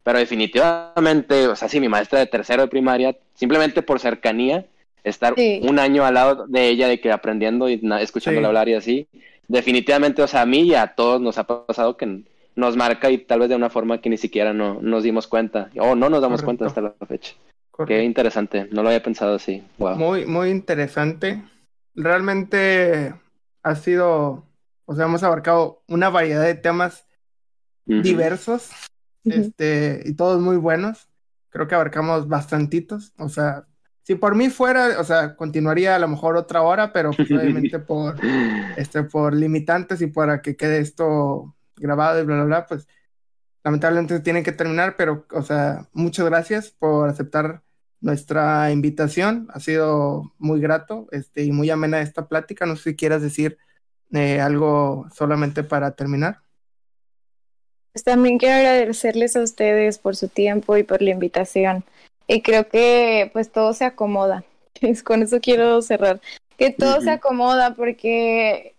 pero 0.10 0.18
definitivamente, 0.18 1.47
o 1.47 1.55
sea, 1.55 1.70
sí, 1.70 1.80
mi 1.80 1.88
maestra 1.88 2.18
de 2.18 2.26
tercero 2.26 2.64
de 2.64 2.68
primaria, 2.68 3.16
simplemente 3.36 3.84
por 3.84 3.99
cercanía, 3.99 4.66
estar 5.03 5.36
un 5.38 5.78
año 5.78 6.03
al 6.03 6.16
lado 6.16 6.47
de 6.47 6.68
ella, 6.68 6.88
de 6.88 6.99
que 6.99 7.12
aprendiendo 7.12 7.70
y 7.70 7.80
escuchándola 8.01 8.47
hablar 8.47 8.70
y 8.70 8.74
así, 8.74 9.07
definitivamente, 9.47 10.24
o 10.24 10.28
sea, 10.28 10.41
a 10.41 10.45
mí 10.47 10.62
y 10.62 10.74
a 10.74 10.95
todos 10.95 11.22
nos 11.22 11.38
ha 11.38 11.45
pasado 11.45 11.95
que 11.95 12.24
nos 12.55 12.76
marca 12.76 13.12
y 13.12 13.20
tal 13.20 13.41
vez 13.41 13.49
de 13.49 13.55
una 13.55 13.70
forma 13.70 14.01
que 14.01 14.10
ni 14.10 14.18
siquiera 14.18 14.51
no, 14.51 14.82
nos 14.82 15.03
dimos 15.03 15.28
cuenta 15.28 15.70
o 15.78 15.93
no 15.93 16.10
nos 16.10 16.24
damos 16.24 16.41
cuenta 16.41 16.66
hasta 16.66 16.82
la 16.82 16.95
fecha. 17.07 17.36
Qué 17.86 18.03
interesante, 18.03 18.68
no 18.72 18.82
lo 18.82 18.89
había 18.89 19.03
pensado 19.03 19.36
así. 19.36 19.64
Muy, 19.78 20.26
muy 20.26 20.49
interesante. 20.49 21.43
Realmente 21.93 23.14
ha 23.62 23.76
sido, 23.76 24.43
o 24.86 24.95
sea, 24.95 25.05
hemos 25.05 25.22
abarcado 25.22 25.84
una 25.88 26.10
variedad 26.10 26.41
de 26.45 26.55
temas 26.55 27.05
diversos, 27.86 28.72
este, 29.26 30.01
y 30.05 30.13
todos 30.13 30.41
muy 30.41 30.57
buenos. 30.57 31.09
Creo 31.49 31.67
que 31.67 31.76
abarcamos 31.76 32.28
bastantitos, 32.28 33.13
o 33.17 33.30
sea, 33.30 33.65
si 34.03 34.15
por 34.15 34.34
mí 34.36 34.49
fuera, 34.49 34.99
o 34.99 35.03
sea, 35.03 35.36
continuaría 35.36 35.95
a 35.95 35.99
lo 35.99 36.07
mejor 36.07 36.36
otra 36.36 36.63
hora, 36.63 36.91
pero 36.91 37.11
pues, 37.11 37.30
obviamente 37.32 37.78
por, 37.80 38.15
este, 38.76 39.03
por 39.03 39.36
limitantes 39.36 40.01
y 40.01 40.07
para 40.07 40.41
que 40.41 40.55
quede 40.55 40.80
esto 40.80 41.55
grabado 41.76 42.20
y 42.20 42.26
bla, 42.26 42.36
bla, 42.38 42.45
bla, 42.45 42.65
pues 42.65 42.88
lamentablemente 43.63 44.20
tienen 44.22 44.43
que 44.43 44.51
terminar, 44.51 44.95
pero, 44.97 45.28
o 45.32 45.41
sea, 45.43 45.88
muchas 45.93 46.26
gracias 46.26 46.72
por 46.72 47.09
aceptar 47.09 47.61
nuestra 48.01 48.72
invitación. 48.72 49.47
Ha 49.53 49.59
sido 49.59 50.34
muy 50.38 50.59
grato 50.59 51.07
este, 51.11 51.43
y 51.43 51.51
muy 51.51 51.70
amena 51.70 52.01
esta 52.01 52.28
plática. 52.28 52.65
No 52.65 52.76
sé 52.76 52.91
si 52.91 52.95
quieras 52.95 53.22
decir 53.22 53.57
eh, 54.11 54.39
algo 54.41 55.07
solamente 55.13 55.63
para 55.63 55.91
terminar. 55.91 56.41
Pues 57.99 58.15
también 58.15 58.37
quiero 58.37 58.55
agradecerles 58.55 59.35
a 59.35 59.41
ustedes 59.41 59.97
por 59.97 60.15
su 60.15 60.29
tiempo 60.29 60.77
y 60.77 60.83
por 60.83 61.01
la 61.01 61.09
invitación. 61.09 61.83
Y 62.29 62.41
creo 62.41 62.69
que 62.69 63.29
pues 63.33 63.51
todo 63.51 63.73
se 63.73 63.83
acomoda. 63.83 64.45
Con 65.03 65.21
eso 65.21 65.41
quiero 65.41 65.81
cerrar. 65.81 66.21
Que 66.55 66.69
todo 66.69 67.01
se 67.01 67.11
acomoda 67.11 67.75
porque 67.75 68.75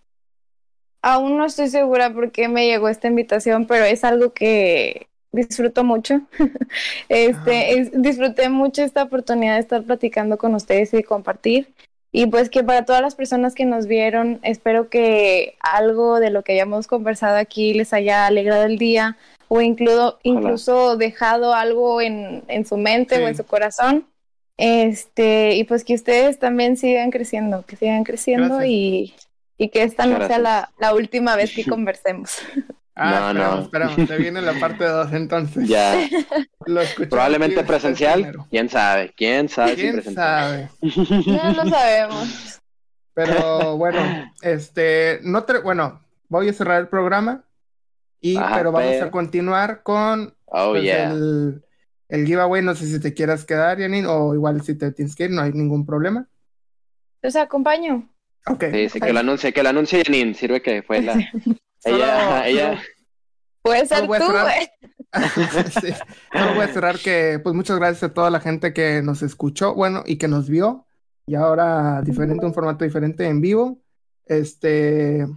Aún 1.03 1.37
no 1.37 1.45
estoy 1.45 1.69
segura 1.69 2.11
por 2.11 2.31
qué 2.31 2.47
me 2.47 2.65
llegó 2.65 2.89
esta 2.89 3.07
invitación, 3.07 3.67
pero 3.67 3.85
es 3.85 4.03
algo 4.03 4.33
que 4.33 5.07
disfruto 5.31 5.83
mucho. 5.83 6.21
este, 7.09 7.91
disfruté 7.93 8.49
mucho 8.49 8.81
esta 8.81 9.03
oportunidad 9.03 9.53
de 9.53 9.61
estar 9.61 9.83
platicando 9.83 10.39
con 10.39 10.55
ustedes 10.55 10.95
y 10.95 11.03
compartir. 11.03 11.67
Y 12.11 12.25
pues 12.25 12.49
que 12.49 12.63
para 12.63 12.83
todas 12.85 13.01
las 13.01 13.15
personas 13.15 13.55
que 13.55 13.65
nos 13.65 13.87
vieron, 13.87 14.39
espero 14.43 14.89
que 14.89 15.55
algo 15.61 16.19
de 16.19 16.29
lo 16.29 16.43
que 16.43 16.53
hayamos 16.53 16.87
conversado 16.87 17.37
aquí 17.37 17.73
les 17.73 17.93
haya 17.93 18.25
alegrado 18.25 18.63
el 18.63 18.77
día 18.77 19.17
o 19.47 19.61
incluso, 19.61 20.19
incluso 20.23 20.97
dejado 20.97 21.53
algo 21.53 22.01
en, 22.01 22.43
en 22.47 22.65
su 22.65 22.77
mente 22.77 23.23
o 23.23 23.27
en 23.27 23.37
su 23.37 23.45
corazón. 23.45 24.07
Este, 24.57 25.55
y 25.55 25.63
pues 25.63 25.85
que 25.85 25.93
ustedes 25.93 26.37
también 26.37 26.75
sigan 26.75 27.11
creciendo, 27.11 27.65
que 27.65 27.77
sigan 27.77 28.03
creciendo 28.03 28.63
y 28.63 29.13
y 29.61 29.69
que 29.69 29.83
esta 29.83 30.07
no 30.07 30.25
sea 30.25 30.39
la, 30.39 30.71
la, 30.79 30.95
última 30.95 31.35
vez 31.35 31.53
que 31.53 31.63
conversemos. 31.69 32.39
Ah, 33.03 33.33
no, 33.33 33.55
no. 33.55 33.61
Esperamos, 33.63 34.07
te 34.07 34.17
viene 34.17 34.41
la 34.43 34.53
parte 34.59 34.85
2 34.85 35.13
entonces. 35.13 35.67
Ya. 35.67 36.07
Probablemente 37.09 37.63
presencial, 37.63 38.45
quién 38.51 38.69
sabe, 38.69 39.11
quién 39.17 39.49
sabe 39.49 39.75
¿Quién 39.75 40.03
sabe? 40.03 40.69
No 40.81 41.63
lo 41.63 41.69
sabemos. 41.69 42.61
Pero 43.15 43.75
bueno, 43.77 43.99
este, 44.43 45.19
no 45.23 45.43
te, 45.43 45.59
bueno, 45.59 45.99
voy 46.29 46.49
a 46.49 46.53
cerrar 46.53 46.79
el 46.79 46.87
programa 46.89 47.43
y 48.21 48.37
pero 48.37 48.71
vamos 48.71 49.01
a 49.01 49.09
continuar 49.09 49.81
con 49.81 50.35
oh, 50.45 50.69
pues, 50.69 50.85
el, 50.85 51.63
el, 52.07 52.25
giveaway. 52.27 52.61
No 52.61 52.75
sé 52.75 52.85
si 52.85 52.99
te 52.99 53.15
quieras 53.15 53.45
quedar, 53.45 53.79
Janine, 53.79 54.07
o 54.07 54.35
igual 54.35 54.61
si 54.61 54.77
te 54.77 54.91
tienes 54.91 55.15
que 55.15 55.25
ir, 55.25 55.31
no 55.31 55.41
hay 55.41 55.53
ningún 55.53 55.87
problema. 55.87 56.27
Los 57.23 57.35
acompaño. 57.35 58.07
Sí, 58.71 58.89
sí, 58.89 58.99
que 58.99 59.11
lo 59.11 59.19
anuncie, 59.19 59.53
que 59.53 59.63
lo 59.63 59.69
anuncie 59.69 60.03
Janine, 60.05 60.35
sirve 60.35 60.61
que 60.61 60.83
fue 60.83 61.01
la... 61.01 61.15
ella, 61.83 62.47
ella... 62.47 62.81
Puede 63.61 63.85
ser 63.85 64.07
tú, 64.07 64.13
sí. 65.81 65.93
Solo 66.31 66.55
voy 66.55 66.63
a 66.63 66.73
cerrar 66.73 66.97
que, 66.99 67.39
pues 67.43 67.53
muchas 67.53 67.77
gracias 67.77 68.03
a 68.03 68.13
toda 68.13 68.29
la 68.29 68.39
gente 68.39 68.73
que 68.73 69.01
nos 69.01 69.21
escuchó, 69.21 69.75
bueno, 69.75 70.03
y 70.05 70.17
que 70.17 70.27
nos 70.27 70.49
vio. 70.49 70.87
Y 71.25 71.35
ahora 71.35 72.01
diferente, 72.01 72.45
un 72.45 72.53
formato 72.53 72.85
diferente 72.85 73.27
en 73.27 73.41
vivo. 73.41 73.81
Este, 74.25 75.27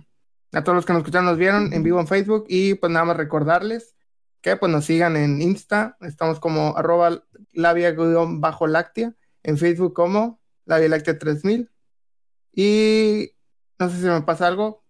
a 0.53 0.63
todos 0.63 0.77
los 0.77 0.87
que 0.87 0.93
nos 0.93 1.01
escucharon, 1.01 1.27
nos 1.27 1.39
vieron 1.39 1.73
en 1.73 1.83
vivo 1.83 2.01
en 2.01 2.07
Facebook. 2.07 2.47
Y 2.49 2.75
pues 2.75 2.93
nada 2.93 3.05
más 3.05 3.17
recordarles 3.17 3.95
que 4.41 4.57
pues 4.57 4.71
nos 4.71 4.85
sigan 4.85 5.17
en 5.17 5.43
Insta. 5.43 5.97
Estamos 6.01 6.41
como 6.41 6.77
arroba 6.77 7.23
labia-láctea. 7.53 9.15
En 9.43 9.59
Facebook 9.59 9.93
como 9.93 10.41
labia 10.65 10.89
láctea 10.89 11.19
3000. 11.19 11.71
Y 12.53 13.33
no 13.79 13.91
sé 13.91 14.01
si 14.01 14.07
me 14.07 14.23
pasa 14.23 14.47
algo. 14.47 14.84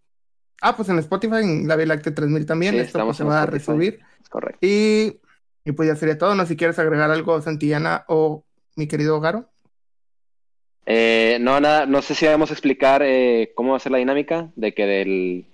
Ah, 0.61 0.77
pues 0.77 0.89
en 0.89 0.99
Spotify, 0.99 1.43
en 1.43 1.69
la 1.69 1.77
Vía 1.77 1.87
Láctea 1.87 2.15
3000 2.15 2.47
también. 2.47 2.75
Esto 2.77 3.05
pues, 3.05 3.17
se 3.17 3.25
va 3.25 3.43
a 3.43 3.47
resubir. 3.47 4.01
Correcto. 4.31 4.59
Y, 4.67 5.21
y, 5.65 5.73
pues 5.73 5.89
ya 5.89 5.97
sería 5.97 6.19
todo. 6.19 6.35
No 6.35 6.43
sé 6.45 6.51
si 6.51 6.57
quieres 6.57 6.79
agregar 6.79 7.11
algo, 7.11 7.41
Santillana 7.41 8.05
o 8.09 8.45
mi 8.77 8.89
querido 8.89 9.21
Garo. 9.21 9.49
Eh, 10.87 11.39
no, 11.41 11.61
nada, 11.61 11.87
no 11.87 12.03
sé 12.03 12.15
si 12.15 12.27
vamos 12.27 12.51
a 12.51 12.53
explicar 12.53 13.03
eh, 13.03 13.53
cómo 13.55 13.71
va 13.71 13.77
a 13.79 13.81
ser 13.81 13.93
la 13.93 13.99
dinámica 13.99 14.51
de 14.57 14.75
que 14.75 14.87
del... 14.87 15.47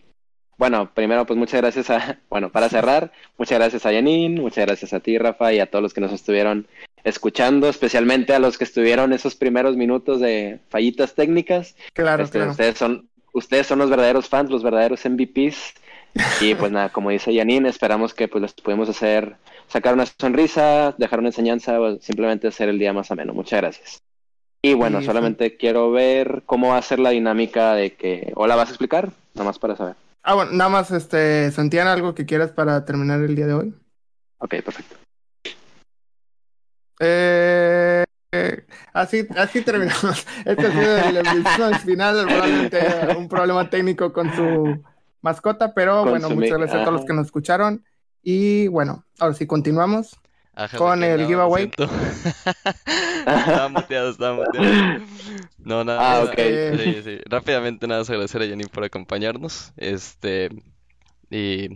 Bueno, 0.59 0.93
primero 0.93 1.25
pues 1.25 1.39
muchas 1.39 1.61
gracias 1.61 1.89
a, 1.89 2.19
bueno, 2.29 2.51
para 2.51 2.69
cerrar, 2.69 3.13
muchas 3.39 3.59
gracias 3.59 3.87
a 3.87 3.93
Janine, 3.93 4.41
muchas 4.41 4.67
gracias 4.67 4.93
a 4.93 5.01
ti, 5.01 5.17
Rafa, 5.17 5.53
y 5.55 5.61
a 5.61 5.71
todos 5.71 5.83
los 5.83 5.95
que 5.95 6.03
nos 6.03 6.13
estuvieron 6.13 6.67
escuchando, 7.03 7.69
especialmente 7.69 8.35
a 8.35 8.39
los 8.39 8.59
que 8.59 8.65
estuvieron 8.65 9.15
esos 9.15 9.37
primeros 9.37 9.77
minutos 9.77 10.21
de 10.21 10.61
fallitas 10.69 11.15
técnicas. 11.15 11.77
Claro, 11.95 12.25
este, 12.25 12.43
Ustedes 12.43 12.77
son, 12.77 13.09
ustedes 13.33 13.67
son 13.67 13.79
los 13.79 13.91
verdaderos 13.91 14.29
fans, 14.29 14.51
los 14.51 14.63
verdaderos 14.63 15.05
MVPs. 15.05 15.75
Y 16.41 16.55
pues 16.57 16.73
nada, 16.73 16.89
como 16.89 17.11
dice 17.11 17.35
Janine, 17.35 17.69
esperamos 17.69 18.15
que 18.15 18.27
pues 18.27 18.43
les 18.43 18.53
podemos 18.55 18.89
hacer, 18.89 19.37
sacar 19.69 19.95
una 19.95 20.07
sonrisa, 20.07 20.95
dejar 20.99 21.21
una 21.21 21.29
enseñanza 21.29 21.81
o 21.81 22.01
simplemente 22.01 22.49
hacer 22.49 22.69
el 22.69 22.79
día 22.79 22.93
más 22.93 23.11
ameno. 23.11 23.33
Muchas 23.33 23.61
gracias. 23.61 24.03
Y 24.63 24.75
bueno, 24.75 25.01
solamente 25.03 25.57
quiero 25.57 25.91
ver 25.91 26.43
cómo 26.45 26.69
va 26.69 26.79
a 26.79 26.83
ser 26.83 26.99
la 26.99 27.11
dinámica 27.11 27.75
de 27.75 27.95
que... 27.95 28.33
¿O 28.35 28.47
la 28.47 28.57
vas 28.57 28.69
a 28.69 28.73
explicar? 28.73 29.11
Nada 29.35 29.45
más 29.47 29.59
para 29.59 29.75
saber. 29.75 29.95
Ah, 30.23 30.35
bueno, 30.35 30.51
nada 30.53 30.69
más, 30.69 30.91
este, 30.91 31.51
Santiago, 31.51 31.89
algo 31.89 32.15
que 32.15 32.27
quieras 32.27 32.51
para 32.53 32.85
terminar 32.85 33.21
el 33.23 33.35
día 33.35 33.47
de 33.47 33.55
hoy. 33.55 33.75
Ok, 34.39 34.57
perfecto. 34.63 34.97
Eh, 36.99 38.05
así, 38.93 39.27
así 39.37 39.63
terminamos. 39.63 40.27
Este 40.45 40.67
ha 40.67 40.73
sido 40.73 40.97
el 40.99 41.17
episodio 41.17 41.79
final. 41.79 42.27
Probablemente 42.27 42.81
un 43.17 43.29
problema 43.29 43.71
técnico 43.71 44.13
con 44.13 44.35
su 44.35 44.83
mascota, 45.23 45.75
pero 45.75 46.05
bueno, 46.05 46.31
muchas 46.31 46.59
gracias 46.59 46.81
a 46.81 46.85
todos 46.85 46.99
los 46.99 47.07
que 47.07 47.15
nos 47.15 47.27
escucharon. 47.27 47.85
Y 48.23 48.69
bueno, 48.69 49.05
ahora 49.19 49.35
sí 49.35 49.47
continuamos 49.47 50.19
con 50.77 51.03
el 51.03 51.27
giveaway. 51.27 51.71
estaba 53.27 53.69
muteado, 53.69 54.11
estaba 54.11 54.37
muteado. 54.37 55.05
No, 55.59 55.85
nada. 55.85 56.23
Ah. 56.23 56.33
Sí, 56.37 57.03
sí. 57.03 57.19
Rápidamente, 57.27 57.87
nada, 57.87 58.03
agradecer 58.03 58.43
a 58.43 58.49
Janine 58.49 58.69
por 58.69 58.85
acompañarnos. 58.85 59.73
Este. 59.77 60.51
Y 61.31 61.69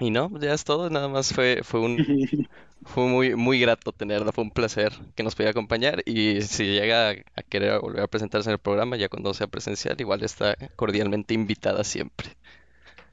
y 0.00 0.10
no, 0.10 0.30
ya 0.40 0.54
es 0.54 0.64
todo, 0.64 0.90
nada 0.90 1.08
más 1.08 1.32
fue, 1.32 1.60
fue 1.62 1.80
un 1.80 1.96
fue 2.84 3.06
muy, 3.06 3.36
muy 3.36 3.60
grato 3.60 3.92
tenerla, 3.92 4.32
fue 4.32 4.44
un 4.44 4.50
placer 4.50 4.92
que 5.14 5.22
nos 5.22 5.34
pudiera 5.34 5.50
acompañar 5.50 6.02
y 6.06 6.40
si 6.42 6.64
llega 6.64 7.10
a 7.10 7.42
querer 7.48 7.78
volver 7.80 8.02
a 8.02 8.06
presentarse 8.08 8.48
en 8.48 8.54
el 8.54 8.58
programa, 8.58 8.96
ya 8.96 9.08
cuando 9.08 9.34
sea 9.34 9.46
presencial, 9.46 10.00
igual 10.00 10.24
está 10.24 10.56
cordialmente 10.76 11.34
invitada 11.34 11.84
siempre. 11.84 12.30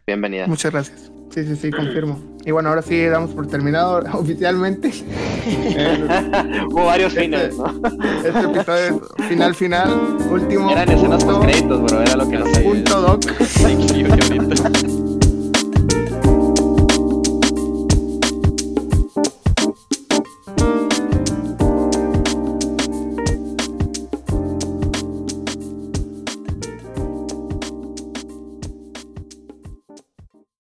Bienvenida. 0.08 0.48
Muchas 0.48 0.72
gracias. 0.72 1.12
Sí, 1.32 1.44
sí, 1.44 1.58
sí, 1.58 1.70
confirmo. 1.70 2.18
Y 2.46 2.52
bueno, 2.52 2.70
ahora 2.70 2.82
sí 2.82 2.98
damos 3.08 3.32
por 3.32 3.46
terminado 3.48 4.02
oficialmente. 4.14 4.90
Hubo 6.70 6.86
varios 6.86 7.12
este, 7.12 7.26
fines, 7.26 7.58
¿no? 7.58 7.82
Este 8.24 8.40
episodio 8.40 9.02
es 9.18 9.26
final, 9.26 9.54
final, 9.54 10.18
último. 10.30 10.72
Eran 10.72 10.90
escenas 10.90 11.26
post 11.26 11.44
créditos, 11.44 11.82
bro, 11.82 12.02
era 12.02 12.16
lo 12.16 12.30
que 12.30 12.38
nos 12.38 12.58
Punto 12.60 13.02
doc. 13.02 13.26